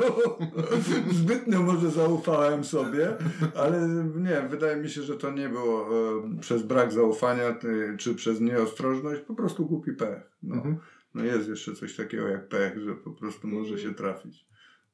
zbytnio 1.20 1.62
może 1.62 1.90
zaufałem 1.90 2.64
sobie, 2.64 3.16
ale 3.56 3.88
nie, 4.16 4.48
wydaje 4.50 4.76
mi 4.76 4.88
się, 4.90 5.02
że 5.02 5.16
to 5.16 5.30
nie 5.30 5.48
było 5.48 5.86
e, 5.86 6.40
przez 6.40 6.62
brak 6.62 6.92
zaufania 6.92 7.56
czy 7.98 8.14
przez 8.14 8.40
nieostrożność, 8.40 9.20
po 9.20 9.34
prostu 9.34 9.66
głupi 9.66 9.92
pech. 9.92 10.22
No. 10.42 10.54
Mhm. 10.54 10.76
no 11.14 11.24
jest 11.24 11.48
jeszcze 11.48 11.74
coś 11.74 11.96
takiego 11.96 12.28
jak 12.28 12.48
pech, 12.48 12.78
że 12.78 12.94
po 12.94 13.10
prostu 13.10 13.48
może 13.48 13.78
się 13.78 13.94
trafić. 13.94 14.46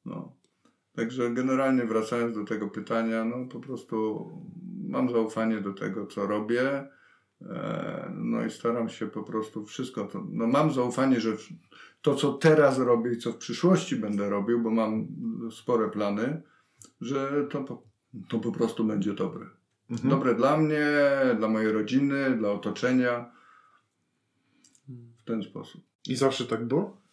No. 0.05 0.33
Także 0.97 1.31
generalnie 1.31 1.85
wracając 1.85 2.35
do 2.35 2.45
tego 2.45 2.69
pytania, 2.69 3.25
no 3.25 3.47
po 3.49 3.61
prostu 3.61 4.29
mam 4.89 5.11
zaufanie 5.11 5.61
do 5.61 5.73
tego, 5.73 6.07
co 6.07 6.27
robię. 6.27 6.89
E, 7.43 8.13
No 8.15 8.45
i 8.45 8.51
staram 8.51 8.89
się 8.89 9.07
po 9.07 9.23
prostu 9.23 9.67
wszystko 9.67 10.05
to. 10.05 10.27
No 10.31 10.47
mam 10.47 10.73
zaufanie, 10.73 11.21
że 11.21 11.37
to, 12.03 12.15
co 12.15 12.33
teraz 12.33 12.79
robię 12.79 13.13
i 13.13 13.19
co 13.19 13.33
w 13.33 13.37
przyszłości 13.37 13.97
będę 13.97 14.31
robił, 14.31 14.63
bo 14.63 14.71
mam 14.71 15.09
spore 15.51 15.89
plany, 15.89 16.43
że 17.01 17.47
to 17.51 17.65
po, 17.65 17.83
to 18.29 18.39
po 18.39 18.53
prostu 18.53 18.85
będzie 18.85 19.15
dobre. 19.15 19.47
Mhm. 19.91 20.11
Dobre 20.11 20.35
dla 20.35 20.57
mnie, 20.57 20.87
dla 21.39 21.49
mojej 21.49 21.73
rodziny, 21.73 22.37
dla 22.39 22.51
otoczenia. 22.53 23.33
W 25.19 25.25
ten 25.25 25.43
sposób. 25.43 25.83
I 26.09 26.17
zawsze 26.17 26.45
tak 26.45 26.65
było? 26.65 27.06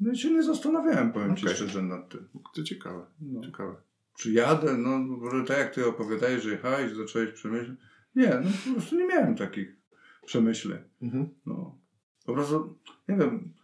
No 0.00 0.12
i 0.12 0.16
się 0.16 0.30
nie 0.30 0.42
zastanawiałem, 0.42 1.12
powiem 1.12 1.36
Ci 1.36 1.44
Okej. 1.44 1.56
szczerze 1.56 1.82
nad 1.82 2.08
tym. 2.08 2.28
To 2.54 2.62
ciekawe, 2.62 3.06
No. 3.20 3.40
ciekawe. 3.40 3.76
Czy 4.18 4.32
jadę? 4.32 4.76
No, 4.78 4.98
może 4.98 5.44
tak 5.44 5.58
jak 5.58 5.74
ty 5.74 5.86
opowiadałeś, 5.86 6.42
że 6.42 6.50
jechałeś, 6.50 6.92
zacząłeś 6.92 7.30
przemyśleć. 7.32 7.78
Nie, 8.14 8.28
no 8.44 8.50
po 8.66 8.72
prostu 8.72 8.96
nie 8.96 9.06
miałem 9.06 9.36
takich 9.36 9.76
przemyśleń. 10.26 10.78
Mhm. 11.02 11.28
No. 11.46 11.78
Po 12.26 12.34
prostu, 12.34 12.78
nie 13.08 13.16
wiem, 13.16 13.54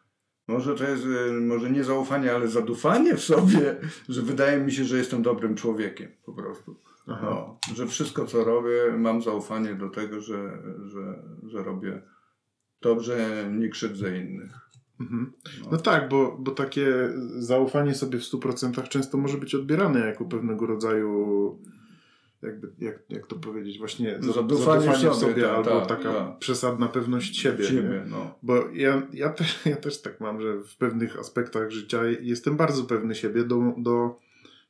może 0.49 0.75
to 0.75 0.85
jest, 0.85 1.05
y, 1.05 1.33
może 1.33 1.71
nie 1.71 1.85
zaufanie, 1.85 2.35
ale 2.35 2.49
zadufanie 2.49 3.15
w 3.17 3.21
sobie, 3.21 3.77
że 4.09 4.23
wydaje 4.23 4.61
mi 4.61 4.73
się, 4.73 4.85
że 4.85 4.97
jestem 4.99 5.23
dobrym 5.23 5.55
człowiekiem 5.55 6.09
po 6.25 6.33
prostu. 6.33 6.81
Aha. 7.07 7.21
No, 7.31 7.59
że 7.75 7.87
wszystko, 7.87 8.27
co 8.27 8.45
robię, 8.45 8.99
mam 8.99 9.23
zaufanie 9.23 9.75
do 9.75 9.91
tego, 9.91 10.21
że, 10.21 10.63
że, 10.85 11.23
że 11.47 11.63
robię 11.63 12.03
dobrze, 12.81 13.47
nie 13.53 13.69
krzywdzę 13.69 14.19
innych. 14.19 14.53
Mhm. 15.01 15.33
No. 15.63 15.69
No 15.73 15.79
tak, 15.79 16.09
bo, 16.09 16.37
bo 16.41 16.51
takie 16.51 16.87
zaufanie 17.39 17.95
sobie 17.95 18.19
w 18.19 18.23
100% 18.23 18.89
często 18.89 19.19
może 19.19 19.39
być 19.39 19.55
odbierane 19.55 20.01
jako 20.01 20.25
pewnego 20.25 20.67
rodzaju, 20.67 21.59
jakby, 22.43 22.73
jak, 22.79 22.99
jak 23.09 23.27
to 23.27 23.37
powiedzieć, 23.37 23.79
właśnie 23.79 24.17
za- 24.21 24.33
Zadufanie 24.33 24.89
w 24.89 25.11
w 25.11 25.15
sobie, 25.15 25.43
tak, 25.43 25.53
albo 25.53 25.81
tak, 25.81 25.89
taka 25.89 26.13
tak. 26.15 26.39
przesadna 26.39 26.89
pewność 26.89 27.37
siebie. 27.39 27.65
Siebie, 27.65 28.05
no. 28.11 28.35
Bo 28.43 28.69
ja, 28.73 29.03
ja, 29.13 29.29
też, 29.29 29.59
ja 29.67 29.77
też 29.77 30.03
tak 30.03 30.21
mam, 30.21 30.41
że 30.41 30.61
w 30.61 30.77
pewnych 30.77 31.19
aspektach 31.19 31.71
życia 31.71 32.01
jestem 32.21 32.57
bardzo 32.57 32.85
pewny 32.85 33.15
siebie 33.15 33.45
do, 33.45 33.75
do, 33.79 34.19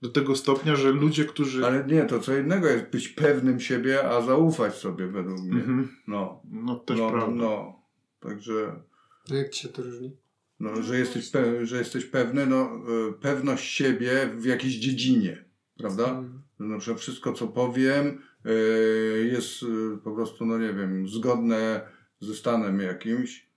do 0.03 0.09
tego 0.09 0.37
stopnia, 0.37 0.77
że 0.77 0.93
ludzie, 0.93 1.25
którzy... 1.25 1.67
Ale 1.67 1.85
nie, 1.87 2.03
to 2.03 2.19
co 2.21 2.37
innego 2.39 2.67
jest 2.69 2.91
być 2.91 3.09
pewnym 3.09 3.61
siebie, 3.61 4.09
a 4.11 4.23
zaufać 4.23 4.75
sobie 4.75 5.07
według 5.07 5.41
mnie. 5.41 5.61
Mhm. 5.61 5.89
No, 6.07 6.43
No 6.51 6.75
też 6.79 6.99
no, 6.99 7.11
prawda. 7.11 7.35
no. 7.35 7.81
Także, 8.21 8.83
No 9.29 9.37
jak 9.37 9.51
ci 9.51 9.63
się 9.63 9.69
to 9.69 9.83
różni? 9.83 10.17
no, 10.61 10.83
że, 10.83 10.99
jesteś 10.99 11.31
pe- 11.31 11.65
że 11.65 11.79
jesteś 11.79 12.05
pewny, 12.05 12.47
no, 12.47 12.83
y, 13.09 13.13
pewność 13.13 13.75
siebie 13.75 14.31
w 14.37 14.45
jakiejś 14.45 14.75
dziedzinie, 14.75 15.45
prawda? 15.79 16.11
Mm. 16.11 16.43
Że 16.61 16.67
na 16.67 16.79
przykład 16.79 17.01
wszystko, 17.01 17.33
co 17.33 17.49
powiem, 17.49 18.23
y, 18.47 19.29
jest 19.33 19.63
y, 19.63 19.67
po 20.05 20.15
prostu, 20.15 20.47
no 20.47 20.59
nie 20.59 20.73
wiem, 20.73 21.09
zgodne 21.09 21.89
ze 22.21 22.35
stanem 22.35 22.81
jakimś, 22.81 23.49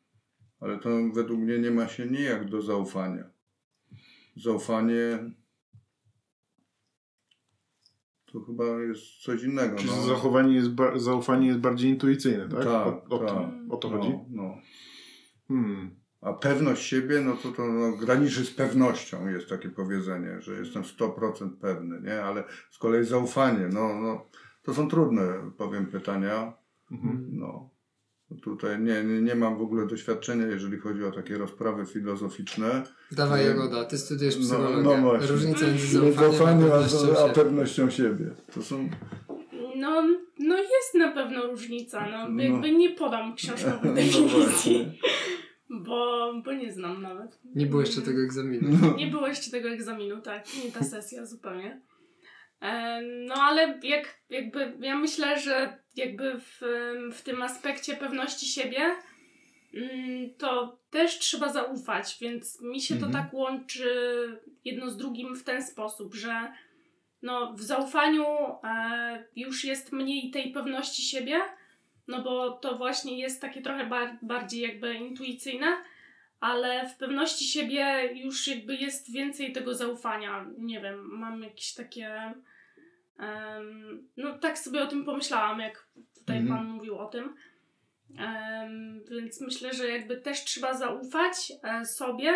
ale 0.59 0.79
to 0.79 0.89
według 1.13 1.39
mnie 1.39 1.59
nie 1.59 1.71
ma 1.71 1.87
się 1.87 2.05
nijak 2.05 2.49
do 2.49 2.61
zaufania. 2.61 3.23
Zaufanie 4.35 5.31
to 8.33 8.39
chyba 8.41 8.63
jest 8.81 9.03
coś 9.21 9.43
innego. 9.43 9.75
Czyli 9.77 9.89
no. 9.89 10.03
zachowanie 10.03 10.55
jest, 10.55 10.69
ba- 10.69 10.99
zaufanie 10.99 11.47
jest 11.47 11.59
bardziej 11.59 11.89
intuicyjne, 11.89 12.49
tak? 12.49 12.63
Tak, 12.63 12.87
o, 12.87 13.03
o, 13.09 13.19
tak. 13.19 13.29
To, 13.29 13.51
o 13.69 13.77
to 13.77 13.89
chodzi? 13.89 14.09
No, 14.09 14.25
no. 14.29 14.57
Hmm. 15.53 15.89
A 16.21 16.33
pewność 16.33 16.83
siebie, 16.85 17.21
no 17.21 17.35
to, 17.35 17.51
to 17.51 17.67
no, 17.67 17.91
graniczy 17.97 18.45
z 18.45 18.51
pewnością, 18.51 19.27
jest 19.27 19.49
takie 19.49 19.69
powiedzenie, 19.69 20.41
że 20.41 20.53
jestem 20.53 20.83
100% 20.83 21.49
pewny, 21.61 22.01
nie? 22.01 22.23
Ale 22.23 22.43
z 22.71 22.77
kolei 22.77 23.05
zaufanie, 23.05 23.69
no, 23.73 24.01
no 24.01 24.25
to 24.63 24.73
są 24.73 24.87
trudne, 24.89 25.51
powiem, 25.57 25.85
pytania. 25.85 26.53
Mhm. 26.91 27.27
No, 27.31 27.69
tutaj 28.43 28.79
nie, 28.79 29.03
nie, 29.03 29.21
nie 29.21 29.35
mam 29.35 29.57
w 29.57 29.61
ogóle 29.61 29.87
doświadczenia, 29.87 30.47
jeżeli 30.47 30.77
chodzi 30.79 31.03
o 31.03 31.11
takie 31.11 31.37
rozprawy 31.37 31.85
filozoficzne. 31.85 32.83
Dawaj 33.11 33.41
No. 33.41 33.49
Jagoda, 33.49 33.85
ty 33.85 33.97
studiujesz 33.97 34.35
No, 34.35 34.41
psychologię. 34.41 34.83
no 34.83 34.97
właśnie. 34.97 35.27
Różnica 35.27 35.65
między 35.67 36.01
Nie 36.01 36.13
zaufaniem 36.13 36.71
a 36.71 36.79
pewnością 36.79 37.25
a, 37.25 37.29
pewnością 37.29 37.89
siebie. 37.89 38.25
To 38.53 38.61
są... 38.63 38.89
No, 39.75 40.03
no 40.39 40.57
jest 40.57 40.95
na 40.95 41.11
pewno 41.11 41.47
różnica. 41.47 42.09
No, 42.09 42.29
No. 42.29 42.43
Jakby 42.43 42.71
nie 42.71 42.89
podam 42.89 43.35
książkowej 43.35 43.79
No 43.89 43.93
definicji, 43.93 44.29
właśnie. 44.29 44.91
Bo, 45.73 46.33
bo 46.45 46.53
nie 46.53 46.71
znam 46.71 47.01
nawet. 47.01 47.39
Nie 47.55 47.65
było 47.65 47.81
jeszcze 47.81 48.01
tego 48.01 48.21
egzaminu. 48.21 48.69
No. 48.81 48.97
Nie 48.97 49.07
było 49.07 49.27
jeszcze 49.27 49.51
tego 49.51 49.69
egzaminu, 49.69 50.21
tak. 50.21 50.45
Nie 50.65 50.71
ta 50.71 50.83
sesja 50.83 51.25
zupełnie. 51.25 51.81
No 53.27 53.35
ale 53.35 53.79
jak, 53.83 54.21
jakby 54.29 54.77
ja 54.79 54.95
myślę, 54.97 55.39
że 55.39 55.77
jakby 55.95 56.39
w, 56.39 56.61
w 57.13 57.21
tym 57.21 57.41
aspekcie 57.41 57.95
pewności 57.95 58.45
siebie 58.45 58.79
mm, 59.73 60.33
to 60.37 60.79
też 60.89 61.19
trzeba 61.19 61.53
zaufać, 61.53 62.17
więc 62.21 62.61
mi 62.61 62.81
się 62.81 62.95
to 62.95 63.05
Mhm. 63.05 63.23
tak 63.23 63.33
łączy 63.33 63.87
jedno 64.65 64.89
z 64.89 64.97
drugim 64.97 65.35
w 65.35 65.43
ten 65.43 65.63
sposób, 65.63 66.15
że 66.15 66.51
no, 67.21 67.53
w 67.53 67.61
zaufaniu 67.61 68.25
e, 68.63 69.27
już 69.35 69.63
jest 69.63 69.91
mniej 69.91 70.31
tej 70.31 70.51
pewności 70.51 71.01
siebie, 71.01 71.39
no 72.07 72.21
bo 72.21 72.51
to 72.51 72.77
właśnie 72.77 73.19
jest 73.19 73.41
takie 73.41 73.61
trochę 73.61 73.85
bar- 73.85 74.17
bardziej 74.21 74.61
jakby 74.61 74.93
intuicyjne, 74.93 75.67
ale 76.39 76.89
w 76.89 76.97
pewności 76.97 77.45
siebie 77.45 78.09
już 78.13 78.47
jakby 78.47 78.75
jest 78.75 79.11
więcej 79.11 79.53
tego 79.53 79.75
zaufania. 79.75 80.45
Nie 80.57 80.81
wiem, 80.81 80.99
mam 81.19 81.43
jakieś 81.43 81.73
takie. 81.73 82.33
em, 83.19 84.07
no 84.17 84.37
tak 84.37 84.59
sobie 84.59 84.83
o 84.83 84.87
tym 84.87 85.05
pomyślałam, 85.05 85.59
jak 85.59 85.87
tutaj 86.19 86.37
Mhm. 86.37 86.57
Pan 86.59 86.67
mówił 86.67 86.97
o 86.97 87.05
tym. 87.05 87.35
Em, 88.17 89.03
więc 89.11 89.41
myślę, 89.41 89.73
że 89.73 89.87
jakby 89.89 90.17
też 90.17 90.43
trzeba 90.43 90.73
zaufać 90.73 91.51
e, 91.63 91.85
sobie. 91.85 92.33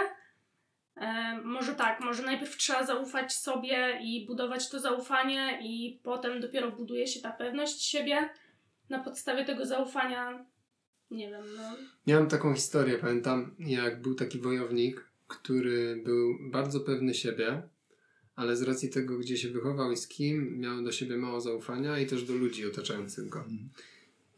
E, 0.96 1.38
może 1.44 1.76
tak, 1.76 2.00
może 2.00 2.24
najpierw 2.24 2.58
trzeba 2.58 2.84
zaufać 2.84 3.34
sobie 3.34 4.00
i 4.02 4.26
budować 4.26 4.70
to 4.70 4.80
zaufanie, 4.80 5.60
i 5.62 6.00
potem 6.04 6.42
dopiero 6.42 6.72
buduje 6.72 7.08
się 7.08 7.22
ta 7.22 7.32
pewność 7.32 7.82
siebie. 7.86 8.30
Na 8.90 9.00
podstawie 9.04 9.46
tego 9.46 9.66
zaufania, 9.66 10.46
nie 11.12 11.30
wiem, 11.30 11.44
no. 11.58 11.78
Miałem 12.08 12.28
taką 12.28 12.54
historię, 12.54 12.98
pamiętam, 12.98 13.56
jak 13.60 14.02
był 14.02 14.16
taki 14.16 14.40
wojownik, 14.40 15.06
który 15.28 16.02
był 16.06 16.38
bardzo 16.52 16.80
pewny 16.80 17.14
siebie, 17.14 17.62
ale 18.36 18.56
z 18.56 18.62
racji 18.62 18.90
tego, 18.90 19.18
gdzie 19.18 19.38
się 19.38 19.50
wychował 19.50 19.92
i 19.92 19.98
z 19.98 20.08
kim, 20.08 20.60
miał 20.60 20.84
do 20.84 20.92
siebie 20.92 21.18
mało 21.18 21.42
zaufania 21.42 22.00
i 22.00 22.06
też 22.06 22.24
do 22.24 22.34
ludzi 22.34 22.68
otaczających 22.68 23.30
go. 23.30 23.44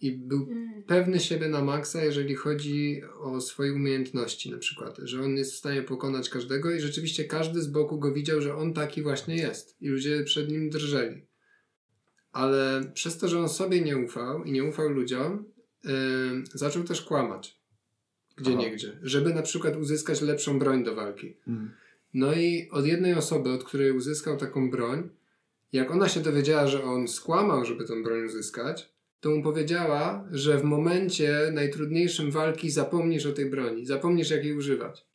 I 0.02 0.12
był 0.12 0.48
Mm. 0.52 0.84
pewny 0.84 1.20
siebie 1.20 1.48
na 1.50 1.64
maksa, 1.64 2.04
jeżeli 2.04 2.36
chodzi 2.36 3.02
o 3.20 3.42
swoje 3.42 3.74
umiejętności 3.74 4.52
na 4.52 4.58
przykład, 4.58 4.98
że 4.98 5.22
on 5.22 5.38
jest 5.38 5.54
w 5.54 5.58
stanie 5.58 5.82
pokonać 5.82 6.30
każdego 6.30 6.72
i 6.72 6.80
rzeczywiście 6.80 7.24
każdy 7.24 7.62
z 7.62 7.68
boku 7.68 8.00
go 8.00 8.14
widział, 8.14 8.42
że 8.42 8.56
on 8.56 8.74
taki 8.74 9.02
właśnie 9.02 9.36
jest 9.36 9.82
i 9.82 9.88
ludzie 9.90 10.24
przed 10.24 10.52
nim 10.52 10.70
drżeli. 10.70 11.22
Ale 12.32 12.92
przez 12.94 13.18
to, 13.18 13.28
że 13.28 13.40
on 13.40 13.50
sobie 13.50 13.82
nie 13.82 13.98
ufał 13.98 14.44
i 14.44 14.52
nie 14.52 14.64
ufał 14.64 14.90
ludziom, 14.90 15.46
yy, 15.84 15.92
zaczął 16.54 16.84
też 16.84 17.02
kłamać. 17.02 17.60
Gdzie 18.38 18.56
niegdzie. 18.56 18.98
Żeby 19.02 19.34
na 19.34 19.42
przykład 19.42 19.76
uzyskać 19.76 20.22
lepszą 20.22 20.60
broń 20.60 20.84
do 20.84 20.96
walki. 20.96 21.36
Mhm. 21.48 21.72
No 22.14 22.34
i 22.34 22.70
od 22.72 22.86
jednej 22.86 23.14
osoby, 23.14 23.52
od 23.52 23.64
której 23.64 23.92
uzyskał 23.92 24.38
taką 24.38 24.72
broń, 24.72 25.10
jak 25.74 25.92
ona 25.92 26.10
się 26.10 26.20
dowiedziała, 26.20 26.68
że 26.68 26.84
on 26.84 27.08
skłamał, 27.08 27.66
żeby 27.66 27.86
tą 27.86 28.04
broń 28.04 28.26
uzyskać, 28.26 28.94
to 29.20 29.30
mu 29.30 29.44
powiedziała, 29.44 30.28
że 30.32 30.58
w 30.58 30.64
momencie 30.64 31.52
najtrudniejszym 31.54 32.32
walki 32.32 32.72
zapomnisz 32.72 33.26
o 33.26 33.32
tej 33.34 33.50
broni, 33.50 33.86
zapomnisz 33.86 34.30
jak 34.30 34.44
jej 34.44 34.54
używać. 34.54 35.06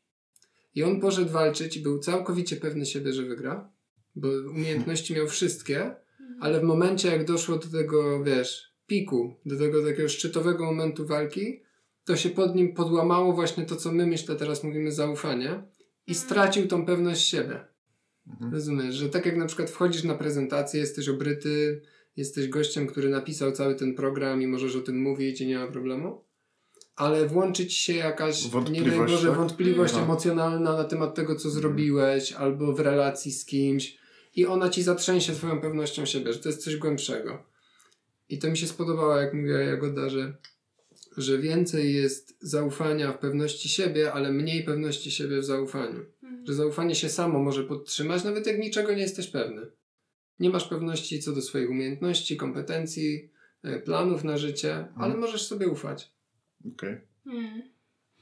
I 0.75 0.83
on 0.83 1.01
poszedł 1.01 1.33
walczyć 1.33 1.77
i 1.77 1.81
był 1.81 1.99
całkowicie 1.99 2.57
pewny 2.57 2.87
siebie, 2.87 3.13
że 3.13 3.23
wygra, 3.23 3.71
bo 4.17 4.29
umiejętności 4.29 5.15
miał 5.15 5.29
wszystkie, 5.29 5.95
ale 6.41 6.61
w 6.61 6.63
momencie 6.63 7.09
jak 7.09 7.25
doszło 7.25 7.57
do 7.59 7.69
tego, 7.69 8.25
wiesz, 8.25 8.75
piku, 8.87 9.35
do 9.47 9.59
tego 9.59 9.85
takiego 9.85 10.09
szczytowego 10.09 10.65
momentu 10.65 11.07
walki, 11.07 11.63
to 12.05 12.17
się 12.17 12.31
pod 12.31 12.55
nim 12.55 12.75
podłamało 12.75 13.33
właśnie 13.33 13.65
to, 13.65 13.77
co 13.77 13.93
my 13.93 14.07
myślę 14.07 14.37
teraz 14.37 14.65
mówimy 14.65 14.93
zaufanie 14.93 15.63
i 16.07 16.15
stracił 16.15 16.67
tą 16.69 16.87
pewność 16.87 17.29
siebie. 17.29 17.65
Mhm. 18.27 18.53
Rozumiesz, 18.53 18.95
że 18.95 19.09
tak 19.09 19.27
jak 19.27 19.37
na 19.37 19.47
przykład 19.47 19.71
wchodzisz 19.71 20.05
na 20.05 20.15
prezentację, 20.15 20.81
jesteś 20.81 21.09
obryty, 21.09 21.83
jesteś 22.17 22.49
gościem, 22.49 22.87
który 22.87 23.09
napisał 23.09 23.53
cały 23.53 23.75
ten 23.75 23.95
program 23.95 24.43
i 24.43 24.47
możesz 24.47 24.77
o 24.77 24.81
tym 24.81 25.03
mówić 25.03 25.41
i 25.41 25.47
nie 25.47 25.59
ma 25.59 25.67
problemu, 25.67 26.25
ale 26.97 27.27
włączyć 27.27 27.75
się 27.75 27.93
jakaś, 27.95 28.45
nie 28.45 28.51
Wątpliwość, 28.51 28.91
wiem, 28.93 29.01
może 29.01 29.29
tak? 29.29 29.37
wątpliwość 29.37 29.93
Mhm. 29.93 30.11
emocjonalna 30.11 30.77
na 30.77 30.85
temat 30.85 31.15
tego, 31.15 31.37
co 31.37 31.51
zrobiłeś, 31.51 32.33
albo 32.33 32.73
w 32.73 32.81
relacji 32.81 33.33
z 33.33 33.45
kimś 33.45 33.99
i 34.35 34.47
ona 34.47 34.69
ci 34.69 34.83
zatrzęsie 34.83 35.33
twoją 35.33 35.61
pewnością 35.61 36.07
siebie, 36.07 36.33
że 36.33 36.39
to 36.39 36.49
jest 36.49 36.65
coś 36.65 36.77
głębszego. 36.77 37.45
I 38.29 38.39
to 38.39 38.51
mi 38.51 38.57
się 38.57 38.67
spodobało, 38.67 39.17
jak 39.17 39.35
mówiła 39.35 39.59
Jagoda, 39.59 40.09
że, 40.09 40.37
że 41.17 41.39
więcej 41.39 41.95
jest 41.95 42.37
zaufania 42.41 43.13
w 43.13 43.19
pewności 43.19 43.69
siebie, 43.69 44.13
ale 44.13 44.33
mniej 44.33 44.65
pewności 44.65 45.11
siebie 45.11 45.39
w 45.41 45.45
zaufaniu. 45.45 46.05
Mhm. 46.23 46.47
Że 46.47 46.55
zaufanie 46.55 46.95
się 46.95 47.09
samo 47.09 47.39
może 47.39 47.65
podtrzymać, 47.65 48.25
nawet 48.25 48.47
jak 48.47 48.59
niczego 48.59 48.95
nie 48.95 49.03
jesteś 49.03 49.27
pewny. 49.27 49.67
Nie 50.41 50.51
masz 50.51 50.69
pewności 50.69 51.21
co 51.21 51.33
do 51.33 51.43
swoich 51.43 51.71
umiejętności, 51.71 52.37
kompetencji, 52.37 53.31
e, 53.63 53.81
planów 53.81 54.25
na 54.25 54.37
życie, 54.39 54.89
ale 54.97 55.17
możesz 55.17 55.47
sobie 55.47 55.69
ufać. 55.69 56.13
Okej. 56.75 57.01
Mhm. 57.27 57.74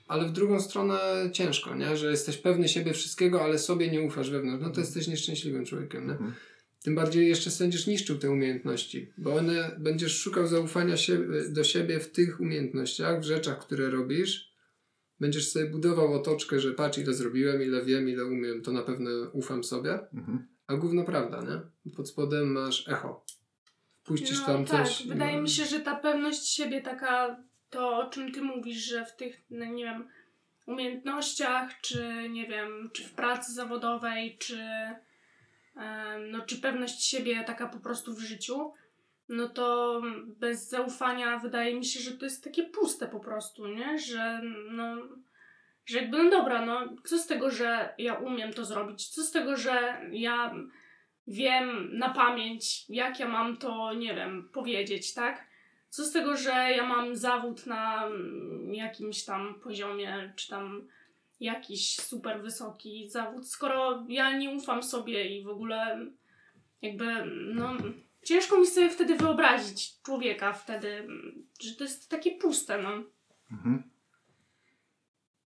Ale 0.07 0.25
w 0.29 0.33
drugą 0.33 0.61
stronę 0.61 1.01
ciężko, 1.33 1.75
nie? 1.75 1.97
Że 1.97 2.11
jesteś 2.11 2.37
pewny 2.37 2.69
siebie 2.69 2.93
wszystkiego, 2.93 3.43
ale 3.45 3.59
sobie 3.59 3.91
nie 3.91 4.03
ufasz 4.03 4.31
wewnątrz. 4.31 4.63
No 4.63 4.69
to 4.71 4.81
Mhm. 4.81 4.85
jesteś 4.87 5.09
nieszczęśliwym 5.09 5.65
człowiekiem, 5.67 6.07
nie? 6.07 6.13
Mhm. 6.13 6.33
Tym 6.83 6.95
bardziej 6.95 7.29
jeszcze 7.29 7.51
będziesz 7.59 7.87
niszczył 7.87 8.19
te 8.19 8.31
umiejętności, 8.31 9.13
bo 9.19 9.35
one 9.35 9.77
będziesz 9.79 10.19
szukał 10.19 10.47
zaufania 10.47 10.97
się, 10.97 11.19
do 11.49 11.65
siebie 11.65 12.01
w 12.01 12.11
tych 12.13 12.41
umiejętnościach, 12.41 13.21
w 13.21 13.25
rzeczach, 13.25 13.59
które 13.59 13.91
robisz. 13.91 14.53
Będziesz 15.21 15.51
sobie 15.51 15.67
budował 15.67 16.13
otoczkę, 16.15 16.61
że 16.61 16.73
patrz 16.73 16.99
ile 16.99 17.15
zrobiłem, 17.15 17.63
ile 17.63 17.85
wiem, 17.85 18.09
ile 18.09 18.25
umiem, 18.25 18.63
to 18.63 18.73
na 18.73 18.83
pewno 18.83 19.11
ufam 19.33 19.65
sobie. 19.65 19.93
Mhm. 20.15 20.47
A 20.67 20.75
gówno 20.77 21.05
prawda, 21.05 21.43
nie? 21.43 21.91
Pod 21.93 22.09
spodem 22.09 22.53
masz 22.53 22.89
echo. 22.89 23.25
Puścisz 24.05 24.39
No 24.41 24.47
tam 24.47 24.65
tak, 24.65 24.89
coś. 24.89 25.07
wydaje 25.07 25.37
no. 25.37 25.43
mi 25.43 25.49
się, 25.49 25.65
że 25.65 25.81
ta 25.81 25.97
pewność 25.97 26.49
siebie 26.49 26.81
taka, 26.83 27.37
to 27.73 27.97
o 27.97 28.11
czym 28.11 28.33
ty 28.33 28.43
mówisz, 28.43 28.77
że 28.77 29.07
w 29.07 29.17
tych, 29.17 29.43
no 29.51 29.65
nie 29.65 29.85
wiem, 29.85 30.09
umiejętnościach, 30.67 31.81
czy 31.81 32.29
nie 32.31 32.47
wiem, 32.47 32.91
czy 32.93 33.05
w 33.05 33.13
pracy 33.13 33.53
zawodowej, 33.53 34.39
czy 34.39 34.65
no, 36.31 36.41
czy 36.47 36.61
pewność 36.61 37.05
siebie 37.05 37.45
taka 37.45 37.69
po 37.69 37.81
prostu 37.81 38.15
w 38.15 38.21
życiu, 38.21 38.73
no 39.29 39.49
to 39.49 40.01
bez 40.27 40.69
zaufania 40.69 41.39
wydaje 41.39 41.75
mi 41.75 41.85
się, 41.85 42.01
że 42.01 42.13
to 42.13 42.25
jest 42.25 42.45
takie 42.45 42.63
puste 42.63 43.09
po 43.09 43.21
prostu, 43.21 43.67
nie? 43.67 43.99
Że 43.99 44.41
no, 44.71 44.97
że 45.87 45.99
jakby 45.99 46.23
no 46.23 46.31
dobra, 46.31 46.67
no 46.67 46.97
co 47.05 47.19
z 47.19 47.27
tego, 47.27 47.51
że 47.51 47.95
ja 47.99 48.15
umiem 48.15 48.53
to 48.53 48.65
zrobić? 48.65 49.09
Co 49.09 49.23
z 49.23 49.31
tego, 49.31 49.57
że 49.57 50.01
ja 50.11 50.55
wiem 51.27 51.99
na 51.99 52.09
pamięć, 52.09 52.85
jak 52.89 53.21
ja 53.21 53.29
mam 53.29 53.57
to, 53.57 53.93
nie 53.93 54.15
wiem, 54.15 54.49
powiedzieć, 54.53 55.15
tak? 55.15 55.52
Co 55.93 56.05
z 56.05 56.13
tego, 56.13 56.37
że 56.37 56.51
ja 56.51 56.87
mam 56.87 57.17
zawód 57.17 57.67
na 57.67 58.07
mm, 58.07 58.75
jakimś 58.75 59.25
tam 59.25 59.55
poziomie, 59.55 60.33
czy 60.37 60.49
tam 60.49 60.89
jakiś 61.41 61.97
super 61.97 62.43
wysoki 62.43 63.11
zawód, 63.11 63.49
skoro 63.49 64.07
ja 64.09 64.39
nie 64.39 64.51
ufam 64.51 64.83
sobie 64.83 65.39
i 65.39 65.45
w 65.45 65.49
ogóle 65.49 66.07
jakby, 66.83 67.05
no, 67.55 67.77
ciężko 68.25 68.59
mi 68.59 68.67
sobie 68.67 68.91
wtedy 68.91 69.17
wyobrazić 69.17 70.03
człowieka 70.03 70.53
wtedy, 70.53 71.09
że 71.61 71.75
to 71.75 71.85
jest 71.85 72.11
takie 72.11 72.31
puste, 72.31 72.83
no. 72.83 72.91
Mhm. 73.51 73.83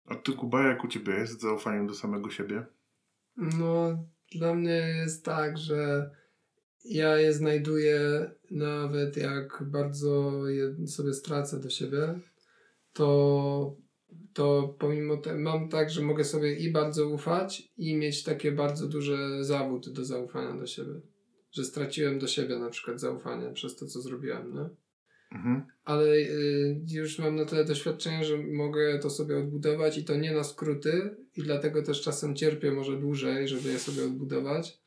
A 0.07 0.15
ty, 0.15 0.33
Kuba, 0.33 0.63
jak 0.63 0.85
u 0.85 0.89
ciebie 0.89 1.15
jest 1.15 1.33
z 1.33 1.43
zaufaniem 1.43 1.87
do 1.87 1.95
samego 1.95 2.31
siebie? 2.31 2.67
No, 3.37 4.05
dla 4.33 4.55
mnie 4.55 4.81
jest 5.05 5.25
tak, 5.25 5.59
że 5.59 6.11
ja 6.85 7.17
je 7.17 7.33
znajduję 7.33 8.31
nawet 8.51 9.17
jak 9.17 9.65
bardzo 9.67 10.43
je 10.49 10.87
sobie 10.87 11.13
stracę 11.15 11.61
do 11.61 11.71
siebie, 11.71 12.21
to, 12.93 13.77
to 14.33 14.77
pomimo 14.79 15.17
tego 15.17 15.39
mam 15.39 15.69
tak, 15.69 15.91
że 15.91 16.03
mogę 16.03 16.25
sobie 16.25 16.57
i 16.57 16.73
bardzo 16.73 17.09
ufać 17.09 17.73
i 17.77 17.97
mieć 17.97 18.23
takie 18.23 18.53
bardzo 18.53 18.89
duże 18.89 19.45
zawód 19.45 19.93
do 19.93 20.05
zaufania 20.05 20.61
do 20.61 20.67
siebie. 20.67 21.01
Że 21.53 21.65
straciłem 21.65 22.19
do 22.19 22.27
siebie 22.27 22.59
na 22.59 22.71
przykład 22.71 23.01
zaufanie 23.01 23.53
przez 23.53 23.77
to, 23.77 23.87
co 23.87 24.01
zrobiłem, 24.01 24.55
nie? 24.55 24.69
Mhm. 25.33 25.67
ale 25.85 26.17
y, 26.17 26.81
już 26.91 27.19
mam 27.19 27.37
na 27.37 27.45
tyle 27.45 27.65
doświadczenia, 27.65 28.25
że 28.25 28.39
mogę 28.39 28.99
to 28.99 29.11
sobie 29.11 29.39
odbudować 29.39 29.99
i 29.99 30.05
to 30.05 30.17
nie 30.17 30.33
na 30.33 30.45
skróty 30.45 31.17
i 31.37 31.43
dlatego 31.43 31.83
też 31.83 32.03
czasem 32.03 32.37
cierpię 32.37 32.73
może 32.73 33.01
dłużej, 33.01 33.49
żeby 33.49 33.69
je 33.69 33.79
sobie 33.79 34.05
odbudować, 34.05 34.79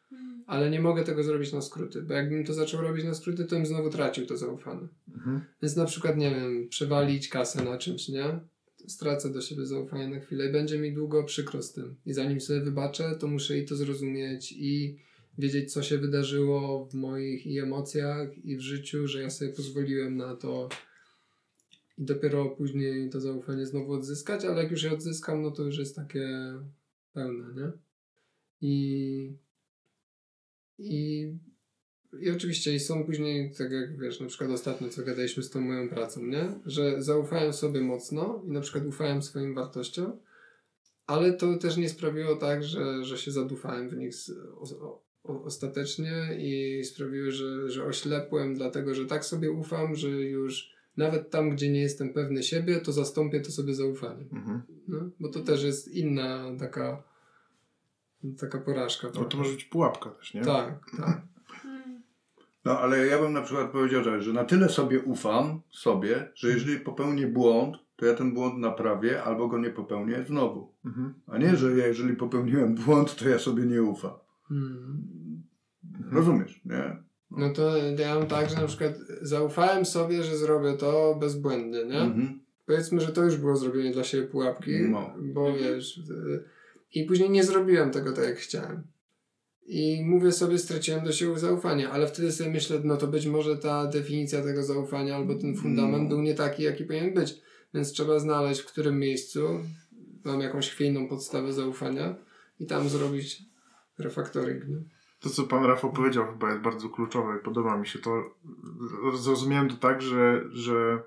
ale 0.51 0.69
nie 0.69 0.81
mogę 0.81 1.03
tego 1.03 1.23
zrobić 1.23 1.53
na 1.53 1.61
skróty, 1.61 2.01
bo 2.01 2.13
jakbym 2.13 2.45
to 2.45 2.53
zaczął 2.53 2.81
robić 2.81 3.05
na 3.05 3.13
skróty, 3.13 3.45
to 3.45 3.55
bym 3.55 3.65
znowu 3.65 3.89
tracił 3.89 4.25
to 4.25 4.37
zaufanie. 4.37 4.87
Mhm. 5.15 5.41
Więc 5.61 5.75
na 5.75 5.85
przykład, 5.85 6.17
nie 6.17 6.31
wiem, 6.31 6.69
przewalić 6.69 7.29
kasę 7.29 7.63
na 7.63 7.77
czymś, 7.77 8.09
nie? 8.09 8.39
Stracę 8.87 9.31
do 9.31 9.41
siebie 9.41 9.65
zaufanie 9.65 10.07
na 10.07 10.19
chwilę 10.19 10.49
i 10.49 10.51
będzie 10.51 10.79
mi 10.79 10.93
długo 10.93 11.23
przykro 11.23 11.61
z 11.61 11.73
tym. 11.73 11.95
I 12.05 12.13
zanim 12.13 12.41
sobie 12.41 12.61
wybaczę, 12.61 13.15
to 13.19 13.27
muszę 13.27 13.57
i 13.57 13.65
to 13.65 13.75
zrozumieć 13.75 14.51
i 14.51 14.97
wiedzieć, 15.37 15.73
co 15.73 15.83
się 15.83 15.97
wydarzyło 15.97 16.85
w 16.85 16.93
moich 16.93 17.47
i 17.47 17.59
emocjach 17.59 18.45
i 18.45 18.57
w 18.57 18.61
życiu, 18.61 19.07
że 19.07 19.21
ja 19.21 19.29
sobie 19.29 19.53
pozwoliłem 19.53 20.17
na 20.17 20.35
to 20.35 20.69
i 21.97 22.05
dopiero 22.05 22.45
później 22.45 23.09
to 23.09 23.21
zaufanie 23.21 23.65
znowu 23.65 23.93
odzyskać, 23.93 24.45
ale 24.45 24.63
jak 24.63 24.71
już 24.71 24.83
je 24.83 24.91
odzyskam, 24.91 25.41
no 25.41 25.51
to 25.51 25.63
już 25.63 25.77
jest 25.77 25.95
takie 25.95 26.29
pełne, 27.13 27.61
nie? 27.61 27.71
I 28.61 29.33
i, 30.81 31.33
i 32.21 32.29
oczywiście 32.31 32.75
i 32.75 32.79
są 32.79 33.03
później, 33.03 33.51
tak 33.57 33.71
jak 33.71 33.99
wiesz, 33.99 34.19
na 34.19 34.27
przykład 34.27 34.49
ostatnio, 34.49 34.89
co 34.89 35.03
gadaliśmy 35.03 35.43
z 35.43 35.49
tą 35.49 35.61
moją 35.61 35.89
pracą, 35.89 36.25
nie? 36.25 36.59
Że 36.65 37.01
zaufałem 37.01 37.53
sobie 37.53 37.81
mocno 37.81 38.43
i 38.47 38.51
na 38.51 38.61
przykład 38.61 38.85
ufałem 38.85 39.21
swoim 39.21 39.55
wartościom, 39.55 40.19
ale 41.07 41.33
to 41.33 41.57
też 41.57 41.77
nie 41.77 41.89
sprawiło 41.89 42.35
tak, 42.35 42.63
że, 42.63 43.03
że 43.03 43.17
się 43.17 43.31
zadufałem 43.31 43.89
w 43.89 43.97
nich 43.97 44.15
z, 44.15 44.29
o, 44.29 45.03
o, 45.23 45.43
ostatecznie 45.43 46.13
i 46.39 46.83
sprawiły, 46.83 47.31
że, 47.31 47.69
że 47.69 47.85
oślepłem, 47.85 48.55
dlatego 48.55 48.95
że 48.95 49.05
tak 49.05 49.25
sobie 49.25 49.51
ufam, 49.51 49.95
że 49.95 50.09
już 50.09 50.71
nawet 50.97 51.29
tam, 51.29 51.49
gdzie 51.49 51.71
nie 51.71 51.81
jestem 51.81 52.13
pewny 52.13 52.43
siebie, 52.43 52.79
to 52.79 52.91
zastąpię 52.91 53.41
to 53.41 53.51
sobie 53.51 53.75
zaufaniem. 53.75 54.29
Mhm. 54.31 54.61
No? 54.87 55.09
Bo 55.19 55.29
to 55.29 55.39
też 55.39 55.63
jest 55.63 55.87
inna 55.87 56.55
taka 56.59 57.10
taka 58.39 58.57
porażka. 58.57 59.07
No 59.15 59.25
to 59.25 59.37
może 59.37 59.51
być 59.51 59.63
pułapka 59.65 60.09
też, 60.09 60.33
nie? 60.33 60.41
Tak, 60.41 60.85
tak. 60.97 61.21
No 62.65 62.79
ale 62.79 63.07
ja 63.07 63.19
bym 63.19 63.33
na 63.33 63.41
przykład 63.41 63.71
powiedział 63.71 64.03
tak, 64.03 64.21
że 64.21 64.33
na 64.33 64.43
tyle 64.43 64.69
sobie 64.69 64.99
ufam 64.99 65.61
sobie, 65.71 66.31
że 66.35 66.49
jeżeli 66.49 66.79
popełnię 66.79 67.27
błąd, 67.27 67.77
to 67.95 68.05
ja 68.05 68.13
ten 68.13 68.33
błąd 68.33 68.57
naprawię 68.57 69.23
albo 69.23 69.47
go 69.47 69.57
nie 69.57 69.69
popełnię 69.69 70.23
znowu. 70.27 70.73
Mhm. 70.85 71.13
A 71.27 71.37
nie, 71.37 71.55
że 71.55 71.77
ja 71.77 71.87
jeżeli 71.87 72.15
popełniłem 72.15 72.75
błąd, 72.75 73.15
to 73.15 73.29
ja 73.29 73.39
sobie 73.39 73.63
nie 73.63 73.83
ufam. 73.83 74.11
Mm. 74.51 75.43
Rozumiesz, 76.11 76.61
nie? 76.65 76.97
No 77.31 77.53
to 77.53 77.77
ja 77.77 78.15
mam 78.15 78.27
tak, 78.27 78.49
że 78.49 78.55
na 78.55 78.67
przykład 78.67 78.93
zaufałem 79.21 79.85
sobie, 79.85 80.23
że 80.23 80.37
zrobię 80.37 80.73
to 80.73 81.15
bezbłędnie, 81.19 81.85
nie? 81.85 82.01
Mhm. 82.01 82.39
Powiedzmy, 82.65 83.01
że 83.01 83.07
to 83.07 83.23
już 83.23 83.37
było 83.37 83.55
zrobienie 83.55 83.91
dla 83.91 84.03
siebie 84.03 84.27
pułapki, 84.27 84.71
No. 84.89 85.13
bo 85.33 85.47
Mhm. 85.49 85.57
wiesz... 85.75 85.97
y, 85.97 86.43
I 86.93 87.03
później 87.03 87.29
nie 87.29 87.43
zrobiłem 87.43 87.91
tego 87.91 88.13
tak, 88.13 88.25
jak 88.25 88.37
chciałem. 88.37 88.83
I 89.65 90.03
mówię 90.05 90.31
sobie, 90.31 90.57
straciłem 90.57 91.05
do 91.05 91.11
siebie 91.11 91.39
zaufanie, 91.39 91.89
ale 91.89 92.07
wtedy 92.07 92.31
sobie 92.31 92.49
myślę, 92.49 92.81
no 92.83 92.97
to 92.97 93.07
być 93.07 93.25
może 93.27 93.57
ta 93.57 93.87
definicja 93.87 94.41
tego 94.41 94.63
zaufania 94.63 95.15
albo 95.15 95.35
ten 95.35 95.55
fundament 95.55 96.03
No. 96.03 96.09
był 96.09 96.21
nie 96.21 96.35
taki, 96.35 96.63
jaki 96.63 96.83
powinien 96.83 97.13
być. 97.13 97.41
Więc 97.73 97.91
trzeba 97.91 98.19
znaleźć, 98.19 98.61
w 98.61 98.65
którym 98.65 98.99
miejscu 98.99 99.59
mam 100.25 100.41
jakąś 100.41 100.69
chwiejną 100.69 101.07
podstawę 101.07 101.53
zaufania 101.53 102.15
i 102.59 102.65
tam 102.65 102.89
zrobić 102.89 103.43
refaktoring. 103.97 104.67
Nie? 104.67 104.77
To, 105.19 105.29
co 105.29 105.43
pan 105.43 105.65
Rafał 105.65 105.93
powiedział, 105.93 106.25
chyba 106.31 106.49
jest 106.49 106.61
bardzo 106.61 106.89
kluczowe. 106.89 107.39
Podoba 107.43 107.77
mi 107.77 107.87
się 107.87 107.99
to. 107.99 108.23
Zrozumiałem 109.17 109.69
to 109.69 109.75
tak, 109.75 110.01
że, 110.01 110.43
że, 110.51 111.03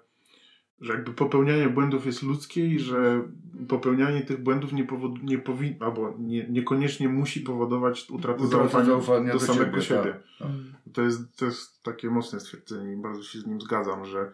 że 0.85 0.93
jakby 0.93 1.13
popełnianie 1.13 1.69
błędów 1.69 2.07
jest 2.07 2.23
ludzkie 2.23 2.67
i 2.67 2.79
że 2.79 3.23
popełnianie 3.69 4.23
tych 4.23 4.43
błędów 4.43 4.73
nie, 4.73 4.85
powod, 4.85 5.23
nie 5.23 5.39
powinno, 5.39 5.87
albo 5.87 6.15
nie, 6.19 6.49
niekoniecznie 6.49 7.09
musi 7.09 7.41
powodować 7.41 8.11
utratę 8.11 8.47
zaufania, 8.47 8.85
zaufania 8.85 9.33
do, 9.33 9.39
do 9.39 9.47
samego 9.47 9.81
siebie, 9.81 9.83
siebie. 9.83 10.15
tak. 10.39 10.49
Tak. 10.49 10.93
To, 10.93 11.03
jest, 11.03 11.37
to 11.37 11.45
jest 11.45 11.83
takie 11.83 12.11
mocne 12.11 12.41
stwierdzenie 12.41 12.93
i 12.93 12.97
bardzo 12.97 13.23
się 13.23 13.39
z 13.39 13.47
nim 13.47 13.61
zgadzam, 13.61 14.05
że 14.05 14.33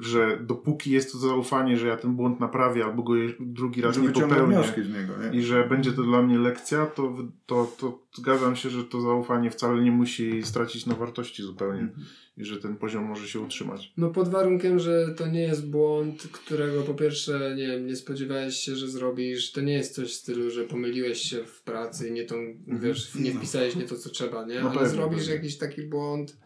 że 0.00 0.38
dopóki 0.40 0.90
jest 0.90 1.12
to 1.12 1.18
zaufanie, 1.18 1.76
że 1.76 1.86
ja 1.86 1.96
ten 1.96 2.14
błąd 2.14 2.40
naprawię 2.40 2.84
albo 2.84 3.02
go 3.02 3.12
drugi 3.40 3.82
raz 3.82 3.94
Że 3.94 4.00
nie 4.00 4.08
popełnię 4.08 4.56
niego, 4.76 5.12
nie? 5.22 5.38
i 5.38 5.42
że 5.42 5.68
będzie 5.68 5.92
to 5.92 6.02
dla 6.02 6.22
mnie 6.22 6.38
lekcja, 6.38 6.86
to, 6.86 7.16
to, 7.46 7.72
to 7.78 7.98
zgadzam 8.14 8.56
się, 8.56 8.70
że 8.70 8.84
to 8.84 9.00
zaufanie 9.00 9.50
wcale 9.50 9.82
nie 9.82 9.92
musi 9.92 10.42
stracić 10.42 10.86
na 10.86 10.94
wartości 10.94 11.42
zupełnie 11.42 11.80
Mhm. 11.80 12.06
I 12.36 12.44
że 12.44 12.56
ten 12.56 12.76
poziom 12.76 13.04
może 13.04 13.28
się 13.28 13.40
utrzymać. 13.40 13.92
No 13.96 14.10
pod 14.10 14.28
warunkiem, 14.28 14.78
że 14.78 15.14
to 15.16 15.26
nie 15.26 15.42
jest 15.42 15.70
błąd, 15.70 16.22
którego 16.32 16.82
po 16.82 16.94
pierwsze, 16.94 17.54
nie 17.56 17.66
wiem, 17.66 17.86
nie 17.86 17.96
spodziewałeś 17.96 18.56
się, 18.56 18.76
że 18.76 18.88
zrobisz. 18.88 19.52
To 19.52 19.60
nie 19.60 19.72
jest 19.72 19.94
coś 19.94 20.10
w 20.12 20.16
stylu, 20.16 20.50
że 20.50 20.64
pomyliłeś 20.64 21.18
się 21.18 21.44
w 21.44 21.62
pracy 21.62 22.08
i 22.08 22.12
nie 22.12 22.24
tą, 22.24 22.34
wiesz, 22.66 23.14
nie 23.14 23.32
wpisałeś 23.32 23.76
nie 23.76 23.82
to, 23.84 23.96
co 23.96 24.10
trzeba, 24.10 24.46
nie? 24.46 24.54
Mhm. 24.54 24.64
No 24.64 24.70
Ale 24.70 24.78
pewnie, 24.80 24.94
zrobisz 24.94 25.18
pewnie. 25.18 25.34
jakiś 25.34 25.58
taki 25.58 25.82
błąd, 25.82 26.36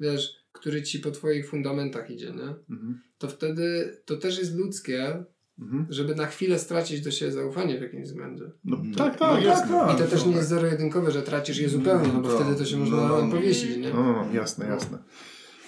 wiesz, 0.00 0.34
który 0.52 0.82
ci 0.82 0.98
po 1.00 1.10
twoich 1.10 1.48
fundamentach 1.48 2.10
idzie, 2.10 2.26
nie? 2.30 2.54
Mhm. 2.74 3.00
To 3.18 3.28
wtedy 3.28 3.96
to 4.04 4.16
też 4.16 4.38
jest 4.38 4.56
ludzkie, 4.56 5.24
Mhm. 5.58 5.86
żeby 5.90 6.14
na 6.14 6.26
chwilę 6.26 6.58
stracić 6.58 7.00
do 7.00 7.10
siebie 7.10 7.32
zaufanie 7.32 7.78
w 7.78 7.82
jakimś 7.82 8.04
względzie. 8.06 8.44
No, 8.64 8.76
Mhm. 8.76 8.94
tak, 8.94 9.18
tak, 9.18 9.40
No 9.42 9.48
jasne. 9.48 9.68
tak, 9.68 9.96
I 9.96 10.02
to 10.02 10.08
też 10.08 10.20
no 10.20 10.26
nie 10.26 10.32
tak. 10.32 10.36
jest 10.36 10.48
zero-jedynkowe, 10.48 11.10
że 11.10 11.22
tracisz 11.22 11.58
je 11.58 11.68
zupełnie, 11.68 12.08
no 12.14 12.20
bo 12.20 12.28
No, 12.28 12.38
wtedy 12.38 12.58
to 12.58 12.64
się 12.64 12.76
można 12.76 12.96
no, 13.08 13.26
no. 13.26 13.32
powiesić, 13.32 13.76
nie? 13.76 13.90
No, 13.90 14.02
no, 14.02 14.12
no, 14.26 14.32
jasne, 14.34 14.66
jasne. 14.66 14.98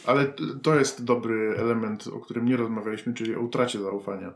Ale 0.06 0.32
to 0.62 0.74
jest 0.78 1.04
dobry 1.04 1.54
element, 1.58 2.06
o 2.06 2.20
którym 2.20 2.44
nie 2.44 2.56
rozmawialiśmy, 2.56 3.14
czyli 3.14 3.34
o 3.36 3.40
utracie 3.40 3.80
zaufania. 3.80 4.34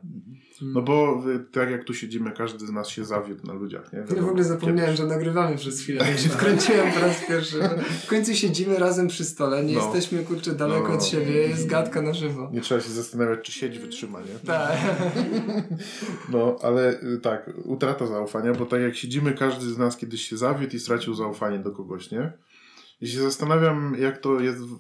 No 0.62 0.82
bo 0.82 1.22
tak 1.52 1.70
jak 1.70 1.84
tu 1.84 1.94
siedzimy, 1.94 2.32
każdy 2.32 2.66
z 2.66 2.70
nas 2.72 2.88
się 2.88 3.04
zawiódł 3.04 3.46
na 3.46 3.52
ludziach, 3.52 3.92
nie? 3.92 3.98
Ja 4.16 4.22
w 4.22 4.28
ogóle 4.28 4.44
zapomniałem, 4.44 4.96
że 4.96 5.06
nagrywamy 5.06 5.56
przez 5.56 5.80
chwilę. 5.80 6.00
Tak 6.04 6.18
się 6.18 6.28
wkręciłem 6.28 6.92
po 6.92 7.00
raz 7.00 7.24
pierwszy. 7.28 7.56
W 8.04 8.06
końcu 8.06 8.34
siedzimy 8.34 8.78
razem 8.78 9.08
przy 9.08 9.24
stole, 9.24 9.64
nie 9.64 9.74
No. 9.74 9.80
jesteśmy 9.84 10.24
kurczę 10.24 10.54
daleko 10.54 10.88
No. 10.88 10.94
od 10.94 11.04
siebie, 11.04 11.32
jest 11.32 11.66
gadka 11.66 12.02
na 12.02 12.14
żywo. 12.14 12.50
Nie 12.52 12.60
trzeba 12.60 12.80
się 12.80 12.90
zastanawiać, 12.90 13.40
czy 13.42 13.52
sieć 13.52 13.78
wytrzyma, 13.78 14.20
nie? 14.20 14.46
Tak. 14.46 14.72
No, 16.32 16.56
ale 16.62 17.00
y, 17.02 17.20
tak, 17.22 17.50
utrata 17.64 18.06
zaufania, 18.06 18.52
bo 18.52 18.66
tak 18.66 18.80
jak 18.80 18.96
siedzimy, 18.96 19.32
każdy 19.32 19.66
z 19.70 19.78
nas 19.78 19.96
kiedyś 19.96 20.28
się 20.28 20.36
zawiódł 20.36 20.76
i 20.76 20.80
stracił 20.80 21.14
zaufanie 21.14 21.58
do 21.58 21.70
kogoś, 21.70 22.10
nie? 22.10 22.32
I 23.00 23.08
się 23.08 23.20
zastanawiam, 23.22 23.96
jak 23.98 24.18
to 24.18 24.40
jest 24.40 24.58
w, 24.58 24.78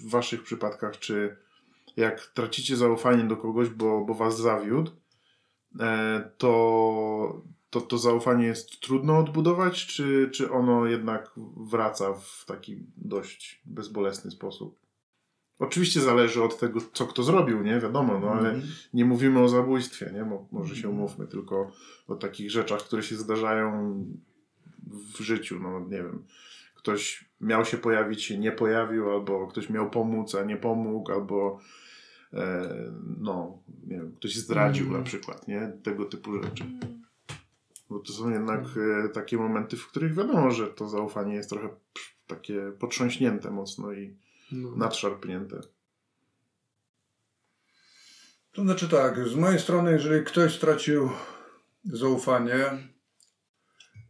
w 0.00 0.10
waszych 0.10 0.42
przypadkach, 0.42 0.98
czy 0.98 1.36
jak 1.96 2.26
tracicie 2.26 2.76
zaufanie 2.76 3.24
do 3.24 3.36
kogoś, 3.36 3.68
bo, 3.68 4.04
bo 4.04 4.14
was 4.14 4.38
zawiódł, 4.38 4.90
e, 5.80 6.30
to, 6.38 7.42
to 7.70 7.80
to 7.80 7.98
zaufanie 7.98 8.46
jest 8.46 8.80
trudno 8.80 9.18
odbudować, 9.18 9.86
czy, 9.86 10.30
czy 10.32 10.50
ono 10.52 10.86
jednak 10.86 11.30
wraca 11.56 12.14
w 12.14 12.44
taki 12.46 12.86
dość 12.96 13.62
bezbolesny 13.64 14.30
sposób? 14.30 14.78
Oczywiście 15.58 16.00
zależy 16.00 16.42
od 16.42 16.58
tego, 16.58 16.80
co 16.92 17.06
kto 17.06 17.22
zrobił, 17.22 17.62
nie? 17.62 17.80
Wiadomo, 17.80 18.18
no 18.18 18.30
ale 18.30 18.50
Mhm. 18.50 18.62
nie 18.94 19.04
mówimy 19.04 19.40
o 19.40 19.48
zabójstwie, 19.48 20.10
nie? 20.14 20.24
Mo, 20.24 20.48
może 20.52 20.76
się 20.76 20.88
umówmy, 20.88 21.26
tylko 21.26 21.72
o 22.08 22.14
takich 22.14 22.50
rzeczach, 22.50 22.80
które 22.82 23.02
się 23.02 23.16
zdarzają 23.16 24.04
w 24.86 25.20
życiu, 25.20 25.58
no 25.62 25.80
nie 25.80 25.96
wiem. 25.96 26.24
Ktoś 26.88 27.24
miał 27.40 27.64
się 27.64 27.76
pojawić, 27.78 28.24
się 28.24 28.38
nie 28.38 28.52
pojawił, 28.52 29.10
albo 29.10 29.46
ktoś 29.46 29.70
miał 29.70 29.90
pomóc, 29.90 30.34
a 30.34 30.44
nie 30.44 30.56
pomógł, 30.56 31.12
albo 31.12 31.60
e, 32.32 32.68
no, 33.18 33.62
nie 33.86 33.96
wiem, 33.96 34.12
ktoś 34.16 34.36
zdradził 34.36 34.86
Mm. 34.86 34.98
na 34.98 35.04
przykład, 35.04 35.48
nie? 35.48 35.72
Tego 35.82 36.04
typu 36.04 36.42
rzeczy. 36.42 36.64
Mm. 36.64 37.02
Bo 37.90 37.98
to 37.98 38.12
są 38.12 38.30
jednak 38.30 38.60
e, 39.04 39.08
takie 39.08 39.36
momenty, 39.36 39.76
w 39.76 39.86
których 39.86 40.14
wiadomo, 40.14 40.50
że 40.50 40.66
to 40.66 40.88
zaufanie 40.88 41.34
jest 41.34 41.50
trochę 41.50 41.68
takie 42.26 42.72
potrząśnięte 42.78 43.50
mocno 43.50 43.92
i 43.92 44.16
No. 44.52 44.76
nadszarpnięte. 44.76 45.60
To 48.52 48.62
znaczy 48.62 48.88
tak, 48.88 49.28
z 49.28 49.34
mojej 49.34 49.60
strony, 49.60 49.92
jeżeli 49.92 50.24
ktoś 50.24 50.56
stracił 50.56 51.10
zaufanie, 51.84 52.64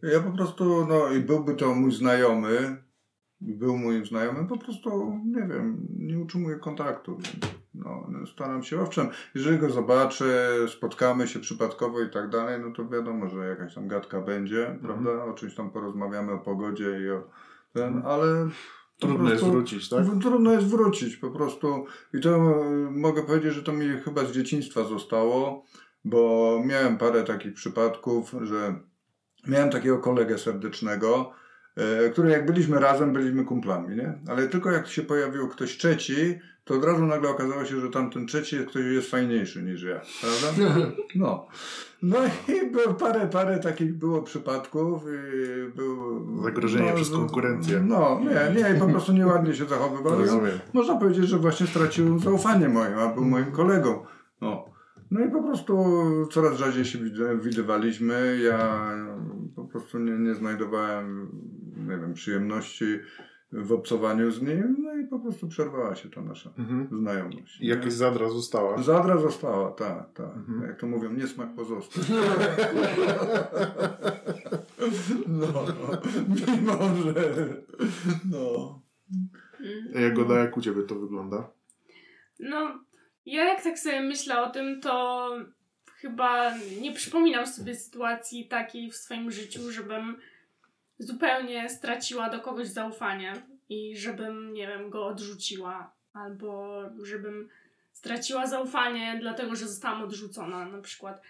ja 0.03 0.21
po 0.21 0.31
prostu, 0.31 0.87
no 0.87 1.13
i 1.13 1.21
byłby 1.21 1.55
to 1.55 1.75
mój 1.75 1.93
znajomy, 1.93 2.83
był 3.41 3.79
moim 3.79 4.07
znajomym, 4.07 4.47
po 4.47 4.59
prostu, 4.59 5.21
nie 5.27 5.47
wiem, 5.47 5.87
nie 5.99 6.19
utrzymuję 6.19 6.57
kontaktu. 6.57 7.19
No, 7.75 8.07
no, 8.09 8.27
staram 8.27 8.63
się, 8.63 8.81
owszem, 8.81 9.09
jeżeli 9.35 9.59
go 9.59 9.71
zobaczę, 9.71 10.51
spotkamy 10.69 11.29
się 11.29 11.41
przypadkowo 11.41 12.01
i 12.01 12.11
tak 12.11 12.31
dalej, 12.31 12.61
no 12.61 12.73
to 12.73 12.89
wiadomo, 12.89 13.29
że 13.29 13.49
jakaś 13.49 13.75
tam 13.75 13.89
gadka 13.89 14.21
będzie, 14.21 14.79
prawda, 14.83 15.25
o 15.25 15.33
czymś 15.33 15.55
tam 15.55 15.71
porozmawiamy, 15.71 16.33
o 16.33 16.39
pogodzie 16.39 17.01
i 17.01 17.11
o 17.11 17.31
ten, 17.73 18.03
ale... 18.05 18.49
po 19.01 19.07
Trudno 19.07 19.31
jest 19.31 19.41
prostu- 19.43 19.53
wrócić, 19.53 19.89
tak? 19.89 20.05
Trudno 20.23 20.53
jest 20.53 20.67
wrócić 20.67 21.17
po 21.17 21.31
prostu. 21.31 21.85
I 22.15 22.21
to 22.21 22.37
e, 22.37 22.91
mogę 22.91 23.23
powiedzieć, 23.23 23.55
że 23.55 23.63
to 23.63 23.73
mi 23.73 23.89
chyba 24.05 24.25
z 24.25 24.33
dzieciństwa 24.33 24.85
zostało, 24.85 25.65
bo 26.05 26.63
miałem 26.65 26.99
parę 26.99 27.25
takich 27.25 27.55
przypadków, 27.55 28.35
że 28.41 28.81
miałem 29.49 29.71
takiego 29.71 29.99
kolegę 29.99 30.39
serdecznego, 30.39 31.33
e, 31.77 32.11
który 32.11 32.31
jak 32.31 32.47
byliśmy 32.47 32.81
razem, 32.81 33.13
byliśmy 33.13 33.45
kumplami, 33.45 33.97
nie? 33.97 34.19
Ale 34.29 34.49
tylko 34.49 34.71
jak 34.71 34.87
się 34.89 35.03
pojawił 35.03 35.49
ktoś 35.49 35.77
trzeci, 35.77 36.39
to 36.65 36.75
od 36.75 36.85
razu 36.85 37.07
nagle 37.07 37.31
okazało 37.31 37.65
się, 37.65 37.81
że 37.81 37.91
tamten 37.91 38.27
trzeci 38.27 38.57
jest 38.57 38.69
ktoś 38.69 38.83
jest 38.85 39.11
fajniejszy 39.11 39.63
niż 39.63 39.83
ja, 39.83 40.01
prawda? 40.21 40.75
No. 41.15 41.47
No 42.03 42.17
i 42.49 42.71
było 42.71 42.95
parę, 42.95 43.29
parę 43.33 43.59
takich 43.59 43.95
było 43.95 44.23
przypadków. 44.23 45.03
I 45.05 45.73
był, 45.77 46.43
Zagrożenie 46.43 46.93
przez 46.93 47.09
z- 47.09 47.11
konkurencję. 47.11 47.81
No, 47.87 48.21
nie, 48.25 48.63
nie, 48.63 48.77
i 48.77 48.81
po 48.81 48.87
prostu 48.87 49.13
nieładnie 49.13 49.55
się 49.55 49.65
zachowywał. 49.65 50.19
Rozumiem. 50.19 50.59
Można 50.73 50.97
powiedzieć, 50.97 51.29
że 51.29 51.39
właśnie 51.39 51.67
stracił 51.67 52.19
zaufanie 52.19 52.69
moim, 52.69 52.99
a 52.99 53.09
był 53.09 53.25
moim 53.25 53.53
kolegą. 53.53 54.05
No. 54.41 54.65
No 55.11 55.21
i 55.25 55.31
po 55.31 55.43
prostu 55.43 55.85
coraz 56.33 56.59
rzadziej 56.59 56.85
się 56.85 56.99
wid- 56.99 57.41
widywaliśmy. 57.43 58.39
Ja 58.45 58.89
prostu 59.71 59.99
nie, 59.99 60.13
nie 60.13 60.35
znajdowałem, 60.35 61.29
nie 61.77 61.97
wiem, 61.97 62.15
przyjemności 62.15 62.99
w 63.53 63.73
obcowaniu 63.73 64.31
z 64.31 64.43
nim. 64.43 64.77
No 64.83 64.95
i 64.97 65.07
po 65.07 65.19
prostu 65.19 65.49
przerwała 65.49 65.95
się 65.97 66.11
ta 66.11 66.21
nasza 66.23 66.51
Mhm. 66.59 66.89
znajomość. 66.93 67.61
I 67.61 67.67
jakaś 67.67 67.93
zadra 67.93 68.29
została. 68.29 68.83
Zadra 68.83 69.19
została, 69.19 69.71
tak, 69.71 70.13
tak. 70.13 70.37
Mhm. 70.37 70.63
Jak 70.63 70.81
to 70.81 70.87
mówią, 70.87 71.13
niesmak 71.13 71.55
pozostał. 71.55 72.05
No, 75.27 75.65
mimo 76.57 76.79
że... 77.03 77.13
No. 78.31 78.81
Jagoda, 80.01 80.35
jak 80.39 80.57
u 80.57 80.61
Ciebie 80.61 80.83
to 80.83 80.95
wygląda? 80.95 81.51
No, 82.41 82.85
ja 83.27 83.45
jak 83.45 83.63
tak 83.63 83.79
sobie 83.79 84.01
myślę 84.03 84.43
o 84.43 84.51
tym, 84.51 84.81
to 84.81 85.31
chyba 86.01 86.55
nie 86.81 86.93
przypominam 86.93 87.47
sobie 87.47 87.75
sytuacji 87.75 88.49
takiej 88.49 88.91
w 88.91 88.97
swoim 88.97 89.31
życiu, 89.31 89.73
żebym 89.73 90.21
zupełnie 90.99 91.69
straciła 91.69 92.31
do 92.31 92.41
kogoś 92.41 92.69
zaufanie 92.69 93.33
i 93.69 93.97
żebym, 93.97 94.53
nie 94.53 94.67
wiem, 94.67 94.91
go 94.91 95.07
odrzuciła, 95.07 95.93
albo 96.13 96.81
żebym 97.03 97.49
straciła 97.93 98.47
zaufanie 98.47 99.19
dlatego, 99.21 99.57
że 99.57 99.69
zostałam 99.69 100.03
odrzucona 100.03 100.65
na 100.65 100.83
przykład. 100.83 101.23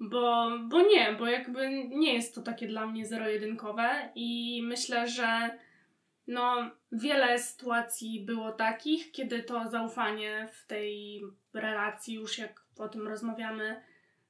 Bo, 0.00 0.50
bo 0.68 0.82
nie, 0.82 1.16
bo 1.18 1.26
jakby 1.26 1.84
nie 1.88 2.14
jest 2.14 2.34
to 2.34 2.42
takie 2.42 2.68
dla 2.68 2.86
mnie 2.86 3.06
zero-jedynkowe 3.06 4.12
i 4.14 4.60
myślę, 4.64 5.08
że 5.08 5.58
no, 6.26 6.70
wiele 6.92 7.38
sytuacji 7.38 8.24
było 8.24 8.52
takich, 8.52 9.12
kiedy 9.12 9.42
to 9.42 9.68
zaufanie 9.68 10.48
w 10.52 10.66
tej 10.66 11.22
relacji, 11.52 12.14
już 12.14 12.38
jak 12.38 12.64
o 12.78 12.88
tym 12.88 13.08
rozmawiamy, 13.08 13.82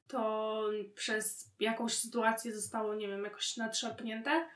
to 0.09 0.65
przez 0.95 1.55
jakąś 1.61 1.95
sytuację 1.95 2.55
zostało, 2.55 2.95
nie 2.95 3.09
wiem, 3.09 3.25
jakoś 3.25 3.57
nadszarpnięte. 3.57 4.49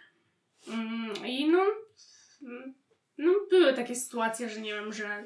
Mm, 0.68 1.26
I 1.26 1.48
no, 1.50 1.64
no, 3.18 3.32
były 3.50 3.74
takie 3.74 3.94
sytuacje, 3.96 4.48
że 4.48 4.60
nie 4.60 4.74
wiem, 4.74 4.92
że 4.92 5.24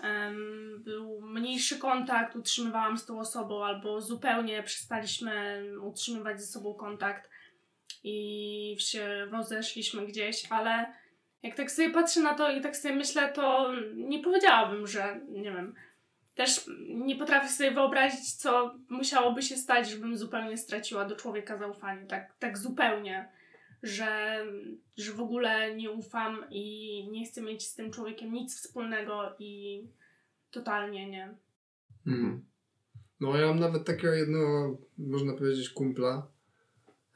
em, 0.00 0.82
był 0.84 1.20
mniejszy 1.22 1.78
kontakt, 1.78 2.36
utrzymywałam 2.36 2.98
z 2.98 3.06
tą 3.06 3.20
osobą, 3.20 3.64
albo 3.64 4.00
zupełnie 4.00 4.62
przestaliśmy 4.62 5.64
utrzymywać 5.82 6.40
ze 6.40 6.46
sobą 6.46 6.74
kontakt 6.74 7.30
i 8.04 8.76
się 8.78 9.26
rozeszliśmy 9.30 10.06
gdzieś, 10.06 10.46
ale 10.50 10.94
jak 11.42 11.54
tak 11.54 11.70
sobie 11.70 11.90
patrzę 11.90 12.20
na 12.20 12.34
to 12.34 12.50
i 12.50 12.60
tak 12.60 12.76
sobie 12.76 12.94
myślę, 12.94 13.32
to 13.32 13.72
nie 13.94 14.22
powiedziałabym, 14.22 14.86
że 14.86 15.20
nie 15.28 15.52
wiem. 15.52 15.74
Też 16.34 16.70
nie 16.88 17.16
potrafię 17.16 17.48
sobie 17.48 17.70
wyobrazić, 17.70 18.34
co 18.34 18.74
musiałoby 18.88 19.42
się 19.42 19.56
stać, 19.56 19.90
żebym 19.90 20.16
zupełnie 20.16 20.58
straciła 20.58 21.04
do 21.04 21.16
człowieka 21.16 21.58
zaufanie. 21.58 22.06
Tak, 22.06 22.34
tak 22.38 22.58
zupełnie, 22.58 23.28
że, 23.82 24.44
że 24.96 25.12
w 25.12 25.20
ogóle 25.20 25.76
nie 25.76 25.90
ufam 25.90 26.44
i 26.50 27.08
nie 27.10 27.26
chcę 27.26 27.42
mieć 27.42 27.66
z 27.66 27.74
tym 27.74 27.90
człowiekiem 27.90 28.32
nic 28.32 28.56
wspólnego 28.56 29.34
i 29.38 29.84
totalnie 30.50 31.10
nie. 31.10 31.34
Mhm. 32.06 32.44
No 33.20 33.36
ja 33.36 33.46
mam 33.46 33.60
nawet 33.60 33.84
takiego 33.84 34.12
jednego, 34.12 34.78
można 34.98 35.32
powiedzieć, 35.32 35.70
kumpla, 35.70 36.26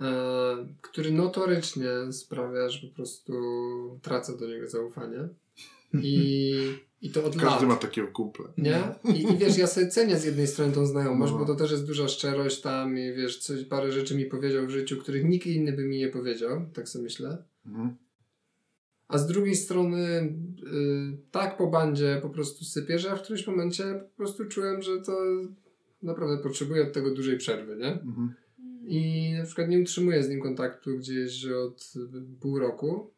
e, 0.00 0.66
który 0.80 1.12
notorycznie 1.12 2.12
sprawia, 2.12 2.68
że 2.68 2.88
po 2.88 2.94
prostu 2.94 3.32
tracę 4.02 4.36
do 4.36 4.46
niego 4.46 4.68
zaufanie. 4.68 5.28
I, 6.02 6.54
i 7.02 7.10
to 7.10 7.24
od 7.24 7.36
Każdy 7.36 7.46
lat. 7.48 7.68
ma 7.68 7.76
takiego 7.76 8.08
kumpla. 8.08 8.52
Nie? 8.58 8.82
I, 9.14 9.22
I 9.32 9.36
wiesz, 9.38 9.58
ja 9.58 9.66
sobie 9.66 9.88
cenię 9.88 10.16
z 10.18 10.24
jednej 10.24 10.46
strony 10.46 10.72
tą 10.72 10.86
znajomość, 10.86 11.32
No. 11.32 11.38
bo 11.38 11.44
to 11.44 11.54
też 11.54 11.70
jest 11.70 11.86
duża 11.86 12.08
szczerość 12.08 12.60
tam 12.60 12.98
i 12.98 13.12
wiesz, 13.12 13.38
coś, 13.38 13.64
parę 13.64 13.92
rzeczy 13.92 14.16
mi 14.16 14.26
powiedział 14.26 14.66
w 14.66 14.70
życiu, 14.70 14.96
których 14.96 15.24
nikt 15.24 15.46
inny 15.46 15.72
by 15.72 15.84
mi 15.84 15.98
nie 15.98 16.08
powiedział, 16.08 16.66
tak 16.74 16.88
sobie 16.88 17.02
myślę. 17.04 17.44
Mhm. 17.66 17.96
A 19.08 19.18
z 19.18 19.26
drugiej 19.26 19.54
strony 19.54 20.06
y, 20.08 21.18
tak 21.30 21.56
po 21.56 21.66
bandzie 21.66 22.18
po 22.22 22.30
prostu 22.30 22.64
sypię, 22.64 22.98
że 22.98 23.16
w 23.16 23.22
którymś 23.22 23.46
momencie 23.46 23.84
po 24.10 24.16
prostu 24.16 24.44
czułem, 24.44 24.82
że 24.82 25.00
to 25.00 25.12
naprawdę 26.02 26.42
potrzebuję 26.42 26.82
od 26.82 26.92
tego 26.92 27.14
dużej 27.14 27.38
przerwy, 27.38 27.76
nie? 27.76 27.92
Mhm. 27.92 28.34
I 28.84 29.32
na 29.38 29.44
przykład 29.44 29.68
nie 29.68 29.80
utrzymuję 29.80 30.22
z 30.22 30.28
nim 30.28 30.40
kontaktu 30.40 30.98
gdzieś 30.98 31.46
od 31.46 31.92
pół 32.40 32.58
roku. 32.58 33.10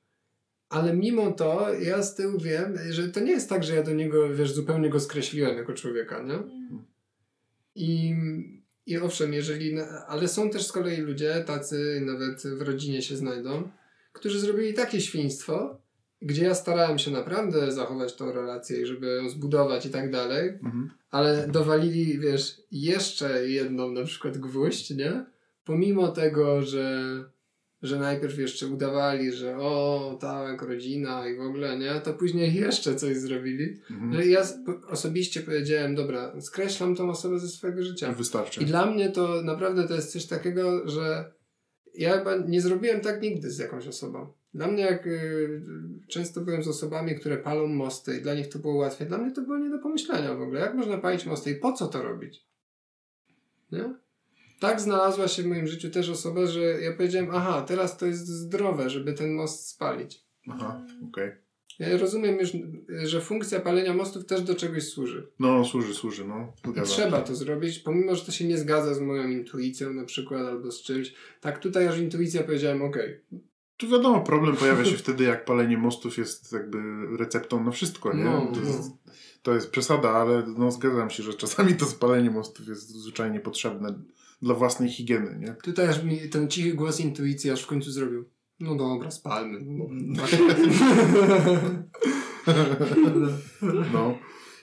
Ale 0.71 0.95
mimo 0.95 1.31
to 1.33 1.67
ja 1.81 2.03
z 2.03 2.15
tyłu 2.15 2.39
wiem, 2.39 2.79
że 2.91 3.09
to 3.09 3.21
nie 3.21 3.33
jest 3.33 3.49
tak, 3.49 3.65
że 3.65 3.75
ja 3.75 3.83
do 3.83 3.93
niego, 3.93 4.35
wiesz, 4.35 4.53
zupełnie 4.53 4.91
go 4.91 5.01
skreśliłem 5.01 5.57
jako 5.57 5.73
człowieka, 5.73 6.23
nie? 6.23 6.39
I, 7.75 8.15
i 8.87 8.99
owszem, 8.99 9.33
jeżeli. 9.33 9.75
Ale 10.07 10.29
są 10.29 10.51
też 10.51 10.67
z 10.67 10.73
kolei 10.73 11.01
ludzie, 11.01 11.45
tacy 11.47 12.03
nawet 12.05 12.43
w 12.43 12.63
rodzinie 12.63 13.03
się 13.03 13.17
znajdą, 13.17 13.71
którzy 14.13 14.41
zrobili 14.41 14.75
takie 14.75 15.01
świństwo, 15.01 15.81
gdzie 16.23 16.45
ja 16.45 16.55
starałem 16.55 16.99
się 16.99 17.11
naprawdę 17.11 17.73
zachować 17.73 18.17
tą 18.17 18.33
relację 18.33 18.81
i 18.81 18.87
żeby 18.87 19.07
ją 19.07 19.29
zbudować 19.29 19.87
i 19.87 19.91
tak 19.91 20.11
dalej, 20.11 20.49
Mhm. 20.49 20.91
ale 21.11 21.49
dowalili, 21.49 22.19
wiesz, 22.19 22.61
jeszcze 22.73 23.49
jedną 23.49 23.93
na 23.93 24.05
przykład 24.05 24.39
gwóźdź, 24.39 24.91
nie? 24.91 25.25
Pomimo 25.65 26.09
tego, 26.09 26.63
że, 26.63 27.05
że 27.83 27.99
najpierw 27.99 28.39
jeszcze 28.39 28.67
udawali, 28.67 29.33
że 29.33 29.57
o, 29.59 30.19
tak, 30.21 30.63
rodzina 30.63 31.29
i 31.29 31.37
w 31.37 31.41
ogóle, 31.41 31.79
nie? 31.79 32.01
To 32.05 32.15
później 32.15 32.55
jeszcze 32.65 32.95
coś 32.95 33.17
zrobili. 33.17 33.81
Mhm. 33.91 34.13
Że 34.15 34.27
ja 34.27 34.41
s- 34.41 34.59
po- 34.67 34.89
osobiście 34.89 35.41
powiedziałem, 35.41 35.95
dobra, 35.95 36.41
skreślam 36.41 36.97
tą 36.97 37.11
osobę 37.11 37.39
ze 37.39 37.49
swojego 37.49 37.83
życia. 37.83 38.13
Wystarczy. 38.13 38.61
I 38.63 38.67
dla 38.67 38.87
mnie 38.87 39.11
to 39.11 39.43
naprawdę 39.43 39.89
to 39.89 39.95
jest 39.95 40.13
coś 40.13 40.27
takiego, 40.27 40.89
że 40.89 41.33
ja 41.95 42.19
chyba 42.19 42.37
nie 42.37 42.61
zrobiłem 42.61 43.01
tak 43.01 43.23
nigdy 43.23 43.51
z 43.51 43.59
jakąś 43.59 43.87
osobą. 43.87 44.33
Dla 44.55 44.67
mnie, 44.69 44.83
jak 44.83 45.07
y, 45.07 45.63
często 46.09 46.41
byłem 46.41 46.63
z 46.63 46.69
osobami, 46.69 47.15
które 47.15 47.37
palą 47.37 47.67
mosty 47.67 48.17
i 48.19 48.23
dla 48.23 48.35
nich 48.35 48.49
to 48.49 48.59
było 48.59 48.75
łatwiej, 48.75 49.09
dla 49.09 49.19
mnie 49.19 49.33
to 49.33 49.43
było 49.43 49.59
nie 49.59 49.71
do 49.71 49.79
pomyślenia 49.79 50.35
w 50.35 50.43
ogóle. 50.43 50.61
Jak 50.61 50.75
można 50.75 50.99
palić 50.99 51.27
mosty 51.27 51.51
i 51.51 51.55
po 51.55 51.73
co 51.73 51.87
to 51.89 52.03
robić? 52.03 52.47
Nie? 53.73 53.95
Tak 54.61 54.81
znalazła 54.81 55.29
się 55.29 55.43
w 55.43 55.47
moim 55.47 55.67
życiu 55.67 55.91
też 55.91 56.09
osoba, 56.09 56.47
że 56.47 56.61
ja 56.61 56.93
powiedziałem, 56.93 57.29
aha, 57.33 57.65
teraz 57.69 57.97
to 57.97 58.07
jest 58.07 58.27
zdrowe, 58.27 58.91
żeby 58.91 59.13
ten 59.13 59.35
most 59.35 59.69
spalić. 59.69 60.25
Aha, 60.49 60.87
okej. 61.09 61.31
Ja 61.79 61.97
rozumiem 61.97 62.39
już, 62.39 62.51
że 63.05 63.21
funkcja 63.21 63.61
palenia 63.61 63.95
mostów 63.95 64.27
też 64.27 64.43
do 64.43 64.55
czegoś 64.55 64.89
służy. 64.89 65.33
No, 65.39 65.65
służy, 65.65 65.95
służy, 65.95 66.25
no. 66.25 66.53
Trzeba 66.85 67.21
to 67.21 67.35
zrobić, 67.35 67.79
pomimo, 67.79 68.15
że 68.17 68.25
to 68.25 68.33
się 68.33 68.45
nie 68.45 68.59
zgadza 68.59 68.95
z 68.95 69.01
moją 69.01 69.29
intuicją 69.29 69.93
na 69.93 70.05
przykład 70.05 70.47
albo 70.47 70.71
z 70.71 70.83
czymś. 70.83 71.15
Tak 71.41 71.59
tutaj 71.59 71.89
aż 71.89 71.99
intuicja 71.99 72.43
powiedziałem, 72.43 72.83
okej. 72.83 73.21
Tu 73.77 73.89
wiadomo, 73.89 74.21
problem 74.21 74.57
pojawia 74.57 74.85
się 74.85 74.97
wtedy, 74.97 75.25
jak 75.25 75.45
palenie 75.45 75.79
mostów 75.79 76.19
jest 76.19 76.53
jakby 76.53 76.79
receptą 77.19 77.65
na 77.65 77.71
wszystko, 77.71 78.17
nie? 78.17 78.25
No, 78.25 78.53
to, 78.55 78.61
no. 78.61 78.67
jest, 78.67 78.93
to 79.43 79.55
jest 79.55 79.71
przesada, 79.71 80.11
ale 80.11 80.43
no, 80.59 80.71
zgadzam 80.71 81.11
się, 81.11 81.23
że 81.23 81.35
czasami 81.35 81.75
to 81.75 81.87
spalenie 81.87 82.31
mostów 82.31 82.69
jest 82.69 82.89
zwyczajnie 82.89 83.41
potrzebne 83.41 83.95
dla 84.43 84.55
własnej 84.55 84.89
higieny, 84.89 85.39
nie? 85.39 85.55
Tutaj 85.63 85.89
aż 85.89 86.03
mi 86.03 86.29
ten 86.29 86.49
cichy 86.49 86.75
głos 86.75 87.01
intuicji 87.01 87.51
aż 87.51 87.63
w 87.63 87.67
końcu 87.67 87.91
zrobił. 87.91 88.25
No 88.61 88.75
dobra, 88.75 89.11
spalmy. 89.11 89.59
No, 89.63 90.25
No. 93.93 94.19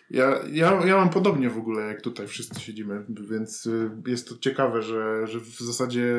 Ja, 0.09 0.39
ja, 0.51 0.85
ja 0.85 0.95
mam 0.95 1.09
podobnie 1.09 1.49
w 1.49 1.57
ogóle, 1.57 1.87
jak 1.87 2.01
tutaj 2.01 2.27
wszyscy 2.27 2.59
siedzimy, 2.59 3.05
więc 3.29 3.65
y, 3.65 3.91
jest 4.07 4.29
to 4.29 4.37
ciekawe, 4.37 4.81
że, 4.81 5.27
że 5.27 5.39
w 5.39 5.59
zasadzie 5.59 6.13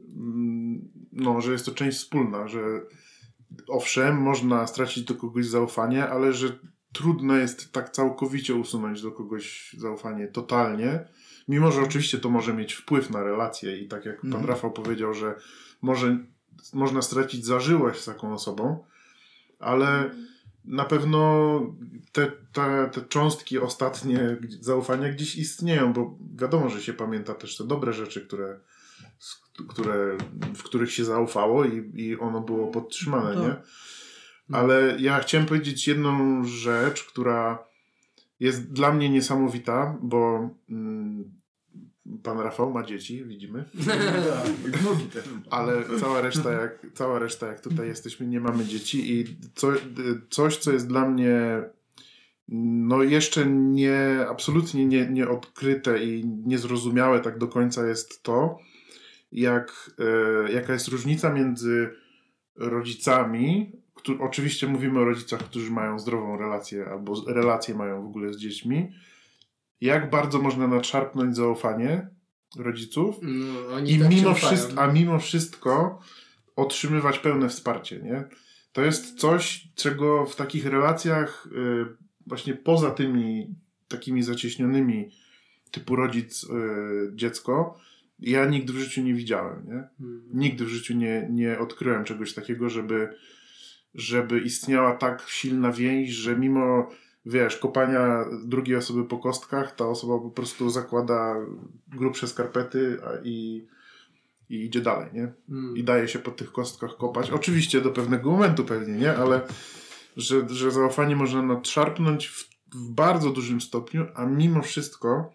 mm, 0.00 0.88
no, 1.12 1.40
że 1.40 1.52
jest 1.52 1.66
to 1.66 1.72
część 1.72 1.98
wspólna, 1.98 2.48
że 2.48 2.60
owszem, 3.68 4.16
można 4.16 4.66
stracić 4.66 5.04
do 5.04 5.14
kogoś 5.14 5.46
zaufanie, 5.46 6.08
ale 6.08 6.32
że 6.32 6.58
trudno 6.92 7.36
jest 7.36 7.72
tak 7.72 7.90
całkowicie 7.90 8.54
usunąć 8.54 9.02
do 9.02 9.12
kogoś 9.12 9.76
zaufanie 9.78 10.28
totalnie, 10.28 11.04
mimo 11.48 11.72
że 11.72 11.82
oczywiście 11.82 12.18
to 12.18 12.28
może 12.30 12.54
mieć 12.54 12.74
wpływ 12.74 13.10
na 13.10 13.22
relacje 13.22 13.78
i 13.78 13.88
tak 13.88 14.04
jak 14.04 14.20
pan 14.20 14.30
Mhm. 14.30 14.46
Rafał 14.46 14.72
powiedział, 14.72 15.14
że 15.14 15.34
może, 15.82 16.18
można 16.72 17.02
stracić 17.02 17.44
zażyłość 17.44 18.00
z 18.00 18.04
taką 18.04 18.32
osobą, 18.32 18.84
ale 19.58 20.10
na 20.64 20.84
pewno 20.84 21.60
te, 22.12 22.32
te, 22.52 22.90
te 22.92 23.00
cząstki 23.00 23.58
ostatnie 23.58 24.36
zaufania 24.60 25.12
gdzieś 25.12 25.36
istnieją, 25.36 25.92
bo 25.92 26.18
wiadomo, 26.36 26.68
że 26.68 26.82
się 26.82 26.92
pamięta 26.92 27.34
też 27.34 27.56
te 27.56 27.64
dobre 27.66 27.92
rzeczy, 27.92 28.26
które, 28.26 28.60
które, 29.68 30.18
w 30.54 30.62
których 30.62 30.92
się 30.92 31.04
zaufało 31.04 31.64
i, 31.64 31.92
i 31.94 32.18
ono 32.18 32.40
było 32.40 32.66
podtrzymane, 32.66 33.34
Tak. 33.34 33.42
nie? 33.42 33.56
Ale 34.56 34.96
ja 34.98 35.20
chciałem 35.20 35.46
powiedzieć 35.46 35.88
jedną 35.88 36.44
rzecz, 36.44 37.04
która 37.04 37.66
jest 38.40 38.72
dla 38.72 38.92
mnie 38.92 39.10
niesamowita, 39.10 39.98
bo 40.00 40.50
mm, 40.70 41.35
pan 42.22 42.40
Rafał 42.40 42.72
ma 42.72 42.82
dzieci, 42.82 43.24
widzimy. 43.24 43.64
Tak. 45.14 45.24
Ale 45.50 45.82
cała 46.00 46.20
reszta, 46.20 46.52
jak, 46.52 46.86
cała 46.94 47.18
reszta, 47.18 47.46
jak 47.46 47.60
tutaj 47.60 47.86
jesteśmy, 47.88 48.26
nie 48.26 48.40
mamy 48.40 48.64
dzieci 48.64 49.12
i 49.20 49.24
co, 49.54 49.72
coś, 50.30 50.56
co 50.56 50.72
jest 50.72 50.88
dla 50.88 51.08
mnie 51.08 51.62
no 52.48 53.02
jeszcze 53.02 53.46
nie, 53.46 54.26
absolutnie 54.30 54.86
nie, 54.86 55.06
nie 55.10 55.28
odkryte 55.28 56.04
i 56.04 56.24
niezrozumiałe 56.26 57.20
tak 57.20 57.38
do 57.38 57.48
końca 57.48 57.86
jest 57.86 58.22
to, 58.22 58.58
jak, 59.32 59.90
e, 60.48 60.52
jaka 60.52 60.72
jest 60.72 60.88
różnica 60.88 61.32
między 61.32 61.90
rodzicami, 62.56 63.72
któ- 63.94 64.22
oczywiście 64.22 64.66
mówimy 64.66 65.00
o 65.00 65.04
rodzicach, 65.04 65.40
którzy 65.40 65.70
mają 65.70 65.98
zdrową 65.98 66.36
relację 66.38 66.86
albo 66.86 67.24
relacje 67.26 67.74
mają 67.74 68.02
w 68.02 68.06
ogóle 68.06 68.32
z 68.32 68.36
dziećmi, 68.36 68.92
jak 69.80 70.10
bardzo 70.10 70.42
można 70.42 70.68
nadszarpnąć 70.68 71.36
zaufanie 71.36 72.08
rodziców 72.56 73.16
No, 73.22 73.78
i 73.78 73.98
tak 73.98 74.10
mimo 74.10 74.34
wszystko, 74.34 74.82
a 74.82 74.92
mimo 74.92 75.18
wszystko 75.18 76.00
otrzymywać 76.56 77.18
pełne 77.18 77.48
wsparcie, 77.48 77.98
nie? 78.02 78.24
To 78.72 78.82
jest 78.82 79.18
coś, 79.18 79.68
czego 79.74 80.26
w 80.26 80.36
takich 80.36 80.66
relacjach 80.66 81.48
y, 81.52 81.96
właśnie 82.26 82.54
poza 82.54 82.90
tymi 82.90 83.54
takimi 83.88 84.22
zacieśnionymi 84.22 85.10
typu 85.70 85.96
rodzic, 85.96 86.44
y, 86.44 86.48
dziecko, 87.14 87.78
ja 88.18 88.46
nigdy 88.46 88.72
w 88.72 88.76
życiu 88.78 89.02
nie 89.02 89.14
widziałem, 89.14 89.66
nie? 89.66 90.06
Mm. 90.06 90.22
Nigdy 90.34 90.64
w 90.64 90.68
życiu 90.68 90.94
nie, 90.94 91.28
nie 91.30 91.58
odkryłem 91.58 92.04
czegoś 92.04 92.34
takiego, 92.34 92.70
żeby, 92.70 93.08
żeby 93.94 94.40
istniała 94.40 94.96
tak 94.96 95.24
silna 95.28 95.72
więź, 95.72 96.10
że 96.10 96.36
mimo, 96.36 96.90
wiesz, 97.26 97.56
kopania 97.56 98.24
drugiej 98.44 98.76
osoby 98.76 99.04
po 99.04 99.18
kostkach, 99.18 99.74
ta 99.74 99.86
osoba 99.86 100.18
po 100.18 100.30
prostu 100.30 100.70
zakłada 100.70 101.36
grubsze 101.88 102.28
skarpety 102.28 103.00
i, 103.24 103.66
i 104.50 104.64
idzie 104.64 104.80
dalej, 104.80 105.10
nie? 105.12 105.32
Mm. 105.48 105.76
I 105.76 105.84
daje 105.84 106.08
się 106.08 106.18
po 106.18 106.30
tych 106.30 106.52
kostkach 106.52 106.96
kopać. 106.96 107.30
Oczywiście 107.30 107.80
do 107.80 107.90
pewnego 107.90 108.30
momentu 108.30 108.64
pewnie, 108.64 108.94
nie? 108.94 109.16
Ale 109.16 109.40
że, 110.16 110.48
że 110.48 110.70
zaufanie 110.70 111.16
można 111.16 111.42
nadszarpnąć 111.42 112.26
w, 112.28 112.48
w 112.74 112.90
bardzo 112.90 113.30
dużym 113.30 113.60
stopniu, 113.60 114.06
a 114.14 114.26
mimo 114.26 114.62
wszystko 114.62 115.32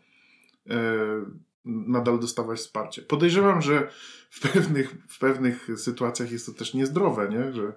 e, 0.69 0.75
nadal 1.65 2.19
dostawać 2.19 2.59
wsparcie. 2.59 3.01
Podejrzewam, 3.01 3.61
że 3.61 3.87
w 4.29 4.39
pewnych, 4.39 4.95
w 5.09 5.19
pewnych 5.19 5.67
sytuacjach 5.77 6.31
jest 6.31 6.45
to 6.45 6.51
też 6.51 6.73
niezdrowe, 6.73 7.29
nie? 7.29 7.53
Że 7.53 7.73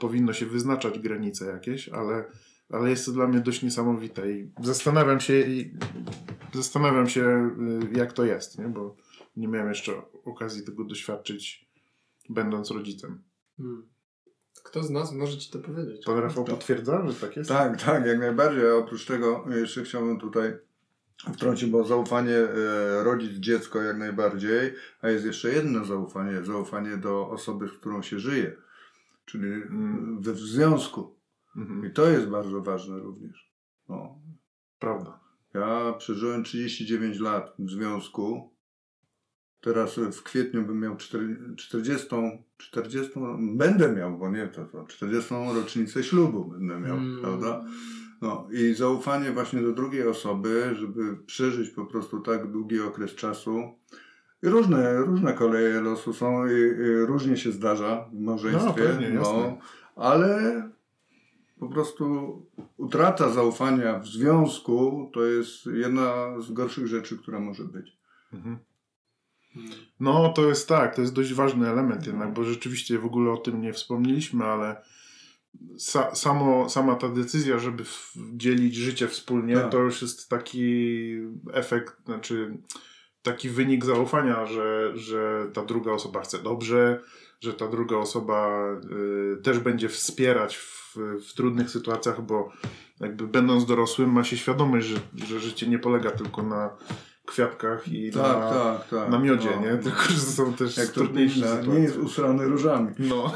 powinno 0.00 0.32
się 0.32 0.46
wyznaczać 0.46 0.98
granice 0.98 1.46
jakieś, 1.46 1.88
ale, 1.88 2.24
ale 2.72 2.90
jest 2.90 3.06
to 3.06 3.12
dla 3.12 3.26
mnie 3.26 3.40
dość 3.40 3.62
niesamowite 3.62 4.32
i 4.32 4.52
zastanawiam 4.62 5.20
się 5.20 5.40
i 5.40 5.74
zastanawiam 6.54 7.08
się 7.08 7.50
y, 7.94 7.98
jak 7.98 8.12
to 8.12 8.24
jest, 8.24 8.58
nie? 8.58 8.68
Bo 8.68 8.96
nie 9.36 9.48
miałem 9.48 9.68
jeszcze 9.68 9.92
okazji 10.24 10.64
tego 10.64 10.84
doświadczyć 10.84 11.68
będąc 12.28 12.70
rodzicem. 12.70 13.22
Mm. 13.58 13.86
Kto 14.64 14.82
z 14.82 14.90
nas 14.90 15.12
może 15.12 15.38
ci 15.38 15.50
to 15.50 15.58
powiedzieć? 15.58 16.04
Pan 16.06 16.18
Rafał 16.18 16.44
potwierdza, 16.44 17.08
że 17.08 17.14
tak 17.14 17.36
jest? 17.36 17.50
Tak, 17.50 17.82
tak, 17.82 18.06
jak 18.06 18.18
najbardziej. 18.18 18.70
A 18.70 18.74
oprócz 18.74 19.06
tego 19.06 19.44
jeszcze 19.60 19.82
chciałbym 19.84 20.20
tutaj 20.20 20.52
wtrącić, 21.34 21.70
bo 21.70 21.84
zaufanie 21.84 22.36
e, 22.36 23.04
rodzic-dziecko 23.04 23.82
jak 23.82 23.98
najbardziej, 23.98 24.74
a 25.00 25.08
jest 25.08 25.24
jeszcze 25.24 25.52
jedno 25.52 25.84
zaufanie, 25.84 26.44
zaufanie 26.44 26.96
do 26.96 27.30
osoby, 27.30 27.68
z 27.68 27.72
którą 27.72 28.02
się 28.02 28.18
żyje, 28.18 28.56
czyli 29.24 29.52
Mm. 29.52 30.22
we 30.22 30.32
w 30.32 30.38
związku. 30.38 31.21
Mhm. 31.56 31.86
I 31.86 31.90
to 31.90 32.10
jest 32.10 32.26
bardzo 32.26 32.62
ważne 32.62 32.98
również. 32.98 33.52
No. 33.88 34.18
Prawda. 34.78 35.20
Ja 35.54 35.92
przeżyłem 35.92 36.44
39 36.44 37.20
lat 37.20 37.54
w 37.58 37.70
związku 37.70 38.52
teraz 39.60 39.96
w 39.98 40.22
kwietniu 40.22 40.62
bym 40.66 40.80
miał 40.80 40.96
czter- 40.96 41.56
40, 41.56 42.08
40, 42.56 43.10
będę 43.56 43.92
miał, 43.92 44.18
bo 44.18 44.30
nie 44.30 44.48
to, 44.48 44.64
to 44.64 44.84
40 44.84 45.34
rocznicę 45.54 46.02
ślubu 46.02 46.44
będę 46.44 46.80
miał, 46.80 46.96
Mm. 46.96 47.20
prawda? 47.22 47.64
No 48.22 48.48
i 48.52 48.74
zaufanie 48.74 49.32
właśnie 49.32 49.62
do 49.62 49.72
drugiej 49.72 50.06
osoby, 50.08 50.74
żeby 50.74 51.16
przeżyć 51.26 51.70
po 51.70 51.86
prostu 51.86 52.20
tak 52.20 52.50
długi 52.50 52.80
okres 52.80 53.14
czasu. 53.14 53.62
I 54.42 54.48
różne, 54.48 54.98
różne 55.00 55.32
koleje 55.32 55.80
losu 55.80 56.12
są 56.12 56.46
i, 56.46 56.50
i 56.52 57.06
różnie 57.06 57.36
się 57.36 57.52
zdarza 57.52 58.08
w 58.12 58.20
małżeństwie. 58.20 58.66
No, 58.66 58.74
pewnie, 58.74 59.08
jasne. 59.08 59.56
ale 59.96 60.70
po 61.62 61.68
prostu 61.68 62.06
utrata 62.76 63.30
zaufania 63.30 63.98
w 63.98 64.06
związku 64.06 65.10
to 65.14 65.24
jest 65.24 65.66
jedna 65.66 66.40
z 66.40 66.52
gorszych 66.52 66.86
rzeczy, 66.86 67.18
która 67.18 67.40
może 67.40 67.64
być. 67.64 67.96
Mhm. 68.32 68.58
No, 70.00 70.32
to 70.32 70.48
jest 70.48 70.68
tak, 70.68 70.94
to 70.94 71.00
jest 71.00 71.14
dość 71.14 71.34
ważny 71.34 71.68
element 71.68 72.06
jednak, 72.06 72.32
bo 72.32 72.44
rzeczywiście 72.44 72.98
w 72.98 73.04
ogóle 73.04 73.32
o 73.32 73.36
tym 73.36 73.60
nie 73.60 73.72
wspomnieliśmy, 73.72 74.44
ale 74.44 74.82
sa, 75.78 76.14
samo, 76.14 76.68
sama 76.68 76.94
ta 76.94 77.08
decyzja, 77.08 77.58
żeby 77.58 77.84
w, 77.84 78.14
dzielić 78.36 78.74
życie 78.74 79.08
wspólnie, 79.08 79.54
Tak. 79.54 79.70
to 79.72 79.78
już 79.78 80.02
jest 80.02 80.28
taki 80.28 81.16
efekt, 81.52 82.04
znaczy 82.04 82.58
taki 83.22 83.48
wynik 83.48 83.84
zaufania, 83.84 84.46
że, 84.46 84.92
że 84.94 85.50
ta 85.52 85.64
druga 85.64 85.92
osoba 85.92 86.20
chce 86.20 86.38
dobrze, 86.38 87.02
że 87.42 87.52
ta 87.54 87.68
druga 87.68 87.96
osoba 87.96 88.66
y, 89.38 89.42
też 89.42 89.58
będzie 89.58 89.88
wspierać 89.88 90.56
w, 90.56 90.96
w 91.28 91.34
trudnych 91.34 91.70
sytuacjach, 91.70 92.22
bo 92.22 92.52
jakby 93.00 93.26
będąc 93.26 93.66
dorosłym 93.66 94.10
ma 94.12 94.24
się 94.24 94.36
świadomość, 94.36 94.86
że, 94.86 94.96
że 95.26 95.40
życie 95.40 95.66
nie 95.68 95.78
polega 95.78 96.10
tylko 96.10 96.42
na 96.42 96.70
kwiatkach 97.26 97.88
i 97.88 98.10
Tak, 98.10 98.22
na, 98.22 98.50
tak, 98.50 98.88
tak. 98.88 99.08
na 99.10 99.18
miodzie, 99.18 99.48
No, 99.56 99.62
nie? 99.70 99.76
Tylko, 99.78 100.02
że 100.02 100.18
są 100.20 100.52
też 100.54 100.76
Jak 100.76 100.86
to 100.88 100.92
trudniejsze 100.94 101.40
nie, 101.40 101.46
sytuacje. 101.46 101.72
nie 101.72 101.78
jest 101.80 101.96
usrany 101.96 102.44
różami. 102.44 102.88
No. 102.98 103.32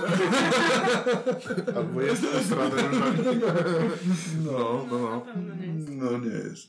Albo 1.77 2.03
jest 2.03 2.25
usrany 2.41 2.83
różami. 2.83 3.19
No, 4.45 4.87
no, 4.91 4.99
no. 4.99 5.21
pewno 5.21 5.55
nie 5.55 5.67
jest. 5.75 5.89
No 5.91 6.19
nie 6.19 6.31
jest. 6.49 6.69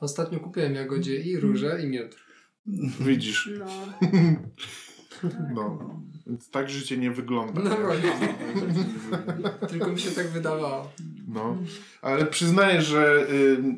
Ostatnio 0.00 0.40
kupiłem 0.40 0.74
jagodzie 0.74 1.16
i 1.16 1.40
róże 1.40 1.82
i 1.82 1.86
miód. 1.88 2.16
Widzisz, 3.00 3.50
No. 3.58 3.66
no. 5.54 5.96
Więc 6.26 6.50
tak 6.50 6.70
życie 6.70 6.98
nie 6.98 7.10
wygląda. 7.10 7.62
No 7.62 7.70
nie? 7.70 7.76
właśnie. 7.76 8.34
Tylko 9.68 9.92
mi 9.92 9.98
się 9.98 10.10
tak 10.10 10.28
wydawało. 10.28 10.92
No, 11.28 11.56
ale 12.02 12.26
przyznaję, 12.26 12.82
że 12.82 13.26
y, 13.30 13.76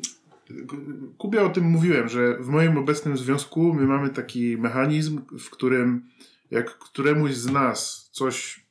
Kubie 1.17 1.41
o 1.41 1.49
tym 1.49 1.63
mówiłem, 1.63 2.09
że 2.09 2.37
w 2.37 2.47
moim 2.47 2.77
obecnym 2.77 3.17
związku 3.17 3.73
my 3.73 3.85
mamy 3.85 4.09
taki 4.09 4.57
mechanizm, 4.57 5.21
w 5.39 5.49
którym 5.49 6.09
jak 6.51 6.77
któremuś 6.77 7.33
z 7.33 7.51
nas 7.51 8.09
coś 8.11 8.65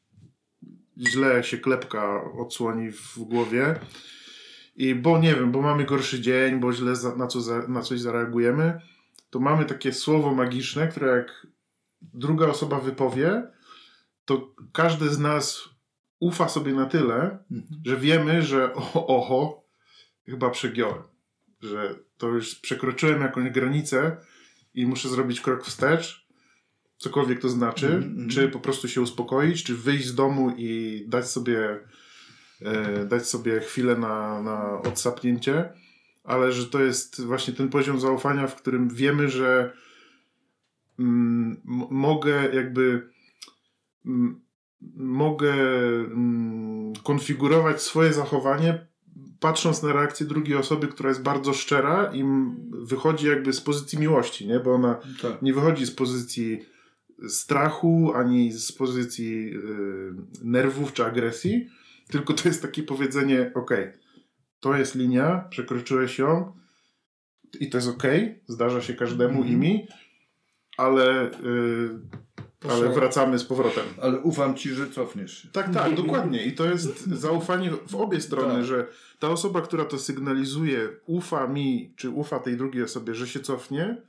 źle 0.99 1.45
się 1.45 1.59
klepka 1.59 2.23
odsłoni 2.39 2.93
w 2.93 3.19
głowie 3.19 3.75
i 4.77 4.95
bo 4.95 5.19
nie 5.19 5.35
wiem, 5.35 5.53
bo 5.53 5.63
mamy 5.63 5.85
gorszy 5.85 6.21
dzień, 6.21 6.61
bo 6.61 6.73
źle 6.73 6.97
za, 6.97 7.17
na, 7.17 7.27
co 7.27 7.41
za, 7.41 7.69
na 7.69 7.83
coś 7.83 8.01
zareagujemy, 8.01 8.81
to 9.31 9.41
mamy 9.41 9.65
takie 9.65 9.93
słowo 9.93 10.35
magiczne, 10.35 10.89
które 10.89 11.17
jak 11.17 11.47
druga 12.03 12.47
osoba 12.47 12.81
wypowie, 12.81 13.43
to 14.25 14.55
każdy 14.73 15.09
z 15.09 15.19
nas 15.19 15.69
ufa 16.21 16.49
sobie 16.49 16.73
na 16.73 16.87
tyle, 16.87 17.39
że 17.87 17.97
wiemy, 17.97 18.43
że 18.43 18.75
o, 18.75 19.07
oho, 19.07 19.65
chyba 20.27 20.51
przegiąłem. 20.51 21.03
Że 21.61 21.95
to 22.17 22.29
już 22.29 22.55
przekroczyłem 22.55 23.21
jakąś 23.21 23.51
granicę 23.51 24.17
i 24.75 24.87
muszę 24.87 25.09
zrobić 25.09 25.41
krok 25.41 25.65
wstecz, 25.65 26.29
cokolwiek 26.97 27.41
to 27.41 27.49
znaczy, 27.49 27.87
Mhm, 27.87 28.05
mhm. 28.05 28.29
czy 28.29 28.49
po 28.49 28.61
prostu 28.61 28.89
się 28.89 29.01
uspokoić, 29.01 29.65
czy 29.65 29.75
wyjść 29.75 30.07
z 30.07 30.15
domu 30.15 30.55
i 30.57 31.05
dać 31.09 31.31
sobie, 31.31 31.81
e, 32.63 33.05
dać 33.05 33.29
sobie 33.29 33.61
chwilę 33.61 33.97
na, 33.97 34.43
na 34.43 34.81
odsapnięcie, 34.81 35.73
ale 36.25 36.53
że 36.53 36.67
to 36.67 36.81
jest 36.81 37.25
właśnie 37.25 37.55
ten 37.55 37.69
poziom 37.69 38.01
zaufania, 38.01 38.47
w 38.47 38.57
którym 38.57 38.89
wiemy, 38.89 39.29
że 39.29 39.73
m- 40.99 41.61
mogę 41.91 42.55
jakby 42.55 43.09
mm, 44.07 44.41
mogę 44.97 45.55
mm, 45.55 46.93
konfigurować 47.05 47.83
swoje 47.83 48.13
zachowanie 48.13 48.87
patrząc 49.41 49.83
na 49.83 49.93
reakcję 49.93 50.27
drugiej 50.27 50.57
osoby, 50.57 50.89
która 50.89 51.09
jest 51.09 51.23
bardzo 51.23 51.53
szczera 51.55 52.11
i 52.15 52.25
wychodzi 52.83 53.27
jakby 53.27 53.53
z 53.53 53.61
pozycji 53.61 53.99
miłości, 53.99 54.47
nie? 54.47 54.61
Bo 54.61 54.75
ona 54.75 55.01
Tak. 55.23 55.43
nie 55.43 55.53
wychodzi 55.55 55.87
z 55.87 55.91
pozycji 55.91 56.61
strachu, 57.29 58.13
ani 58.15 58.53
z 58.53 58.73
pozycji 58.73 59.55
y, 59.55 60.13
nerwów 60.45 60.93
czy 60.93 61.05
agresji, 61.05 61.69
tylko 62.09 62.33
to 62.35 62.49
jest 62.49 62.63
takie 62.63 62.83
powiedzenie, 62.83 63.53
ok, 63.55 63.71
to 64.61 64.77
jest 64.77 64.95
linia, 64.95 65.45
przekroczyłeś 65.51 66.19
ją 66.19 66.53
i 67.61 67.71
to 67.71 67.79
jest 67.79 67.89
ok, 67.89 68.03
zdarza 68.47 68.81
się 68.81 68.95
każdemu 68.95 69.39
Mhm. 69.43 69.49
i 69.53 69.57
mi, 69.57 69.87
ale, 70.79 71.27
y, 71.27 72.71
ale 72.71 72.89
wracamy 72.89 73.39
z 73.39 73.45
powrotem. 73.45 73.85
Ale 74.03 74.19
ufam 74.19 74.55
ci, 74.55 74.71
że 74.71 74.91
cofniesz 74.91 75.43
się. 75.43 75.49
Tak, 75.49 75.75
tak, 75.75 75.95
dokładnie. 75.95 76.45
I 76.45 76.53
to 76.53 76.65
jest 76.65 77.07
zaufanie 77.07 77.71
w 77.87 77.95
obie 77.95 78.21
strony, 78.21 78.55
Tak. 78.55 78.65
że 78.65 78.87
ta 79.19 79.29
osoba, 79.29 79.61
która 79.61 79.85
to 79.85 79.99
sygnalizuje, 79.99 80.89
ufa 81.07 81.47
mi, 81.47 81.93
czy 81.97 82.11
ufa 82.11 82.39
tej 82.39 82.57
drugiej 82.57 82.83
osobie, 82.83 83.15
że 83.15 83.29
się 83.29 83.41
cofnie, 83.41 84.03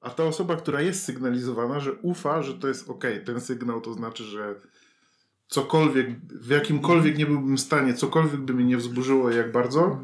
a 0.00 0.10
ta 0.10 0.24
osoba, 0.24 0.56
która 0.56 0.80
jest 0.80 1.04
sygnalizowana, 1.04 1.80
że 1.80 1.92
ufa, 1.92 2.42
że 2.42 2.54
to 2.54 2.68
jest 2.68 2.90
ok. 2.90 3.04
Ten 3.24 3.40
sygnał 3.40 3.80
to 3.80 3.94
znaczy, 3.94 4.24
że 4.24 4.54
cokolwiek, 5.48 6.20
w 6.20 6.50
jakimkolwiek 6.50 7.18
nie 7.18 7.26
byłbym 7.26 7.58
stanie, 7.58 7.94
cokolwiek 7.94 8.40
by 8.40 8.54
mnie 8.54 8.64
nie 8.64 8.76
wzburzyło 8.76 9.30
jak 9.30 9.52
bardzo, 9.52 10.00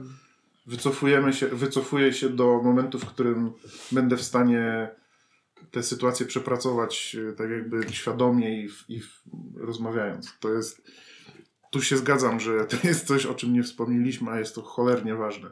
wycofujemy 0.66 1.32
się, 1.32 1.46
wycofuję 1.46 2.12
się 2.12 2.28
do 2.28 2.60
momentu, 2.64 2.98
w 2.98 3.06
którym 3.06 3.52
będę 3.92 4.16
w 4.16 4.22
stanie 4.22 4.90
tę 5.70 5.82
sytuację 5.82 6.26
przepracować 6.26 7.16
e, 7.30 7.32
tak 7.32 7.50
jakby 7.50 7.92
świadomie 7.92 8.64
i, 8.64 8.68
i 8.88 9.00
rozmawiając. 9.56 10.38
To 10.40 10.54
jest, 10.54 10.82
tu 11.70 11.82
się 11.82 11.96
zgadzam, 11.96 12.40
że 12.40 12.64
to 12.64 12.76
jest 12.88 13.06
coś, 13.06 13.26
o 13.26 13.34
czym 13.34 13.52
nie 13.52 13.62
wspomnieliśmy, 13.62 14.30
a 14.30 14.38
jest 14.38 14.54
to 14.54 14.62
cholernie 14.62 15.14
ważne. 15.14 15.50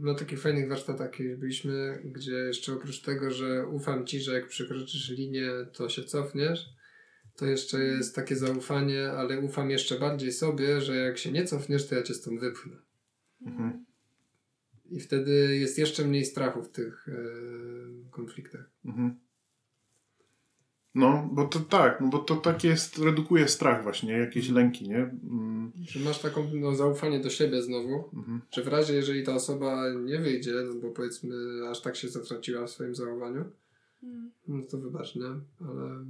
Na 0.00 0.14
takich 0.14 0.40
fajnych 0.40 0.68
warsztatach 0.68 1.10
byliśmy, 1.38 2.02
gdzie 2.04 2.32
jeszcze 2.32 2.72
oprócz 2.72 3.02
tego, 3.02 3.30
że 3.30 3.66
ufam 3.66 4.06
ci, 4.06 4.20
że 4.20 4.32
jak 4.32 4.48
przekroczysz 4.48 5.10
linię, 5.10 5.50
to 5.72 5.88
się 5.88 6.04
cofniesz, 6.04 6.68
to 7.36 7.46
jeszcze 7.46 7.84
jest 7.84 8.14
takie 8.14 8.36
zaufanie, 8.36 9.10
ale 9.10 9.40
ufam 9.40 9.70
jeszcze 9.70 9.98
bardziej 9.98 10.32
sobie, 10.32 10.80
że 10.80 10.96
jak 10.96 11.18
się 11.18 11.32
nie 11.32 11.44
cofniesz, 11.44 11.88
to 11.88 11.94
ja 11.94 12.02
cię 12.02 12.14
stąd 12.14 12.40
wypchnę. 12.40 12.76
Mhm. 13.46 13.84
I 14.90 15.00
wtedy 15.00 15.58
jest 15.58 15.78
jeszcze 15.78 16.04
mniej 16.04 16.24
strachu 16.24 16.62
w 16.62 16.68
tych 16.68 17.08
e, 17.08 17.12
konfliktach. 18.10 18.70
Mhm. 18.84 19.18
No, 20.94 21.28
bo 21.32 21.44
to 21.44 21.60
tak, 21.60 22.00
no 22.00 22.08
bo 22.08 22.18
to 22.18 22.36
tak 22.36 22.64
jest, 22.64 22.98
redukuje 22.98 23.48
strach 23.48 23.82
właśnie, 23.82 24.12
jakieś 24.12 24.48
lęki, 24.48 24.88
nie? 24.88 24.98
Mm, 24.98 25.72
Że 25.80 26.00
masz 26.00 26.18
taką 26.18 26.50
no, 26.54 26.74
zaufanie 26.74 27.20
do 27.20 27.30
siebie 27.30 27.62
znowu, 27.62 28.10
mhm. 28.14 28.40
że 28.52 28.62
w 28.62 28.68
razie, 28.68 28.94
jeżeli 28.94 29.22
ta 29.24 29.34
osoba 29.34 29.92
nie 30.04 30.18
wyjdzie, 30.18 30.52
no 30.66 30.74
bo 30.74 30.90
powiedzmy 30.90 31.34
aż 31.70 31.80
tak 31.82 31.96
się 31.96 32.08
zatraciła 32.08 32.66
w 32.66 32.70
swoim 32.70 32.94
zaufaniu, 32.94 33.44
Mm. 34.02 34.30
no 34.48 34.62
to 34.70 34.78
wybacz, 34.78 35.14
nie? 35.16 35.26
Ale 35.60 36.04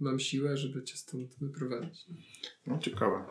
mam 0.00 0.18
siłę, 0.18 0.56
żeby 0.56 0.82
cię 0.82 0.96
stąd 0.96 1.34
wyprowadzić. 1.40 2.06
No, 2.66 2.78
ciekawe. 2.78 3.24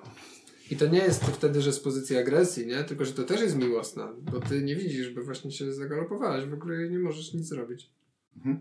I 0.71 0.75
to 0.77 0.87
nie 0.87 0.99
jest 0.99 1.23
wtedy, 1.23 1.61
że 1.61 1.73
z 1.73 1.79
pozycji 1.79 2.17
agresji, 2.17 2.67
nie? 2.67 2.83
Tylko, 2.83 3.05
że 3.05 3.13
to 3.13 3.23
też 3.23 3.41
jest 3.41 3.55
miłosna, 3.57 4.13
bo 4.21 4.39
ty 4.39 4.63
nie 4.63 4.75
widzisz, 4.75 5.09
bo 5.13 5.23
właśnie 5.23 5.51
się 5.51 5.73
zagalopowałeś, 5.73 6.45
w 6.45 6.53
ogóle 6.53 6.89
nie 6.89 6.99
możesz 6.99 7.33
nic 7.33 7.47
zrobić. 7.47 7.89
Mhm. 8.37 8.59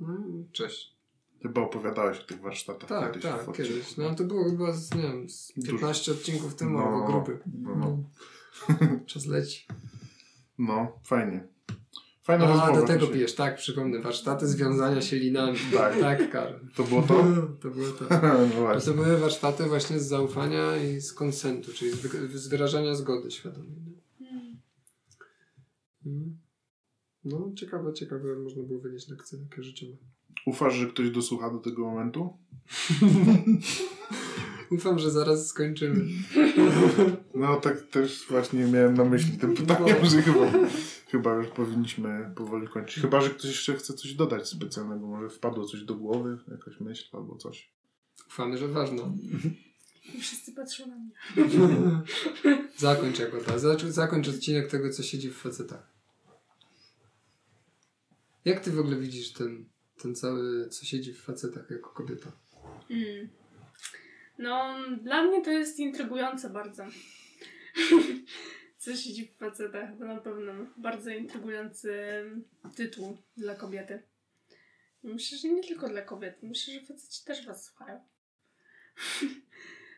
No, 0.00 0.16
cześć. 0.52 0.96
Chyba 1.42 1.60
opowiadałeś 1.60 2.18
o 2.20 2.22
tych 2.24 2.40
warsztatach 2.40 2.88
Tak, 2.88 3.06
kiedyś. 3.12 3.22
tak, 3.22 3.48
odcinku. 3.48 3.52
kiedyś. 3.52 3.96
No 3.96 4.14
to 4.14 4.24
było 4.24 4.44
chyba 4.50 4.72
z, 4.72 4.94
nie 4.94 5.02
wiem, 5.02 5.30
z 5.30 5.52
Dużo. 5.56 5.72
15 5.72 6.12
odcinków 6.12 6.54
temu 6.54 6.78
No, 6.78 6.84
albo 6.84 7.06
grupy. 7.06 7.38
no, 7.62 7.76
no. 7.76 7.98
Czas 9.06 9.26
leci. 9.26 9.66
No, 10.58 10.98
fajnie. 11.04 11.48
Fajna 12.26 12.44
A, 12.44 12.48
rozmowa. 12.48 12.80
do 12.80 12.86
tego 12.86 13.06
pijesz, 13.06 13.34
tak, 13.34 13.56
przypomnę. 13.56 13.98
Warsztaty 14.00 14.46
związania 14.48 15.00
się 15.02 15.16
linami. 15.16 15.58
Tak. 15.76 16.00
tak 16.00 16.30
Karol. 16.30 16.60
To 16.76 16.84
było 16.84 17.02
to? 17.02 17.24
To 17.62 17.70
było 17.70 17.88
to. 17.88 18.04
no 18.74 18.80
to 18.80 18.94
były 18.94 19.18
warsztaty 19.18 19.64
właśnie 19.64 20.00
z 20.00 20.06
zaufania 20.08 20.76
i 20.76 21.00
z 21.00 21.12
konsentu, 21.12 21.72
czyli 21.72 21.90
z, 21.90 21.96
wy- 21.96 22.38
z 22.38 22.48
wyrażania 22.48 22.94
zgody 22.94 23.30
świadomej. 23.30 23.70
nie? 24.20 24.28
Mm. 24.30 24.56
Mhm. 26.06 26.36
No, 27.24 27.52
ciekawe, 27.56 27.92
ciekawe, 27.92 28.36
można 28.36 28.62
było 28.62 28.80
wynieść 28.80 29.08
lekcje 29.08 29.38
takie 29.50 29.62
życiowe. 29.62 29.92
Ufasz, 30.46 30.74
że 30.74 30.86
ktoś 30.86 31.10
dosłucha 31.10 31.50
do 31.50 31.58
tego 31.58 31.82
momentu? 31.82 32.36
Ufam, 34.70 34.98
że 34.98 35.10
zaraz 35.10 35.46
skończymy. 35.46 36.04
No 37.34 37.56
tak 37.56 37.82
też 37.82 38.26
właśnie 38.30 38.64
miałem 38.64 38.94
na 38.94 39.04
myśli 39.04 39.38
tym 39.38 39.54
pytaniem, 39.54 39.96
że 40.04 40.22
chyba 40.22 40.52
Chyba 41.06 41.34
już 41.34 41.46
powinniśmy 41.46 42.32
powoli 42.36 42.68
kończyć. 42.68 43.02
Chyba, 43.02 43.20
że 43.20 43.30
ktoś 43.30 43.44
jeszcze 43.44 43.74
chce 43.74 43.94
coś 43.94 44.14
dodać 44.14 44.48
specjalnego. 44.48 45.06
Może 45.06 45.28
wpadło 45.28 45.64
coś 45.64 45.82
do 45.84 45.94
głowy, 45.94 46.38
jakaś 46.50 46.80
myśl 46.80 47.16
albo 47.16 47.36
coś. 47.36 47.70
Ufamy, 48.28 48.58
że 48.58 48.68
ważne. 48.68 49.02
Wszyscy 50.20 50.52
patrzą 50.52 50.86
na 50.86 50.96
mnie. 50.96 51.12
Zakończ 52.76 53.18
Jagoda. 53.18 53.56
Zac- 53.58 53.90
Zakończ 53.90 54.28
odcinek 54.28 54.70
tego, 54.70 54.90
co 54.90 55.02
siedzi 55.02 55.30
w 55.30 55.36
facetach. 55.36 55.92
Jak 58.44 58.60
ty 58.60 58.72
w 58.72 58.80
ogóle 58.80 58.96
widzisz 58.96 59.32
ten, 59.32 59.64
ten 60.02 60.14
cały, 60.14 60.68
co 60.68 60.84
siedzi 60.86 61.12
w 61.12 61.22
facetach 61.22 61.70
jako 61.70 61.90
kobieta? 61.90 62.32
Mm. 62.90 63.28
No, 64.38 64.74
dla 65.02 65.22
mnie 65.22 65.44
to 65.44 65.50
jest 65.50 65.78
intrygujące 65.78 66.50
bardzo. 66.50 66.84
Co 68.86 68.96
siedzi 68.96 69.26
w 69.26 69.38
facetach, 69.38 69.90
to 69.98 70.04
na 70.04 70.16
pewno 70.16 70.52
bardzo 70.76 71.10
intrygujący 71.10 71.92
tytuł 72.76 73.16
dla 73.36 73.54
kobiety. 73.54 74.02
Myślę, 75.02 75.38
że 75.38 75.48
nie 75.48 75.62
tylko 75.62 75.88
dla 75.88 76.02
kobiet. 76.02 76.42
Myślę, 76.42 76.74
że 76.74 76.80
faceci 76.80 77.24
też 77.24 77.46
was 77.46 77.64
słuchają. 77.64 78.00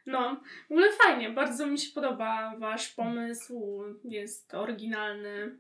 No, 0.07 0.41
w 0.69 0.73
ogóle 0.73 0.93
fajnie, 1.03 1.31
bardzo 1.31 1.67
mi 1.67 1.79
się 1.79 1.93
podoba 1.95 2.57
wasz 2.59 2.89
pomysł, 2.89 3.83
jest 4.05 4.55
oryginalny 4.55 5.59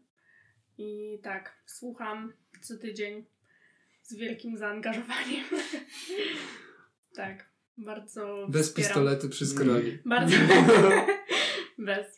i 0.78 1.18
tak, 1.22 1.62
słucham 1.66 2.32
co 2.60 2.78
tydzień 2.78 3.24
z 4.02 4.14
wielkim 4.14 4.58
zaangażowaniem. 4.58 5.44
tak, 7.14 7.48
bardzo 7.76 8.46
Bez 8.50 8.68
wspieram. 8.68 8.88
pistoletu 8.88 9.28
przy 9.28 9.46
skroni. 9.46 9.98
Bardzo. 10.04 10.36
Bez. 11.78 12.17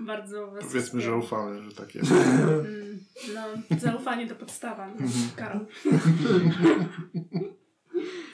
Bardzo 0.00 0.50
was 0.50 0.64
Powiedzmy, 0.64 1.00
że 1.00 1.16
ufamy, 1.16 1.62
że 1.62 1.72
tak 1.72 1.94
jest. 1.94 2.10
Mm, 2.12 3.00
No, 3.34 3.76
zaufanie 3.78 4.26
to 4.28 4.34
podstawa, 4.34 4.86
no, 4.88 4.92
Mhm. 4.92 5.10
Karol. 5.36 5.66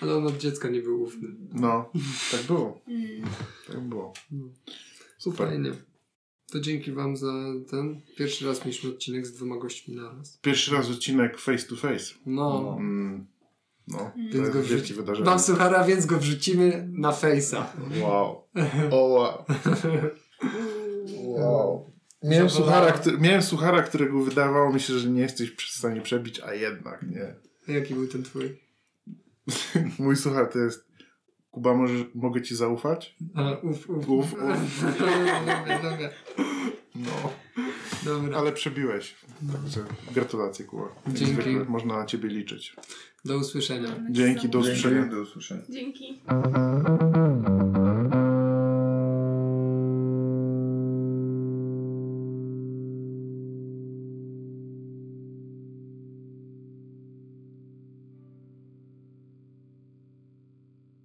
Ale 0.00 0.14
on 0.16 0.26
od 0.26 0.36
dziecka 0.38 0.68
nie 0.68 0.80
był 0.82 1.02
ufny. 1.02 1.28
No, 1.52 1.90
tak 2.30 2.42
było. 2.42 2.80
Mm. 2.88 3.22
Tak 3.66 3.80
było. 3.80 4.12
No. 4.30 4.44
Super. 5.18 5.48
Fajnie. 5.48 5.70
To 6.52 6.60
dzięki 6.60 6.92
wam 6.92 7.16
za 7.16 7.32
ten. 7.70 8.00
Pierwszy 8.16 8.46
raz 8.46 8.60
mieliśmy 8.64 8.90
odcinek 8.90 9.26
z 9.26 9.32
dwoma 9.32 9.56
gośćmi 9.56 9.94
naraz. 9.96 10.38
Pierwszy 10.42 10.74
raz 10.74 10.90
odcinek 10.90 11.38
face 11.38 11.66
to 11.68 11.76
face. 11.76 12.14
No. 12.26 12.76
Mm. 12.80 13.26
No, 13.88 13.98
to 13.98 14.38
Więc 14.38 14.50
go 14.50 14.62
wrzuci... 14.62 14.94
wydarzenie. 14.94 15.26
Mam 15.30 15.38
suchara, 15.40 15.84
więc 15.84 16.06
go 16.06 16.18
wrzucimy 16.18 16.88
na 16.92 17.12
fejsa. 17.12 17.72
Wow. 18.02 18.42
O 18.90 18.96
wow. 19.06 19.44
Wow. 21.36 21.92
Miałem 22.22 22.50
suchara, 22.50 22.92
który, 22.92 23.18
miałem 23.18 23.42
suchara, 23.42 23.82
którego 23.82 24.20
wydawało 24.24 24.72
mi 24.72 24.80
się, 24.80 24.98
że 24.98 25.10
nie 25.10 25.22
jesteś 25.22 25.56
w 25.56 25.62
stanie 25.62 26.00
przebić, 26.00 26.40
a 26.40 26.54
jednak 26.54 27.02
nie. 27.02 27.34
Jaki 27.74 27.94
był 27.94 28.06
ten 28.06 28.22
twój? 28.22 28.58
Mój 29.98 30.16
suchar 30.16 30.52
to 30.52 30.58
jest 30.58 30.86
Kuba, 31.56 31.74
może, 31.74 31.94
mogę 32.14 32.42
ci 32.42 32.56
zaufać? 32.56 33.16
A, 33.34 33.52
uf, 33.52 33.90
uf. 33.90 34.08
Uf, 34.08 34.32
uf. 34.32 34.84
dobra, 35.46 35.82
dobra. 35.82 36.10
No. 36.94 37.30
Dobra. 38.04 38.38
Ale 38.38 38.52
przebiłeś. 38.52 39.16
Także 39.52 39.80
gratulacje, 40.14 40.64
Kuba. 40.64 40.88
Dzięki. 41.08 41.50
Można 41.68 41.98
na 41.98 42.06
ciebie 42.06 42.28
liczyć. 42.28 42.76
Do 43.24 43.36
usłyszenia. 43.36 43.88
Dzięki, 44.10 44.48
do 44.48 44.58
usłyszenia. 44.58 45.06
Do 45.06 45.20
usłyszenia. 45.20 45.62
Dzięki. 45.70 46.22